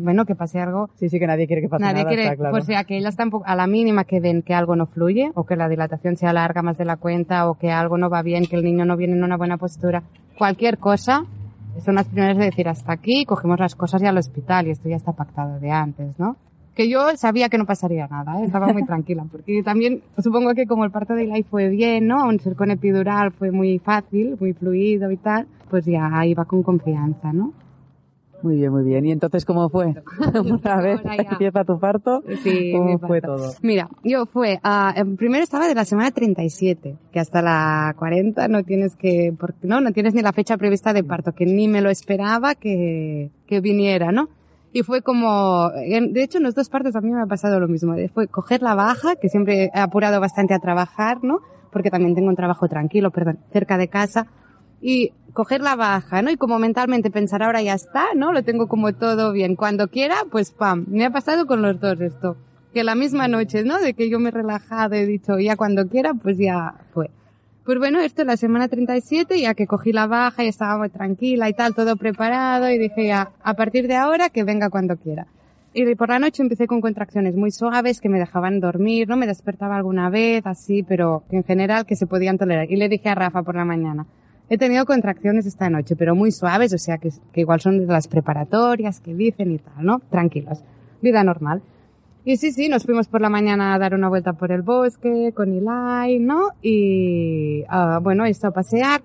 bueno, 0.00 0.24
que 0.26 0.34
pase 0.34 0.60
algo 0.60 0.90
Sí, 0.96 1.08
sí, 1.08 1.18
que 1.18 1.26
nadie 1.26 1.46
quiere 1.46 1.62
que 1.62 1.68
pase 1.68 1.82
Nadie 1.82 1.94
nada, 2.02 2.08
quiere, 2.08 2.22
está 2.24 2.36
claro. 2.36 2.50
pues 2.52 2.64
sea 2.66 2.84
que 2.84 2.96
ellas 2.98 3.16
tampoco, 3.16 3.44
a 3.46 3.56
la 3.56 3.66
mínima 3.66 4.04
que 4.04 4.20
ven 4.20 4.42
que 4.42 4.52
algo 4.54 4.76
no 4.76 4.86
fluye, 4.86 5.30
o 5.34 5.44
que 5.46 5.56
la 5.56 5.68
dilatación 5.68 6.16
se 6.16 6.26
alarga 6.26 6.62
más 6.62 6.76
de 6.76 6.84
la 6.84 6.96
cuenta, 6.96 7.48
o 7.48 7.54
que 7.58 7.70
algo 7.70 7.96
no 7.96 8.10
va 8.10 8.22
bien, 8.22 8.44
que 8.46 8.56
el 8.56 8.64
niño 8.64 8.84
no 8.84 8.96
viene 8.96 9.14
en 9.14 9.24
una 9.24 9.36
buena 9.36 9.56
postura, 9.56 10.02
cualquier 10.36 10.78
cosa, 10.78 11.24
son 11.84 11.94
las 11.96 12.06
primeras 12.06 12.36
de 12.36 12.44
decir 12.44 12.68
hasta 12.68 12.92
aquí, 12.92 13.24
cogemos 13.24 13.58
las 13.58 13.74
cosas 13.74 14.02
y 14.02 14.06
al 14.06 14.18
hospital, 14.18 14.66
y 14.66 14.70
esto 14.70 14.88
ya 14.88 14.96
está 14.96 15.12
pactado 15.12 15.58
de 15.58 15.70
antes, 15.70 16.18
¿no? 16.18 16.36
Que 16.74 16.88
yo 16.88 17.16
sabía 17.16 17.48
que 17.48 17.58
no 17.58 17.66
pasaría 17.66 18.08
nada, 18.08 18.40
¿eh? 18.40 18.44
estaba 18.44 18.72
muy 18.72 18.84
tranquila, 18.86 19.26
porque 19.30 19.62
también 19.62 20.02
supongo 20.18 20.54
que 20.54 20.66
como 20.66 20.84
el 20.84 20.90
parto 20.90 21.14
de 21.14 21.24
Eli 21.24 21.42
fue 21.42 21.68
bien, 21.68 22.08
¿no? 22.08 22.20
Aun 22.20 22.40
ser 22.40 22.56
con 22.56 22.70
epidural 22.70 23.32
fue 23.32 23.50
muy 23.50 23.78
fácil, 23.78 24.36
muy 24.40 24.52
fluido 24.52 25.10
y 25.10 25.16
tal, 25.16 25.46
pues 25.70 25.84
ya 25.84 26.24
iba 26.26 26.44
con 26.44 26.62
confianza, 26.62 27.32
¿no? 27.32 27.52
Muy 28.44 28.56
bien, 28.56 28.72
muy 28.72 28.84
bien. 28.84 29.06
¿Y 29.06 29.10
entonces 29.10 29.46
cómo 29.46 29.70
fue? 29.70 29.94
Una 30.44 30.76
vez 30.82 31.00
empieza 31.30 31.64
tu 31.64 31.78
parto, 31.78 32.22
Sí, 32.42 32.72
¿cómo 32.76 32.98
fue 32.98 33.22
todo? 33.22 33.54
Mira, 33.62 33.88
yo 34.02 34.26
fue, 34.26 34.60
em, 34.96 35.16
primero 35.16 35.42
estaba 35.42 35.66
de 35.66 35.74
la 35.74 35.86
semana 35.86 36.10
37, 36.10 36.94
que 37.10 37.20
hasta 37.20 37.40
la 37.40 37.94
40 37.98 38.46
no 38.48 38.62
tienes 38.62 38.96
que, 38.96 39.32
no, 39.62 39.80
no 39.80 39.92
tienes 39.92 40.12
ni 40.12 40.20
la 40.20 40.34
fecha 40.34 40.58
prevista 40.58 40.92
de 40.92 41.02
parto, 41.02 41.32
que 41.32 41.46
ni 41.46 41.68
me 41.68 41.80
lo 41.80 41.88
esperaba 41.88 42.54
que, 42.54 43.30
que 43.46 43.62
viniera, 43.62 44.12
¿no? 44.12 44.28
Y 44.74 44.82
fue 44.82 45.02
como, 45.02 45.70
de 45.70 46.22
hecho 46.24 46.38
en 46.38 46.44
los 46.44 46.56
dos 46.56 46.68
partos 46.68 46.96
a 46.96 47.00
mí 47.00 47.12
me 47.12 47.22
ha 47.22 47.26
pasado 47.26 47.60
lo 47.60 47.68
mismo, 47.68 47.94
fue 48.12 48.26
coger 48.26 48.60
la 48.60 48.74
baja, 48.74 49.14
que 49.14 49.28
siempre 49.28 49.70
he 49.72 49.78
apurado 49.78 50.20
bastante 50.20 50.52
a 50.52 50.58
trabajar, 50.58 51.22
¿no? 51.22 51.38
Porque 51.70 51.92
también 51.92 52.16
tengo 52.16 52.28
un 52.28 52.34
trabajo 52.34 52.66
tranquilo, 52.66 53.12
perdón, 53.12 53.38
cerca 53.52 53.78
de 53.78 53.86
casa, 53.86 54.26
y 54.80 55.12
coger 55.32 55.60
la 55.60 55.76
baja, 55.76 56.22
¿no? 56.22 56.30
Y 56.32 56.36
como 56.36 56.58
mentalmente 56.58 57.12
pensar 57.12 57.44
ahora 57.44 57.62
ya 57.62 57.74
está, 57.74 58.06
¿no? 58.16 58.32
Lo 58.32 58.42
tengo 58.42 58.66
como 58.66 58.92
todo 58.92 59.30
bien. 59.30 59.54
Cuando 59.54 59.86
quiera, 59.86 60.16
pues 60.28 60.50
pam. 60.50 60.86
Me 60.88 61.04
ha 61.04 61.10
pasado 61.10 61.46
con 61.46 61.62
los 61.62 61.78
dos 61.78 62.00
esto. 62.00 62.36
Que 62.72 62.82
la 62.82 62.96
misma 62.96 63.28
noche, 63.28 63.62
¿no? 63.62 63.78
De 63.78 63.94
que 63.94 64.10
yo 64.10 64.18
me 64.18 64.30
he 64.30 64.32
relajado, 64.32 64.94
he 64.94 65.06
dicho 65.06 65.38
ya 65.38 65.54
cuando 65.54 65.86
quiera, 65.86 66.14
pues 66.14 66.36
ya 66.36 66.74
fue. 66.92 67.10
Pues 67.64 67.78
bueno, 67.78 67.98
esto 68.00 68.20
es 68.20 68.26
la 68.26 68.36
semana 68.36 68.68
37, 68.68 69.40
ya 69.40 69.54
que 69.54 69.66
cogí 69.66 69.90
la 69.90 70.06
baja 70.06 70.44
y 70.44 70.48
estaba 70.48 70.76
muy 70.76 70.90
tranquila 70.90 71.48
y 71.48 71.54
tal, 71.54 71.74
todo 71.74 71.96
preparado 71.96 72.70
y 72.70 72.76
dije 72.76 73.06
ya, 73.06 73.30
a 73.42 73.54
partir 73.54 73.88
de 73.88 73.96
ahora 73.96 74.28
que 74.28 74.44
venga 74.44 74.68
cuando 74.68 74.98
quiera. 74.98 75.26
Y 75.72 75.94
por 75.94 76.10
la 76.10 76.18
noche 76.18 76.42
empecé 76.42 76.66
con 76.66 76.82
contracciones 76.82 77.36
muy 77.36 77.50
suaves 77.50 78.02
que 78.02 78.10
me 78.10 78.18
dejaban 78.18 78.60
dormir, 78.60 79.08
no 79.08 79.16
me 79.16 79.26
despertaba 79.26 79.76
alguna 79.76 80.10
vez, 80.10 80.46
así, 80.46 80.82
pero 80.82 81.22
en 81.30 81.42
general 81.42 81.86
que 81.86 81.96
se 81.96 82.06
podían 82.06 82.36
tolerar. 82.36 82.70
Y 82.70 82.76
le 82.76 82.90
dije 82.90 83.08
a 83.08 83.14
Rafa 83.14 83.42
por 83.42 83.54
la 83.54 83.64
mañana, 83.64 84.04
he 84.50 84.58
tenido 84.58 84.84
contracciones 84.84 85.46
esta 85.46 85.70
noche, 85.70 85.96
pero 85.96 86.14
muy 86.14 86.32
suaves, 86.32 86.74
o 86.74 86.78
sea 86.78 86.98
que, 86.98 87.12
igual 87.34 87.62
son 87.62 87.86
las 87.86 88.08
preparatorias 88.08 89.00
que 89.00 89.14
dicen 89.14 89.52
y 89.52 89.58
tal, 89.58 89.86
¿no? 89.86 90.00
Tranquilos. 90.10 90.62
Vida 91.00 91.24
normal. 91.24 91.62
Y 92.26 92.38
sí, 92.38 92.52
sí, 92.52 92.70
nos 92.70 92.84
fuimos 92.84 93.06
por 93.06 93.20
la 93.20 93.28
mañana 93.28 93.74
a 93.74 93.78
dar 93.78 93.94
una 93.94 94.08
vuelta 94.08 94.32
por 94.32 94.50
el 94.50 94.62
bosque 94.62 95.32
con 95.34 95.52
Eli, 95.52 96.18
¿no? 96.20 96.48
Y, 96.62 97.64
ah, 97.68 98.00
bueno, 98.02 98.24
esto 98.24 98.46
a 98.46 98.50
pasear. 98.50 99.02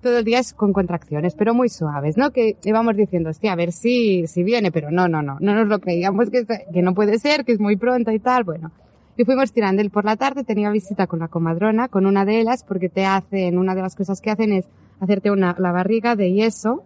Todo 0.00 0.18
el 0.18 0.24
día 0.24 0.38
es 0.38 0.54
con 0.54 0.72
contracciones, 0.72 1.34
pero 1.34 1.52
muy 1.52 1.68
suaves, 1.68 2.16
¿no? 2.16 2.30
Que 2.30 2.56
íbamos 2.64 2.96
diciendo, 2.96 3.28
hostia, 3.28 3.52
a 3.52 3.56
ver 3.56 3.72
si, 3.72 4.26
si 4.26 4.42
viene, 4.42 4.72
pero 4.72 4.90
no, 4.90 5.06
no, 5.06 5.22
no, 5.22 5.36
no 5.38 5.54
nos 5.54 5.68
lo 5.68 5.80
creíamos 5.80 6.30
que, 6.30 6.46
que 6.46 6.82
no 6.82 6.94
puede 6.94 7.18
ser, 7.18 7.44
que 7.44 7.52
es 7.52 7.60
muy 7.60 7.76
pronto 7.76 8.10
y 8.10 8.18
tal, 8.18 8.42
bueno. 8.42 8.72
Y 9.18 9.24
fuimos 9.24 9.52
tirando. 9.52 9.82
Él 9.82 9.90
por 9.90 10.06
la 10.06 10.16
tarde 10.16 10.42
tenía 10.42 10.70
visita 10.70 11.06
con 11.06 11.18
la 11.18 11.28
comadrona, 11.28 11.88
con 11.88 12.06
una 12.06 12.24
de 12.24 12.40
ellas, 12.40 12.64
porque 12.66 12.88
te 12.88 13.04
hacen, 13.04 13.58
una 13.58 13.74
de 13.74 13.82
las 13.82 13.94
cosas 13.94 14.22
que 14.22 14.30
hacen 14.30 14.50
es 14.50 14.64
hacerte 14.98 15.30
una, 15.30 15.54
la 15.58 15.72
barriga 15.72 16.16
de 16.16 16.32
yeso, 16.32 16.82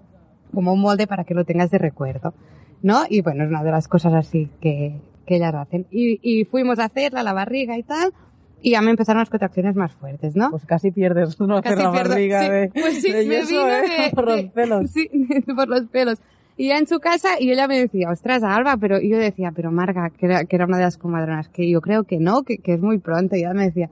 como 0.52 0.72
un 0.72 0.80
molde 0.80 1.06
para 1.06 1.22
que 1.22 1.34
lo 1.34 1.44
tengas 1.44 1.70
de 1.70 1.78
recuerdo, 1.78 2.34
¿no? 2.82 3.04
Y 3.08 3.22
bueno, 3.22 3.44
es 3.44 3.50
una 3.50 3.62
de 3.62 3.70
las 3.70 3.86
cosas 3.86 4.14
así 4.14 4.50
que, 4.60 5.00
que 5.26 5.36
ellas 5.36 5.54
hacen. 5.54 5.86
Y, 5.90 6.18
y 6.22 6.44
fuimos 6.44 6.78
a 6.78 6.84
hacerla, 6.84 7.22
la 7.22 7.32
barriga 7.32 7.76
y 7.76 7.82
tal, 7.82 8.12
y 8.62 8.70
ya 8.70 8.80
me 8.80 8.90
empezaron 8.90 9.20
las 9.20 9.30
contracciones 9.30 9.76
más 9.76 9.92
fuertes, 9.92 10.34
¿no? 10.36 10.50
Pues 10.50 10.64
casi 10.64 10.90
pierdes 10.90 11.38
¿no? 11.40 11.60
Casi 11.60 11.74
hacer 11.74 11.78
la 11.84 11.90
pierdo- 11.92 12.08
barriga 12.08 12.40
sí, 12.42 12.48
de, 12.50 12.68
pues 12.80 13.02
sí, 13.02 13.12
de 13.12 13.26
me 13.26 13.34
yeso, 13.36 13.48
vino 13.50 13.68
¿eh? 13.68 13.82
de- 13.82 14.10
por 14.14 14.26
los 14.26 14.42
pelos. 14.52 14.90
Sí, 14.94 15.10
por 15.54 15.68
los 15.68 15.82
pelos. 15.88 16.18
Y 16.58 16.68
ya 16.68 16.78
en 16.78 16.86
su 16.86 16.98
casa, 17.00 17.38
y 17.38 17.50
ella 17.50 17.68
me 17.68 17.78
decía, 17.78 18.08
ostras, 18.10 18.42
Alba, 18.42 18.78
pero 18.78 18.98
y 18.98 19.10
yo 19.10 19.18
decía, 19.18 19.52
pero 19.54 19.70
Marga, 19.70 20.08
que 20.08 20.24
era, 20.24 20.44
que 20.46 20.56
era 20.56 20.64
una 20.64 20.78
de 20.78 20.84
las 20.84 20.96
comadronas, 20.96 21.50
que 21.50 21.68
yo 21.68 21.82
creo 21.82 22.04
que 22.04 22.18
no, 22.18 22.44
que, 22.44 22.56
que 22.58 22.72
es 22.72 22.80
muy 22.80 22.96
pronto. 22.96 23.36
Y 23.36 23.40
ella 23.40 23.52
me 23.52 23.64
decía, 23.66 23.90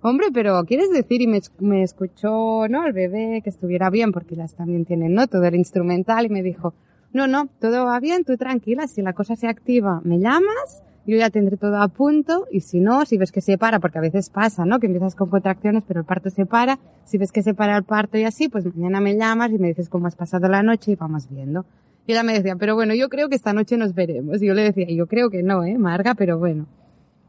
hombre, 0.00 0.28
pero 0.32 0.64
¿quieres 0.64 0.88
decir? 0.90 1.20
Y 1.20 1.26
me, 1.26 1.40
me 1.58 1.82
escuchó, 1.82 2.66
¿no? 2.66 2.86
El 2.86 2.94
bebé, 2.94 3.42
que 3.44 3.50
estuviera 3.50 3.90
bien, 3.90 4.12
porque 4.12 4.36
ellas 4.36 4.54
también 4.54 4.86
tienen, 4.86 5.12
¿no? 5.12 5.26
Todo 5.26 5.44
el 5.44 5.54
instrumental, 5.54 6.24
y 6.24 6.28
me 6.30 6.42
dijo, 6.42 6.72
no, 7.12 7.26
no, 7.26 7.48
todo 7.60 7.86
va 7.86 8.00
bien, 8.00 8.24
tú 8.24 8.36
tranquila, 8.36 8.86
si 8.86 9.02
la 9.02 9.12
cosa 9.12 9.36
se 9.36 9.48
activa, 9.48 10.00
me 10.04 10.18
llamas, 10.18 10.82
yo 11.06 11.16
ya 11.16 11.30
tendré 11.30 11.56
todo 11.56 11.80
a 11.80 11.88
punto, 11.88 12.46
y 12.52 12.60
si 12.60 12.80
no, 12.80 13.06
si 13.06 13.16
ves 13.16 13.32
que 13.32 13.40
se 13.40 13.56
para, 13.56 13.80
porque 13.80 13.98
a 13.98 14.02
veces 14.02 14.28
pasa, 14.28 14.66
¿no? 14.66 14.78
Que 14.78 14.86
empiezas 14.86 15.14
con 15.14 15.30
contracciones, 15.30 15.82
pero 15.88 16.00
el 16.00 16.06
parto 16.06 16.28
se 16.28 16.44
para, 16.44 16.78
si 17.04 17.16
ves 17.16 17.32
que 17.32 17.42
se 17.42 17.54
para 17.54 17.78
el 17.78 17.84
parto 17.84 18.18
y 18.18 18.24
así, 18.24 18.50
pues 18.50 18.66
mañana 18.66 19.00
me 19.00 19.16
llamas 19.16 19.50
y 19.50 19.58
me 19.58 19.68
dices 19.68 19.88
cómo 19.88 20.06
has 20.06 20.16
pasado 20.16 20.48
la 20.48 20.62
noche 20.62 20.92
y 20.92 20.96
vamos 20.96 21.28
viendo. 21.30 21.64
Y 22.06 22.12
ella 22.12 22.22
me 22.22 22.32
decía, 22.32 22.56
pero 22.56 22.74
bueno, 22.74 22.94
yo 22.94 23.10
creo 23.10 23.28
que 23.28 23.36
esta 23.36 23.52
noche 23.52 23.76
nos 23.76 23.94
veremos. 23.94 24.40
Y 24.42 24.46
yo 24.46 24.54
le 24.54 24.62
decía, 24.62 24.86
yo 24.88 25.06
creo 25.06 25.28
que 25.28 25.42
no, 25.42 25.62
¿eh, 25.64 25.76
Marga? 25.76 26.14
Pero 26.14 26.38
bueno. 26.38 26.66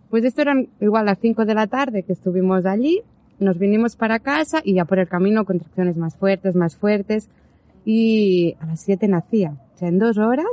Pues 0.10 0.24
esto 0.24 0.42
eran 0.42 0.70
igual 0.80 1.06
las 1.06 1.20
5 1.20 1.46
de 1.46 1.54
la 1.54 1.68
tarde 1.68 2.04
que 2.04 2.14
estuvimos 2.14 2.66
allí, 2.66 3.02
nos 3.40 3.60
vinimos 3.60 3.98
para 3.98 4.20
casa 4.20 4.62
y 4.64 4.76
ya 4.76 4.86
por 4.86 5.00
el 5.00 5.08
camino 5.08 5.44
contracciones 5.46 5.98
más 5.98 6.16
fuertes, 6.16 6.56
más 6.56 6.78
fuertes. 6.78 7.30
Y 7.84 8.56
a 8.62 8.68
las 8.68 8.80
7 8.80 9.08
nacía. 9.10 9.54
En 9.82 10.00
dos 10.00 10.18
horas 10.18 10.48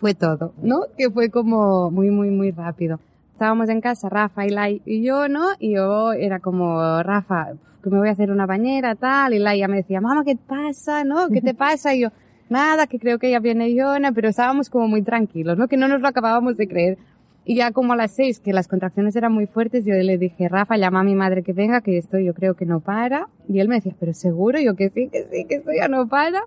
fue 0.00 0.14
todo, 0.14 0.52
¿no? 0.62 0.80
Que 0.96 1.10
fue 1.10 1.30
como 1.30 1.90
muy, 1.90 2.10
muy, 2.10 2.30
muy 2.30 2.50
rápido. 2.50 2.98
Estábamos 3.32 3.68
en 3.68 3.80
casa, 3.80 4.08
Rafa, 4.08 4.44
Eli 4.44 4.82
y 4.84 5.02
yo, 5.02 5.28
¿no? 5.28 5.50
Y 5.58 5.74
yo 5.74 6.12
era 6.12 6.40
como, 6.40 7.02
Rafa, 7.02 7.52
que 7.82 7.90
me 7.90 7.98
voy 7.98 8.08
a 8.08 8.12
hacer 8.12 8.30
una 8.30 8.46
bañera, 8.46 8.94
tal. 8.94 9.34
Y 9.34 9.36
Eli 9.36 9.58
ya 9.58 9.68
me 9.68 9.76
decía, 9.76 10.00
mamá, 10.00 10.24
¿qué 10.24 10.36
pasa? 10.36 11.04
¿No? 11.04 11.28
¿Qué 11.28 11.40
te 11.40 11.54
pasa? 11.66 11.94
Y 11.94 12.02
yo, 12.02 12.08
nada, 12.48 12.86
que 12.86 12.98
creo 12.98 13.18
que 13.18 13.30
ya 13.30 13.40
viene 13.40 13.74
Yona, 13.74 14.12
pero 14.12 14.28
estábamos 14.28 14.70
como 14.70 14.88
muy 14.88 15.02
tranquilos, 15.02 15.56
¿no? 15.56 15.68
Que 15.68 15.76
no 15.76 15.88
nos 15.88 16.00
lo 16.00 16.08
acabábamos 16.08 16.56
de 16.56 16.68
creer. 16.68 16.98
Y 17.44 17.56
ya 17.56 17.72
como 17.72 17.94
a 17.94 17.96
las 17.96 18.12
seis, 18.12 18.38
que 18.38 18.52
las 18.52 18.68
contracciones 18.68 19.16
eran 19.16 19.32
muy 19.32 19.46
fuertes, 19.46 19.84
yo 19.84 19.94
le 19.94 20.16
dije, 20.16 20.48
Rafa, 20.48 20.76
llama 20.76 21.00
a 21.00 21.04
mi 21.04 21.16
madre 21.16 21.42
que 21.42 21.52
venga, 21.52 21.80
que 21.80 21.98
esto 21.98 22.18
yo 22.18 22.34
creo 22.34 22.54
que 22.54 22.66
no 22.66 22.80
para. 22.80 23.28
Y 23.48 23.58
él 23.58 23.68
me 23.68 23.76
decía, 23.76 23.94
pero 23.98 24.14
seguro, 24.14 24.60
Y 24.60 24.64
yo 24.66 24.76
que 24.76 24.90
sí, 24.90 25.08
que 25.08 25.24
sí, 25.24 25.44
que 25.48 25.56
esto 25.56 25.70
ya 25.76 25.88
no 25.88 26.06
para. 26.06 26.42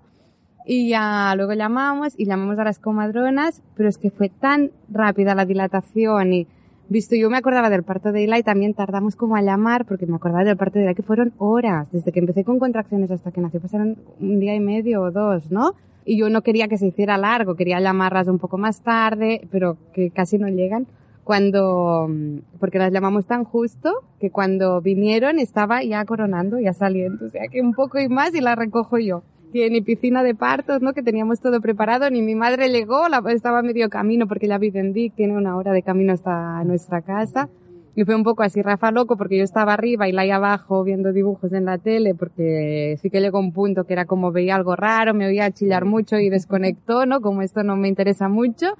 Y 0.68 0.88
ya 0.88 1.32
luego 1.36 1.52
llamamos 1.52 2.14
y 2.18 2.26
llamamos 2.26 2.58
a 2.58 2.64
las 2.64 2.80
comadronas, 2.80 3.62
pero 3.76 3.88
es 3.88 3.98
que 3.98 4.10
fue 4.10 4.30
tan 4.30 4.72
rápida 4.88 5.36
la 5.36 5.46
dilatación 5.46 6.32
y 6.32 6.48
visto, 6.88 7.14
yo 7.14 7.30
me 7.30 7.36
acordaba 7.36 7.70
del 7.70 7.84
parto 7.84 8.10
de 8.10 8.24
Eli, 8.24 8.42
también 8.42 8.74
tardamos 8.74 9.14
como 9.14 9.36
a 9.36 9.42
llamar 9.42 9.84
porque 9.84 10.06
me 10.06 10.16
acordaba 10.16 10.42
del 10.42 10.56
parto 10.56 10.80
de 10.80 10.86
Eli 10.86 10.96
que 10.96 11.04
fueron 11.04 11.32
horas, 11.38 11.86
desde 11.92 12.10
que 12.10 12.18
empecé 12.18 12.42
con 12.42 12.58
contracciones 12.58 13.12
hasta 13.12 13.30
que 13.30 13.40
nació 13.40 13.60
pasaron 13.60 13.96
un 14.18 14.40
día 14.40 14.56
y 14.56 14.60
medio 14.60 15.02
o 15.02 15.12
dos, 15.12 15.52
¿no? 15.52 15.74
Y 16.04 16.18
yo 16.18 16.30
no 16.30 16.42
quería 16.42 16.66
que 16.66 16.78
se 16.78 16.88
hiciera 16.88 17.16
largo, 17.16 17.54
quería 17.54 17.78
llamarlas 17.78 18.26
un 18.26 18.40
poco 18.40 18.58
más 18.58 18.80
tarde, 18.80 19.46
pero 19.52 19.76
que 19.94 20.10
casi 20.10 20.36
no 20.36 20.48
llegan 20.48 20.88
cuando, 21.22 22.10
porque 22.58 22.78
las 22.78 22.92
llamamos 22.92 23.26
tan 23.26 23.44
justo 23.44 24.02
que 24.18 24.30
cuando 24.30 24.80
vinieron 24.80 25.38
estaba 25.38 25.84
ya 25.84 26.04
coronando, 26.04 26.58
ya 26.58 26.72
saliendo, 26.72 27.26
o 27.26 27.28
sea 27.30 27.46
que 27.46 27.60
un 27.60 27.72
poco 27.72 28.00
y 28.00 28.08
más 28.08 28.34
y 28.34 28.40
la 28.40 28.56
recojo 28.56 28.98
yo 28.98 29.22
que 29.56 29.70
ni 29.70 29.80
piscina 29.80 30.22
de 30.22 30.34
partos, 30.34 30.82
¿no? 30.82 30.92
Que 30.92 31.02
teníamos 31.02 31.40
todo 31.40 31.60
preparado, 31.60 32.10
ni 32.10 32.22
mi 32.22 32.34
madre 32.34 32.68
llegó, 32.68 33.08
la, 33.08 33.22
estaba 33.32 33.62
medio 33.62 33.88
camino 33.88 34.26
porque 34.26 34.46
ella 34.46 34.58
vive 34.58 34.76
tiene 35.16 35.36
una 35.36 35.56
hora 35.56 35.72
de 35.72 35.82
camino 35.82 36.12
hasta 36.12 36.62
nuestra 36.64 37.02
casa. 37.02 37.48
Y 37.94 38.04
fue 38.04 38.14
un 38.14 38.24
poco 38.24 38.42
así 38.42 38.60
Rafa 38.60 38.90
loco 38.90 39.16
porque 39.16 39.38
yo 39.38 39.44
estaba 39.44 39.72
arriba 39.72 40.06
y 40.06 40.12
la 40.12 40.22
abajo 40.34 40.84
viendo 40.84 41.14
dibujos 41.14 41.50
en 41.54 41.64
la 41.64 41.78
tele 41.78 42.14
porque 42.14 42.98
sí 43.00 43.08
que 43.08 43.22
llegó 43.22 43.38
un 43.38 43.52
punto 43.52 43.84
que 43.84 43.94
era 43.94 44.04
como 44.04 44.32
veía 44.32 44.54
algo 44.54 44.76
raro, 44.76 45.14
me 45.14 45.26
oía 45.26 45.50
chillar 45.50 45.86
mucho 45.86 46.18
y 46.18 46.28
desconectó, 46.28 47.06
¿no? 47.06 47.22
Como 47.22 47.40
esto 47.40 47.62
no 47.62 47.74
me 47.76 47.88
interesa 47.88 48.28
mucho. 48.28 48.74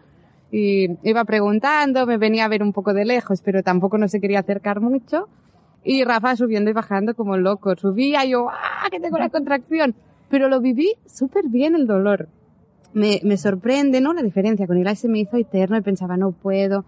Y 0.52 0.98
iba 1.02 1.24
preguntando, 1.24 2.06
me 2.06 2.18
venía 2.18 2.44
a 2.44 2.48
ver 2.48 2.62
un 2.62 2.74
poco 2.74 2.92
de 2.92 3.06
lejos, 3.06 3.40
pero 3.42 3.62
tampoco 3.62 3.96
no 3.96 4.06
se 4.06 4.20
quería 4.20 4.40
acercar 4.40 4.80
mucho. 4.80 5.28
Y 5.82 6.04
Rafa 6.04 6.36
subiendo 6.36 6.68
y 6.70 6.74
bajando 6.74 7.14
como 7.14 7.38
loco. 7.38 7.74
Subía 7.76 8.24
y 8.26 8.30
yo, 8.30 8.50
¡ah! 8.50 8.88
Que 8.90 9.00
tengo 9.00 9.16
la 9.16 9.30
contracción. 9.30 9.94
Pero 10.28 10.48
lo 10.48 10.60
viví 10.60 10.94
súper 11.06 11.48
bien 11.48 11.74
el 11.74 11.86
dolor. 11.86 12.28
Me, 12.92 13.20
me 13.22 13.36
sorprende, 13.36 14.00
¿no? 14.00 14.12
La 14.14 14.22
diferencia. 14.22 14.66
Con 14.66 14.78
Eli 14.78 14.96
se 14.96 15.08
me 15.08 15.20
hizo 15.20 15.36
eterno 15.36 15.76
y 15.76 15.82
pensaba, 15.82 16.16
no 16.16 16.32
puedo 16.32 16.84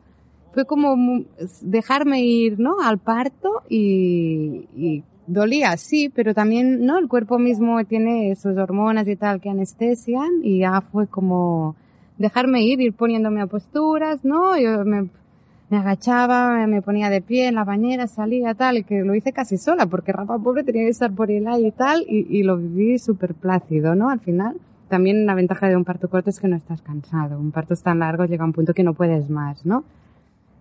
fue 0.52 0.64
como 0.64 1.24
dejarme 1.60 2.22
ir, 2.22 2.58
¿no? 2.58 2.80
Al 2.82 2.98
parto 2.98 3.62
y, 3.68 4.66
y, 4.76 5.04
dolía, 5.26 5.76
sí, 5.76 6.08
pero 6.08 6.34
también, 6.34 6.84
¿no? 6.86 6.98
El 6.98 7.06
cuerpo 7.06 7.38
mismo 7.38 7.84
tiene 7.84 8.34
sus 8.34 8.56
hormonas 8.56 9.06
y 9.08 9.16
tal 9.16 9.40
que 9.40 9.50
anestesian 9.50 10.40
y 10.42 10.60
ya 10.60 10.80
fue 10.80 11.06
como 11.06 11.76
dejarme 12.16 12.62
ir, 12.62 12.80
ir 12.80 12.94
poniéndome 12.94 13.42
a 13.42 13.46
posturas, 13.46 14.24
¿no? 14.24 14.58
Yo 14.58 14.84
me, 14.84 15.10
me 15.70 15.76
agachaba, 15.76 16.66
me 16.66 16.82
ponía 16.82 17.10
de 17.10 17.20
pie 17.20 17.48
en 17.48 17.56
la 17.56 17.64
bañera, 17.64 18.06
salía 18.06 18.54
tal, 18.54 18.84
que 18.84 19.02
lo 19.02 19.14
hice 19.14 19.32
casi 19.32 19.58
sola, 19.58 19.86
porque 19.86 20.12
Rafa 20.12 20.38
pobre 20.38 20.64
tenía 20.64 20.82
que 20.82 20.90
estar 20.90 21.12
por 21.12 21.30
el 21.30 21.46
aire 21.46 21.68
y 21.68 21.72
tal, 21.72 22.04
y, 22.08 22.26
y 22.30 22.42
lo 22.42 22.56
viví 22.56 22.98
súper 22.98 23.34
plácido, 23.34 23.94
¿no? 23.94 24.10
Al 24.10 24.20
final. 24.20 24.56
También 24.88 25.26
la 25.26 25.34
ventaja 25.34 25.68
de 25.68 25.76
un 25.76 25.84
parto 25.84 26.08
corto 26.08 26.30
es 26.30 26.40
que 26.40 26.48
no 26.48 26.56
estás 26.56 26.80
cansado. 26.80 27.38
Un 27.38 27.52
parto 27.52 27.74
tan 27.76 27.98
largo 27.98 28.24
llega 28.24 28.44
un 28.44 28.54
punto 28.54 28.72
que 28.72 28.82
no 28.82 28.94
puedes 28.94 29.28
más, 29.28 29.66
¿no? 29.66 29.84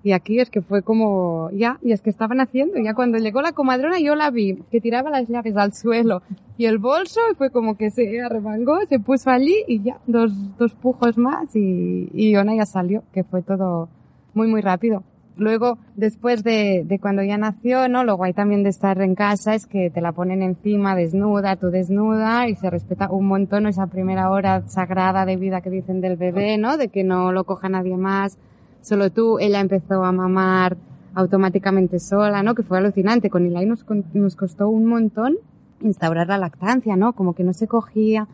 Y 0.04 0.12
aquí 0.12 0.40
es 0.40 0.50
que 0.50 0.62
fue 0.62 0.84
como, 0.84 1.50
ya, 1.52 1.80
y 1.82 1.92
es 1.92 2.02
que 2.02 2.10
estaban 2.10 2.40
haciendo, 2.40 2.78
ya 2.78 2.94
cuando 2.94 3.18
llegó 3.18 3.42
la 3.42 3.54
comadrona 3.54 4.00
yo 4.00 4.16
la 4.16 4.30
vi, 4.30 4.56
que 4.70 4.80
tiraba 4.80 5.10
las 5.10 5.28
llaves 5.28 5.58
al 5.58 5.74
suelo 5.74 6.22
y 6.58 6.66
el 6.66 6.78
bolso 6.78 7.20
y 7.32 7.36
fue 7.36 7.50
como 7.50 7.78
que 7.78 7.90
se 7.90 8.22
arremangó, 8.22 8.86
se 8.88 9.00
puso 9.00 9.30
allí 9.30 9.56
y 9.68 9.82
ya, 9.82 9.98
dos, 10.06 10.32
dos 10.58 10.74
pujos 10.76 11.18
más 11.18 11.56
y, 11.56 12.10
y 12.14 12.36
Ona 12.36 12.56
ya 12.56 12.66
salió, 12.66 13.04
que 13.12 13.24
fue 13.24 13.42
todo 13.42 13.90
muy, 14.38 14.48
muy 14.48 14.62
rápido. 14.62 15.04
Luego, 15.36 15.78
después 15.96 16.44
de, 16.44 16.84
de 16.86 17.00
cuando 17.00 17.22
ya 17.22 17.38
nació, 17.38 17.88
¿no? 17.90 18.04
Lo 18.04 18.18
guay 18.18 18.34
también 18.34 18.64
de 18.64 18.70
estar 18.70 19.00
en 19.02 19.14
casa 19.14 19.54
es 19.54 19.68
que 19.68 19.92
te 19.92 20.02
la 20.02 20.12
ponen 20.12 20.42
encima 20.42 20.96
desnuda, 20.96 21.58
tú 21.58 21.68
desnuda, 21.68 22.48
y 22.48 22.56
se 22.56 22.70
respeta 22.70 23.12
un 23.12 23.28
montón 23.28 23.68
esa 23.68 23.86
primera 23.86 24.32
hora 24.32 24.68
sagrada 24.68 25.26
de 25.26 25.36
vida 25.36 25.62
que 25.62 25.70
dicen 25.70 26.02
del 26.02 26.18
bebé, 26.18 26.58
¿no? 26.58 26.78
De 26.78 26.88
que 26.88 27.04
no 27.04 27.32
lo 27.32 27.44
coja 27.44 27.70
nadie 27.70 27.98
más, 27.98 28.40
solo 28.82 29.12
tú, 29.12 29.38
ella 29.40 29.60
empezó 29.60 30.04
a 30.04 30.12
mamar 30.12 30.78
automáticamente 31.14 32.00
sola, 32.00 32.42
¿no? 32.42 32.56
Que 32.56 32.64
fue 32.64 32.78
alucinante. 32.78 33.30
Con 33.30 33.46
Eli 33.46 33.66
nos, 33.66 33.86
nos 34.14 34.36
costó 34.36 34.70
un 34.70 34.86
montón 34.86 35.36
instaurar 35.82 36.28
la 36.28 36.38
lactancia, 36.38 36.96
¿no? 36.96 37.14
Como 37.14 37.34
que 37.34 37.44
no 37.44 37.54
se 37.54 37.68
cogía, 37.68 38.28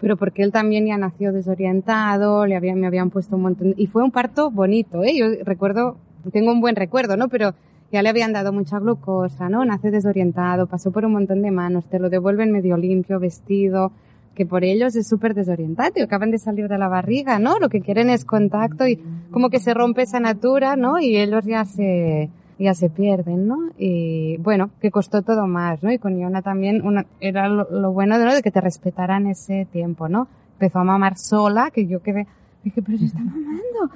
pero 0.00 0.16
porque 0.16 0.42
él 0.42 0.52
también 0.52 0.86
ya 0.86 0.96
nació 0.96 1.32
desorientado, 1.32 2.46
le 2.46 2.56
habían, 2.56 2.80
me 2.80 2.86
habían 2.86 3.10
puesto 3.10 3.36
un 3.36 3.42
montón, 3.42 3.74
y 3.76 3.86
fue 3.86 4.02
un 4.02 4.10
parto 4.10 4.50
bonito, 4.50 5.04
¿eh? 5.04 5.14
Yo 5.16 5.26
recuerdo, 5.44 5.96
tengo 6.32 6.52
un 6.52 6.60
buen 6.60 6.76
recuerdo, 6.76 7.16
¿no? 7.16 7.28
Pero 7.28 7.54
ya 7.92 8.02
le 8.02 8.08
habían 8.08 8.32
dado 8.32 8.52
mucha 8.52 8.78
glucosa, 8.78 9.48
¿no? 9.48 9.64
Nace 9.64 9.90
desorientado, 9.90 10.66
pasó 10.66 10.90
por 10.90 11.04
un 11.04 11.12
montón 11.12 11.42
de 11.42 11.50
manos, 11.50 11.84
te 11.86 11.98
lo 11.98 12.08
devuelven 12.08 12.52
medio 12.52 12.76
limpio, 12.76 13.18
vestido, 13.20 13.92
que 14.34 14.46
por 14.46 14.64
ellos 14.64 14.96
es 14.96 15.08
súper 15.08 15.34
desorientante, 15.34 16.02
acaban 16.02 16.30
de 16.30 16.38
salir 16.38 16.68
de 16.68 16.78
la 16.78 16.88
barriga, 16.88 17.38
¿no? 17.38 17.58
Lo 17.58 17.68
que 17.68 17.80
quieren 17.80 18.08
es 18.08 18.24
contacto 18.24 18.86
y 18.86 18.96
como 19.30 19.50
que 19.50 19.58
se 19.58 19.74
rompe 19.74 20.02
esa 20.02 20.20
natura, 20.20 20.76
¿no? 20.76 20.98
Y 20.98 21.16
ellos 21.16 21.44
ya 21.44 21.64
se, 21.64 22.30
ya 22.60 22.74
se 22.74 22.90
pierden, 22.90 23.48
¿no? 23.48 23.70
Y 23.78 24.36
bueno, 24.38 24.70
que 24.80 24.90
costó 24.90 25.22
todo 25.22 25.46
más, 25.46 25.82
¿no? 25.82 25.90
Y 25.90 25.98
con 25.98 26.18
Iona 26.18 26.42
también 26.42 26.82
era 27.20 27.48
lo, 27.48 27.68
lo 27.70 27.92
bueno 27.92 28.18
de, 28.18 28.24
¿no? 28.24 28.34
de 28.34 28.42
que 28.42 28.50
te 28.50 28.60
respetaran 28.60 29.26
ese 29.26 29.66
tiempo, 29.72 30.08
¿no? 30.08 30.28
Empezó 30.52 30.80
a 30.80 30.84
mamar 30.84 31.16
sola, 31.16 31.70
que 31.70 31.86
yo 31.86 32.02
quedé, 32.02 32.26
dije, 32.62 32.82
pero 32.82 32.98
se 32.98 33.06
está 33.06 33.20
mamando. 33.20 33.94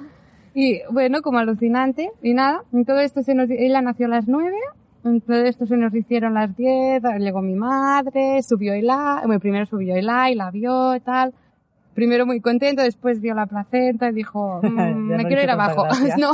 Y 0.53 0.81
bueno, 0.91 1.21
como 1.21 1.37
alucinante, 1.37 2.11
y 2.21 2.33
nada, 2.33 2.63
y 2.71 2.83
todo 2.85 2.99
esto 2.99 3.21
se 3.23 3.35
nos, 3.35 3.49
ella 3.49 3.81
nació 3.81 4.07
a 4.07 4.09
las 4.09 4.27
nueve, 4.27 4.57
todo 5.03 5.43
esto 5.43 5.67
se 5.67 5.77
nos 5.77 5.93
hicieron 5.93 6.33
las 6.33 6.55
10, 6.57 7.03
llegó 7.19 7.41
mi 7.43 7.53
madre, 7.53 8.41
subió 8.41 8.73
Eli, 8.73 8.87
bueno, 9.25 9.39
primero 9.39 9.67
subió 9.67 9.95
Eli, 9.95 10.33
la 10.33 10.49
vio 10.51 10.95
y 10.95 10.99
tal. 11.01 11.33
Primero 11.95 12.25
muy 12.25 12.41
contento, 12.41 12.81
después 12.81 13.21
vio 13.21 13.33
la 13.33 13.45
placenta 13.45 14.09
y 14.09 14.13
dijo, 14.13 14.59
mmm, 14.63 15.15
me 15.15 15.25
quiero 15.25 15.41
ir 15.41 15.49
abajo. 15.49 15.87
no, 16.19 16.31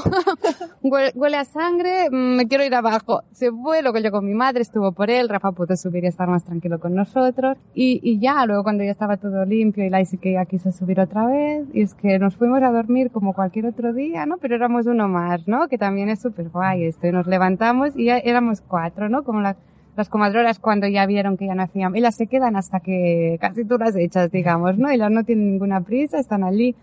huele, 0.82 1.12
huele, 1.14 1.38
a 1.38 1.46
sangre, 1.46 2.10
mmm, 2.10 2.36
me 2.36 2.48
quiero 2.48 2.66
ir 2.66 2.74
abajo. 2.74 3.22
Se 3.32 3.52
fue, 3.52 3.84
luego 3.84 4.00
llegó 4.00 4.22
mi 4.22 4.34
madre, 4.34 4.64
estuvo 4.64 4.92
por 4.92 5.12
él, 5.12 5.30
Rafa 5.30 5.52
pudo 5.52 5.76
subir 5.76 6.04
y 6.04 6.08
estar 6.08 6.28
más 6.28 6.44
tranquilo 6.44 6.80
con 6.80 6.96
nosotros. 6.96 7.58
Y, 7.76 8.00
y 8.04 8.20
ya, 8.20 8.44
luego 8.48 8.64
cuando 8.64 8.84
ya 8.84 8.90
estaba 8.90 9.18
todo 9.18 9.46
limpio, 9.46 9.84
Eli 9.84 10.04
sí 10.06 10.18
que 10.18 10.34
ya 10.34 10.46
quiso 10.46 10.72
subir 10.72 11.00
otra 11.00 11.28
vez. 11.28 11.68
Y 11.74 11.84
es 11.84 11.94
que 11.94 12.18
nos 12.18 12.36
fuimos 12.36 12.64
a 12.64 12.72
dormir 12.72 13.12
como 13.12 13.34
cualquier 13.34 13.68
otro 13.68 13.94
día, 13.94 14.26
¿no? 14.26 14.38
Pero 14.38 14.56
éramos 14.56 14.88
uno 14.88 15.08
más, 15.08 15.48
¿no? 15.48 15.68
Que 15.68 15.78
también 15.78 16.10
es 16.10 16.22
súper 16.22 16.50
guay 16.50 16.86
esto. 16.86 17.06
Y 17.06 17.12
nos 17.12 17.28
levantamos 17.28 17.96
y 17.96 18.06
ya 18.06 18.18
éramos 18.18 18.62
cuatro, 18.62 19.10
¿no? 19.10 19.24
Como 19.24 19.42
la, 19.42 19.56
las 19.96 20.10
comadronas 20.10 20.60
cuando 20.60 20.88
ya 20.88 21.06
vieron 21.06 21.38
que 21.38 21.48
ya 21.48 21.56
no 21.56 21.64
hacían, 21.64 21.96
ellas 21.96 22.16
se 22.16 22.28
quedan 22.28 22.56
hasta 22.56 22.80
que 22.80 23.38
casi 23.42 23.66
tú 23.66 23.78
las 23.78 23.96
echas, 23.96 24.32
digamos, 24.32 24.78
¿no? 24.78 24.90
Ellas 24.90 25.12
no 25.12 25.24
tienen 25.24 25.52
ninguna 25.52 25.82
prisa, 25.82 26.20
están 26.20 26.44
allí 26.44 26.76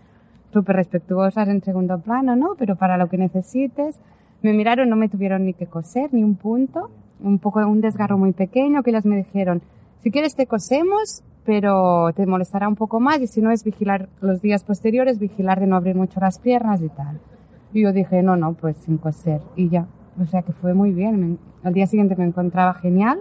súper 0.53 0.75
respetuosas 0.75 1.47
en 1.47 1.61
segundo 1.63 1.99
plano, 1.99 2.35
¿no? 2.35 2.55
Pero 2.57 2.75
para 2.75 2.97
lo 2.97 3.09
que 3.09 3.17
necesites. 3.17 3.99
Me 4.41 4.53
miraron, 4.53 4.89
no 4.89 4.95
me 4.95 5.09
tuvieron 5.09 5.45
ni 5.45 5.53
que 5.53 5.67
coser, 5.67 6.13
ni 6.13 6.23
un 6.23 6.35
punto, 6.35 6.89
un 7.19 7.39
poco, 7.39 7.59
un 7.59 7.81
desgarro 7.81 8.17
muy 8.17 8.31
pequeño, 8.31 8.83
que 8.83 8.91
ellas 8.91 9.05
me 9.05 9.17
dijeron, 9.17 9.61
si 10.01 10.11
quieres 10.11 10.35
te 10.35 10.47
cosemos, 10.47 11.23
pero 11.45 12.13
te 12.13 12.25
molestará 12.25 12.67
un 12.67 12.75
poco 12.75 12.99
más 12.99 13.19
y 13.19 13.27
si 13.27 13.41
no 13.41 13.51
es 13.51 13.63
vigilar 13.63 14.07
los 14.21 14.41
días 14.41 14.63
posteriores, 14.63 15.19
vigilar 15.19 15.59
de 15.59 15.67
no 15.67 15.75
abrir 15.75 15.95
mucho 15.95 16.19
las 16.21 16.39
piernas 16.39 16.81
y 16.81 16.89
tal. 16.89 17.19
Y 17.73 17.81
yo 17.81 17.91
dije, 17.91 18.23
no, 18.23 18.37
no, 18.37 18.53
pues 18.53 18.77
sin 18.77 18.97
coser. 18.97 19.41
Y 19.55 19.69
ya, 19.69 19.87
o 20.19 20.25
sea 20.25 20.41
que 20.41 20.53
fue 20.53 20.73
muy 20.73 20.91
bien. 20.91 21.39
Al 21.63 21.73
día 21.73 21.87
siguiente 21.87 22.15
me 22.15 22.25
encontraba 22.25 22.73
genial. 22.73 23.19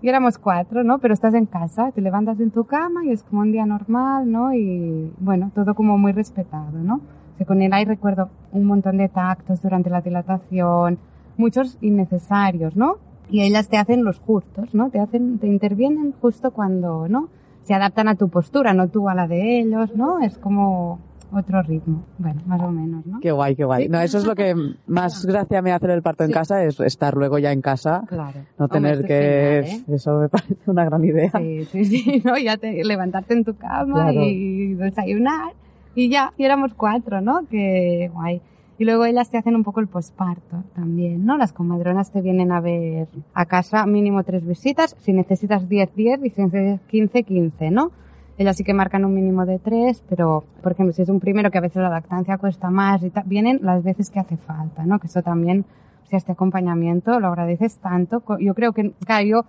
Y 0.00 0.08
éramos 0.08 0.38
cuatro, 0.38 0.84
¿no? 0.84 1.00
Pero 1.00 1.12
estás 1.12 1.34
en 1.34 1.46
casa, 1.46 1.90
te 1.90 2.00
levantas 2.00 2.38
en 2.38 2.52
tu 2.52 2.64
cama 2.64 3.04
y 3.04 3.10
es 3.10 3.24
como 3.24 3.40
un 3.40 3.50
día 3.50 3.66
normal, 3.66 4.30
¿no? 4.30 4.54
Y 4.54 5.12
bueno, 5.18 5.50
todo 5.54 5.74
como 5.74 5.98
muy 5.98 6.12
respetado, 6.12 6.78
¿no? 6.78 6.96
O 7.34 7.36
sea, 7.36 7.46
con 7.46 7.62
Eli 7.62 7.84
recuerdo 7.84 8.28
un 8.52 8.64
montón 8.64 8.96
de 8.96 9.08
tactos 9.08 9.60
durante 9.60 9.90
la 9.90 10.00
dilatación, 10.00 10.98
muchos 11.36 11.78
innecesarios, 11.80 12.76
¿no? 12.76 12.98
Y 13.28 13.42
ellas 13.42 13.68
te 13.68 13.76
hacen 13.76 14.04
los 14.04 14.20
justos, 14.20 14.72
¿no? 14.72 14.90
Te 14.90 15.00
hacen, 15.00 15.38
te 15.38 15.48
intervienen 15.48 16.14
justo 16.20 16.52
cuando, 16.52 17.08
¿no? 17.08 17.28
Se 17.62 17.74
adaptan 17.74 18.06
a 18.06 18.14
tu 18.14 18.28
postura, 18.28 18.74
no 18.74 18.88
tú 18.88 19.08
a 19.08 19.14
la 19.14 19.26
de 19.26 19.60
ellos, 19.60 19.96
¿no? 19.96 20.20
Es 20.20 20.38
como 20.38 21.00
otro 21.32 21.62
ritmo. 21.62 22.04
Bueno, 22.18 22.40
más 22.46 22.60
o 22.62 22.70
menos, 22.70 23.04
¿no? 23.06 23.20
Qué 23.20 23.30
guay, 23.32 23.54
qué 23.56 23.64
guay. 23.64 23.84
¿Sí? 23.84 23.88
No, 23.90 24.00
eso 24.00 24.18
es 24.18 24.24
lo 24.24 24.34
que 24.34 24.54
más 24.86 25.24
gracia 25.26 25.60
me 25.62 25.72
hace 25.72 25.92
el 25.92 26.02
parto 26.02 26.24
en 26.24 26.28
Sí. 26.30 26.34
casa, 26.34 26.64
es 26.64 26.78
estar 26.80 27.14
luego 27.16 27.38
ya 27.38 27.52
en 27.52 27.60
casa. 27.60 28.02
Claro. 28.08 28.40
No 28.58 28.68
tener 28.68 28.92
Hombre, 28.96 29.08
que... 29.08 29.58
es 29.58 29.66
genial, 29.66 29.84
¿eh? 29.88 29.94
Eso 29.94 30.18
me 30.18 30.28
parece 30.28 30.56
una 30.66 30.84
gran 30.84 31.04
idea. 31.04 31.30
Sí, 31.36 31.64
sí, 31.66 31.84
sí, 31.84 32.22
¿no? 32.24 32.36
Ya 32.38 32.56
te, 32.56 32.82
levantarte 32.84 33.34
en 33.34 33.44
tu 33.44 33.54
cama 33.56 34.10
Claro. 34.10 34.22
y 34.24 34.74
desayunar 34.74 35.52
y 35.94 36.08
ya, 36.10 36.32
y 36.36 36.44
éramos 36.44 36.74
cuatro, 36.74 37.20
¿no? 37.20 37.46
Que 37.50 38.10
guay. 38.12 38.40
Y 38.80 38.84
luego 38.84 39.04
ellas 39.06 39.28
te 39.28 39.36
hacen 39.38 39.56
un 39.56 39.64
poco 39.64 39.80
el 39.80 39.88
posparto 39.88 40.62
también, 40.76 41.26
¿no? 41.26 41.36
Las 41.36 41.52
comadronas 41.52 42.12
te 42.12 42.20
vienen 42.22 42.52
a 42.52 42.60
ver 42.60 43.08
a 43.34 43.44
casa 43.46 43.84
mínimo 43.86 44.22
tres 44.22 44.46
visitas, 44.46 44.94
si 45.00 45.12
necesitas 45.12 45.68
10, 45.68 45.96
10 45.96 46.24
y 46.24 46.30
si 46.30 46.42
necesitas 46.42 46.80
15, 46.88 47.22
15, 47.24 47.70
¿no? 47.72 47.90
Ellas 48.38 48.56
sí 48.56 48.62
que 48.62 48.72
marcan 48.72 49.04
un 49.04 49.14
mínimo 49.14 49.44
de 49.46 49.58
tres, 49.58 50.04
pero, 50.08 50.44
por 50.62 50.70
ejemplo, 50.70 50.92
si 50.92 51.02
es 51.02 51.08
un 51.08 51.18
primero 51.18 51.50
que 51.50 51.58
a 51.58 51.60
veces 51.60 51.82
la 51.82 51.88
lactancia 51.88 52.38
cuesta 52.38 52.70
más 52.70 53.02
y 53.02 53.10
vienen 53.24 53.58
las 53.62 53.82
veces 53.82 54.10
que 54.10 54.20
hace 54.20 54.36
falta, 54.36 54.86
¿no? 54.86 55.00
Que 55.00 55.08
eso 55.08 55.22
también, 55.22 55.64
o 56.04 56.08
sea, 56.08 56.18
este 56.18 56.32
acompañamiento 56.32 57.18
lo 57.18 57.26
agradeces 57.26 57.78
tanto. 57.78 58.22
Yo 58.38 58.54
creo 58.54 58.72
que, 58.72 58.92
claro, 59.04 59.26
yo 59.26 59.44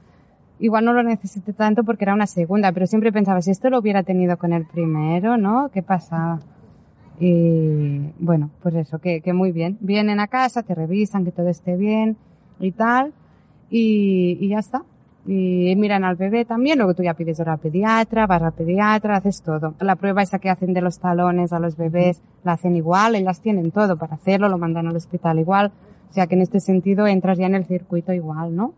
igual 0.58 0.86
no 0.86 0.94
lo 0.94 1.04
necesité 1.04 1.54
tanto 1.54 1.84
porque 1.84 2.04
era 2.04 2.16
una 2.16 2.26
segunda, 2.26 2.72
pero 2.72 2.88
siempre 2.88 3.12
pensaba, 3.12 3.44
si 3.44 3.52
esto 3.52 3.70
lo 3.70 3.78
hubiera 3.78 4.02
tenido 4.02 4.38
con 4.38 4.54
el 4.54 4.66
primero, 4.66 5.38
¿no? 5.38 5.70
¿Qué 5.72 5.84
pasaba? 5.84 6.40
Y 7.20 8.12
bueno, 8.18 8.50
pues 8.64 8.74
eso, 8.74 8.98
que, 8.98 9.22
que 9.22 9.34
muy 9.34 9.52
bien. 9.52 9.78
Vienen 9.82 10.20
a 10.20 10.28
casa, 10.28 10.64
te 10.64 10.74
revisan 10.74 11.26
que 11.26 11.32
todo 11.32 11.50
esté 11.50 11.76
bien 11.76 12.18
y 12.60 12.72
tal, 12.72 13.14
y, 13.70 14.38
y 14.42 14.50
ya 14.50 14.58
está. 14.58 14.82
Y 15.32 15.76
miran 15.76 16.04
al 16.06 16.16
bebé 16.16 16.44
también, 16.44 16.80
luego 16.80 16.96
tú 16.96 17.04
ya 17.04 17.14
pides 17.14 17.40
hora 17.40 17.54
al 17.54 17.60
pediatra, 17.60 18.26
vas 18.26 18.42
al 18.42 18.54
pediatra, 18.54 19.18
haces 19.18 19.44
todo. 19.44 19.76
La 19.80 19.96
prueba 19.96 20.24
esa 20.24 20.40
que 20.40 20.50
hacen 20.50 20.74
de 20.74 20.82
los 20.82 20.98
talones 20.98 21.54
a 21.54 21.60
los 21.60 21.78
bebés, 21.78 22.24
la 22.44 22.54
hacen 22.54 22.76
igual, 22.76 23.14
ellas 23.14 23.40
tienen 23.40 23.70
todo 23.70 23.96
para 23.96 24.16
hacerlo, 24.16 24.50
lo 24.50 24.58
mandan 24.58 24.88
al 24.88 24.96
hospital 24.96 25.38
igual. 25.38 25.72
O 26.10 26.14
sea 26.14 26.26
que 26.26 26.34
en 26.34 26.42
este 26.42 26.60
sentido 26.60 27.06
entras 27.06 27.38
ya 27.38 27.46
en 27.46 27.54
el 27.54 27.66
circuito 27.66 28.12
igual, 28.12 28.56
¿no? 28.56 28.74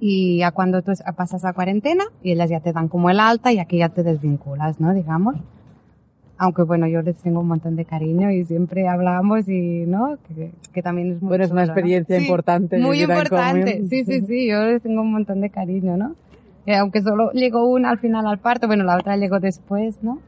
Y 0.00 0.38
ya 0.38 0.52
cuando 0.52 0.80
tú 0.80 0.92
pasas 1.14 1.44
a 1.44 1.52
cuarentena 1.52 2.04
y 2.22 2.32
ellas 2.32 2.48
ya 2.48 2.60
te 2.60 2.72
dan 2.72 2.88
como 2.88 3.10
el 3.10 3.20
alta 3.20 3.52
y 3.52 3.58
aquí 3.58 3.76
ya 3.76 3.90
te 3.90 4.02
desvinculas, 4.02 4.80
¿no? 4.80 4.94
Digamos. 4.94 5.34
Aunque 6.38 6.62
bueno, 6.62 6.86
yo 6.88 7.02
les 7.02 7.16
tengo 7.16 7.40
un 7.40 7.48
montón 7.48 7.76
de 7.76 7.84
cariño 7.84 8.30
y 8.30 8.44
siempre 8.44 8.88
hablamos 8.88 9.48
y, 9.48 9.84
¿no? 9.86 10.16
Que, 10.26 10.50
que 10.72 10.82
también 10.82 11.12
es 11.12 11.22
muy 11.22 11.28
Bueno, 11.28 11.44
es 11.44 11.50
una 11.50 11.62
chulo, 11.62 11.66
¿no? 11.66 11.78
experiencia 11.78 12.16
Sí, 12.18 12.24
importante. 12.24 12.78
Muy 12.78 13.02
importante, 13.02 13.82
sí, 13.88 14.04
sí, 14.04 14.22
sí, 14.22 14.48
yo 14.48 14.64
les 14.64 14.82
tengo 14.82 15.02
un 15.02 15.12
montón 15.12 15.40
de 15.40 15.50
cariño, 15.50 15.96
¿no? 15.96 16.14
Eh, 16.66 16.76
aunque 16.76 17.02
solo 17.02 17.30
llegó 17.32 17.68
una 17.68 17.90
al 17.90 17.98
final 17.98 18.26
al 18.26 18.38
parto, 18.38 18.66
bueno, 18.66 18.84
la 18.84 18.96
otra 18.96 19.16
llegó 19.16 19.40
después, 19.40 20.02
¿no? 20.02 20.20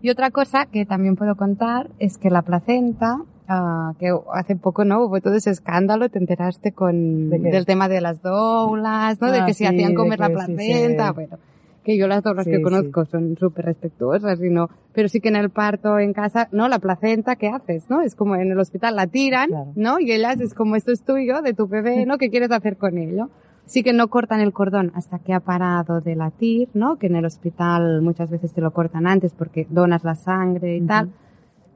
Y 0.00 0.10
otra 0.10 0.30
cosa 0.30 0.66
que 0.66 0.84
también 0.84 1.14
puedo 1.16 1.36
contar 1.36 1.88
es 2.00 2.18
que 2.18 2.28
la 2.30 2.42
placenta, 2.42 3.18
ah, 3.48 3.92
que 4.00 4.10
hace 4.32 4.56
poco, 4.56 4.84
¿no? 4.84 5.04
Hubo 5.04 5.20
todo 5.20 5.34
ese 5.34 5.50
escándalo, 5.50 6.08
te 6.08 6.18
enteraste 6.18 6.72
con, 6.72 7.30
¿De 7.30 7.38
del 7.38 7.66
tema 7.66 7.88
de 7.88 8.00
las 8.00 8.20
doulas, 8.22 9.20
¿no? 9.20 9.30
de 9.30 9.40
Ah, 9.40 9.46
que 9.46 9.54
si 9.54 9.58
sí, 9.58 9.66
hacían 9.66 9.90
de 9.90 9.94
comer 9.94 10.18
la 10.18 10.28
que 10.28 10.34
placenta, 10.34 11.08
sí. 11.08 11.14
bueno. 11.14 11.38
Que 11.84 11.96
yo 11.98 12.06
las 12.06 12.22
doulas 12.22 12.44
Sí, 12.44 12.50
que 12.52 12.58
sí. 12.58 12.62
conozco 12.62 13.04
son 13.06 13.36
súper 13.36 13.64
respetuosas 13.64 14.40
y 14.40 14.50
no, 14.50 14.68
pero 14.92 15.08
sí 15.08 15.20
que 15.20 15.28
en 15.30 15.36
el 15.36 15.50
parto 15.50 15.98
en 15.98 16.12
casa, 16.12 16.48
no, 16.52 16.68
la 16.68 16.78
placenta, 16.78 17.34
¿qué 17.36 17.48
haces? 17.48 17.90
¿No? 17.90 18.02
Es 18.02 18.14
como 18.14 18.36
en 18.36 18.50
el 18.52 18.58
hospital 18.58 18.94
la 18.96 19.06
tiran, 19.08 19.48
Claro. 19.48 19.72
¿no? 19.74 19.98
Y 19.98 20.12
ellas 20.12 20.40
es 20.40 20.54
como 20.54 20.76
esto 20.76 20.92
es 20.92 21.02
tuyo, 21.02 21.42
de 21.42 21.54
tu 21.54 21.66
bebé, 21.66 22.06
¿no? 22.06 22.18
¿Qué 22.18 22.30
quieres 22.30 22.50
hacer 22.52 22.76
con 22.76 22.98
ello? 22.98 23.30
Sí 23.64 23.82
que 23.82 23.92
no 23.92 24.08
cortan 24.08 24.40
el 24.40 24.52
cordón 24.52 24.92
hasta 24.94 25.18
que 25.20 25.32
ha 25.32 25.40
parado 25.40 26.00
de 26.00 26.14
latir, 26.16 26.68
¿no? 26.74 26.98
Que 26.98 27.06
en 27.06 27.16
el 27.16 27.24
hospital 27.24 28.02
muchas 28.02 28.28
veces 28.30 28.52
te 28.52 28.60
lo 28.60 28.72
cortan 28.72 29.06
antes 29.06 29.32
porque 29.32 29.66
donas 29.70 30.04
la 30.04 30.14
sangre 30.14 30.76
y 30.76 30.80
tal. 30.82 31.10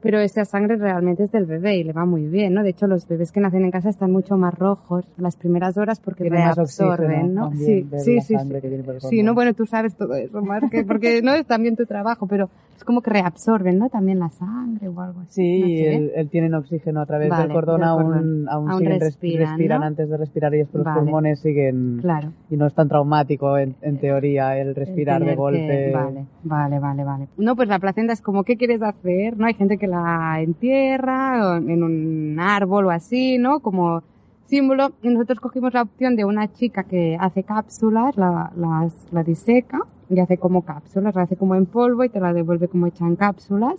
Pero 0.07 0.19
esa 0.21 0.45
sangre 0.45 0.77
realmente 0.77 1.23
es 1.23 1.31
del 1.33 1.45
bebé 1.45 1.75
y 1.77 1.83
le 1.83 1.91
va 1.91 2.05
muy 2.05 2.25
bien, 2.27 2.53
¿no? 2.53 2.63
De 2.63 2.69
hecho, 2.69 2.87
los 2.87 3.05
bebés 3.07 3.31
que 3.33 3.41
nacen 3.41 3.65
en 3.65 3.71
casa 3.71 3.89
están 3.89 4.09
mucho 4.11 4.37
más 4.37 4.53
rojos 4.57 5.05
las 5.17 5.35
primeras 5.35 5.77
horas 5.77 5.99
porque 5.99 6.29
reabsorben, 6.29 7.33
¿no? 7.33 7.49
también 7.49 7.65
Sí, 7.65 7.81
de 7.89 7.99
sí, 7.99 8.21
sí, 8.21 8.35
sí. 8.37 8.61
que 8.61 8.69
viene 8.69 8.83
por 8.83 8.95
el 8.95 9.01
Sí, 9.01 9.07
cordón. 9.09 9.25
no, 9.25 9.33
bueno, 9.33 9.53
tú 9.53 9.65
sabes 9.65 9.95
todo 9.95 10.15
eso, 10.15 10.41
más 10.41 10.63
que, 10.71 10.83
porque 10.85 11.21
no 11.21 11.33
es 11.33 11.45
también 11.45 11.75
tu 11.75 11.85
trabajo, 11.85 12.25
pero 12.25 12.49
es 12.77 12.83
como 12.83 13.01
que 13.01 13.09
reabsorben, 13.09 13.79
¿no? 13.79 13.89
También 13.89 14.19
la 14.19 14.29
sangre 14.29 14.87
o 14.87 15.01
algo 15.01 15.21
así. 15.21 15.33
Sí, 15.41 15.59
no 15.61 15.67
sé. 15.67 15.95
él, 15.95 16.11
él 16.15 16.29
tienen 16.29 16.53
oxígeno 16.53 17.01
a 17.01 17.05
través 17.05 17.29
Vale, 17.29 17.43
del 17.43 17.51
cordón, 17.51 17.79
del 17.81 17.89
aún, 17.89 18.03
cordón. 18.03 18.49
aún, 18.49 18.69
Aún 18.69 18.79
siguen 18.79 18.93
res- 18.93 19.03
respiran, 19.03 19.47
respiran 19.49 19.79
¿no? 19.81 19.85
antes 19.87 20.09
de 20.09 20.17
respirar 20.17 20.53
y 20.53 20.57
después 20.59 20.83
Vale. 20.83 20.95
los 20.95 21.03
pulmones 21.03 21.39
siguen 21.39 21.97
Claro. 22.01 22.31
y 22.49 22.55
no 22.55 22.65
es 22.67 22.73
tan 22.73 22.87
traumático 22.87 23.57
en, 23.57 23.75
en 23.81 23.97
teoría 23.97 24.57
el 24.57 24.75
respirar 24.75 25.19
de 25.19 25.25
tener 25.25 25.37
golpe. 25.37 25.67
que- 25.67 25.91
vale, 25.93 26.25
vale, 26.43 26.79
vale, 26.79 27.03
vale. 27.03 27.27
No, 27.37 27.55
pues 27.55 27.67
la 27.67 27.79
placenta 27.79 28.13
es 28.13 28.21
como, 28.21 28.43
¿qué 28.43 28.57
quieres 28.57 28.81
hacer? 28.81 29.37
¿No? 29.37 29.47
Hay 29.47 29.55
gente 29.55 29.77
que 29.77 29.87
la 29.87 29.96
entierra 30.39 31.53
o 31.53 31.55
en 31.57 31.83
un 31.83 32.39
árbol 32.39 32.85
o 32.85 32.91
así, 32.91 33.37
¿no? 33.37 33.59
Como 33.59 34.03
símbolo. 34.45 34.91
Y 35.01 35.09
nosotros 35.09 35.39
cogimos 35.39 35.73
la 35.73 35.83
opción 35.83 36.15
de 36.15 36.25
una 36.25 36.51
chica 36.51 36.83
que 36.83 37.17
hace 37.19 37.43
cápsulas, 37.43 38.17
la, 38.17 38.51
la 39.11 39.23
diseca 39.23 39.79
y 40.09 40.19
hace 40.19 40.37
como 40.37 40.63
cápsulas, 40.63 41.15
la 41.15 41.23
hace 41.23 41.35
como 41.35 41.55
en 41.55 41.65
polvo 41.65 42.03
y 42.03 42.09
te 42.09 42.19
la 42.19 42.33
devuelve 42.33 42.67
como 42.67 42.87
hecha 42.87 43.05
en 43.05 43.15
cápsulas. 43.15 43.75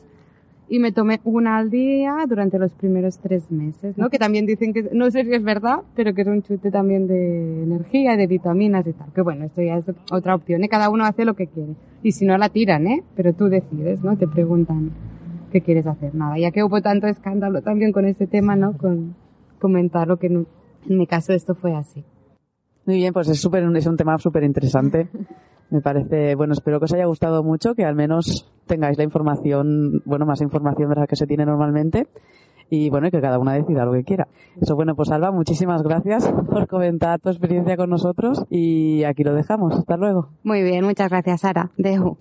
Y 0.70 0.80
me 0.80 0.92
tomé 0.92 1.18
una 1.24 1.56
al 1.56 1.70
día 1.70 2.14
durante 2.28 2.58
los 2.58 2.74
primeros 2.74 3.18
tres 3.18 3.50
meses, 3.50 3.96
¿no? 3.96 4.10
Que 4.10 4.18
también 4.18 4.44
dicen 4.44 4.74
que, 4.74 4.90
no 4.92 5.10
sé 5.10 5.24
si 5.24 5.32
es 5.32 5.42
verdad, 5.42 5.78
pero 5.96 6.12
que 6.12 6.20
es 6.20 6.28
un 6.28 6.42
chute 6.42 6.70
también 6.70 7.06
de 7.06 7.62
energía, 7.62 8.18
de 8.18 8.26
vitaminas 8.26 8.86
y 8.86 8.92
tal. 8.92 9.10
Que 9.14 9.22
bueno, 9.22 9.46
esto 9.46 9.62
ya 9.62 9.78
es 9.78 9.86
otra 10.12 10.34
opción, 10.34 10.62
¿eh? 10.64 10.68
Cada 10.68 10.90
uno 10.90 11.06
hace 11.06 11.24
lo 11.24 11.32
que 11.32 11.46
quiere. 11.46 11.72
Y 12.02 12.12
si 12.12 12.26
no 12.26 12.36
la 12.36 12.50
tiran, 12.50 12.86
¿eh? 12.86 13.02
Pero 13.16 13.32
tú 13.32 13.48
decides, 13.48 14.02
¿no? 14.04 14.18
Te 14.18 14.28
preguntan 14.28 14.90
qué 15.48 15.60
quieres 15.60 15.86
hacer. 15.86 16.14
Nada, 16.14 16.38
ya 16.38 16.50
que 16.50 16.62
hubo 16.62 16.80
tanto 16.80 17.06
escándalo 17.06 17.62
también 17.62 17.92
con 17.92 18.04
este 18.06 18.26
tema, 18.26 18.56
¿no? 18.56 18.76
Con 18.76 19.14
comentarlo 19.58 20.18
que 20.18 20.28
en, 20.28 20.46
en 20.88 20.98
mi 20.98 21.06
caso 21.06 21.32
esto 21.32 21.54
fue 21.54 21.74
así. 21.74 22.04
Muy 22.86 22.96
bien, 22.96 23.12
pues 23.12 23.28
es 23.28 23.38
súper 23.40 23.64
es 23.76 23.86
un 23.86 23.96
tema 23.96 24.16
súper 24.18 24.44
interesante. 24.44 25.08
Me 25.70 25.82
parece, 25.82 26.34
bueno, 26.34 26.54
espero 26.54 26.78
que 26.78 26.86
os 26.86 26.92
haya 26.94 27.04
gustado 27.04 27.42
mucho, 27.42 27.74
que 27.74 27.84
al 27.84 27.94
menos 27.94 28.50
tengáis 28.66 28.96
la 28.96 29.04
información, 29.04 30.02
bueno, 30.06 30.24
más 30.24 30.40
información 30.40 30.88
de 30.88 30.96
la 30.96 31.06
que 31.06 31.16
se 31.16 31.26
tiene 31.26 31.44
normalmente. 31.44 32.08
Y 32.70 32.90
bueno, 32.90 33.10
que 33.10 33.20
cada 33.20 33.38
una 33.38 33.54
decida 33.54 33.84
lo 33.84 33.92
que 33.92 34.04
quiera. 34.04 34.28
Eso, 34.60 34.74
bueno, 34.74 34.94
pues 34.94 35.10
Alba, 35.10 35.30
muchísimas 35.30 35.82
gracias 35.82 36.30
por 36.50 36.66
comentar 36.66 37.20
tu 37.20 37.28
experiencia 37.28 37.76
con 37.76 37.90
nosotros 37.90 38.44
y 38.50 39.04
aquí 39.04 39.24
lo 39.24 39.34
dejamos. 39.34 39.76
Hasta 39.76 39.96
luego. 39.96 40.30
Muy 40.42 40.62
bien, 40.62 40.84
muchas 40.84 41.10
gracias, 41.10 41.42
Sara. 41.42 41.70
Dejo. 41.76 42.16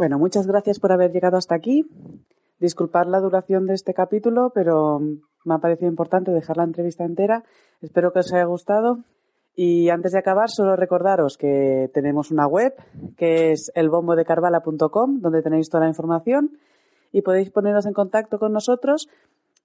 Bueno, 0.00 0.18
muchas 0.18 0.46
gracias 0.46 0.80
por 0.80 0.92
haber 0.92 1.12
llegado 1.12 1.36
hasta 1.36 1.54
aquí. 1.54 1.84
Disculpad 2.58 3.06
la 3.08 3.20
duración 3.20 3.66
de 3.66 3.74
este 3.74 3.92
capítulo, 3.92 4.50
pero 4.54 4.98
me 4.98 5.54
ha 5.54 5.58
parecido 5.58 5.90
importante 5.90 6.30
dejar 6.30 6.56
la 6.56 6.64
entrevista 6.64 7.04
entera. 7.04 7.44
Espero 7.82 8.10
que 8.10 8.20
os 8.20 8.32
haya 8.32 8.46
gustado. 8.46 9.00
Y 9.54 9.90
antes 9.90 10.12
de 10.12 10.18
acabar, 10.18 10.48
solo 10.48 10.74
recordaros 10.74 11.36
que 11.36 11.90
tenemos 11.92 12.30
una 12.30 12.46
web 12.46 12.72
que 13.18 13.52
es 13.52 13.70
elbombodecarvala.com, 13.74 15.20
donde 15.20 15.42
tenéis 15.42 15.68
toda 15.68 15.82
la 15.82 15.90
información 15.90 16.56
y 17.12 17.20
podéis 17.20 17.50
poneros 17.50 17.84
en 17.84 17.92
contacto 17.92 18.38
con 18.38 18.54
nosotros 18.54 19.06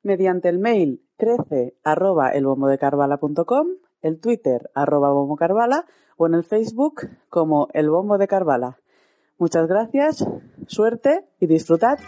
mediante 0.04 0.50
el 0.50 0.60
mail 0.60 1.02
crece 1.16 1.76
arroba 1.82 2.32
el 2.32 4.20
Twitter 4.20 4.70
arroba 4.74 5.14
bombocarvala 5.14 5.86
o 6.18 6.28
en 6.28 6.34
el 6.34 6.44
Facebook 6.44 7.08
como 7.30 7.70
el 7.72 7.90
bombo 7.90 8.18
de 8.18 8.28
Carvala. 8.28 8.80
Muchas 9.38 9.68
gracias, 9.68 10.26
suerte 10.68 11.26
y 11.40 11.48
disfrutad. 11.48 12.00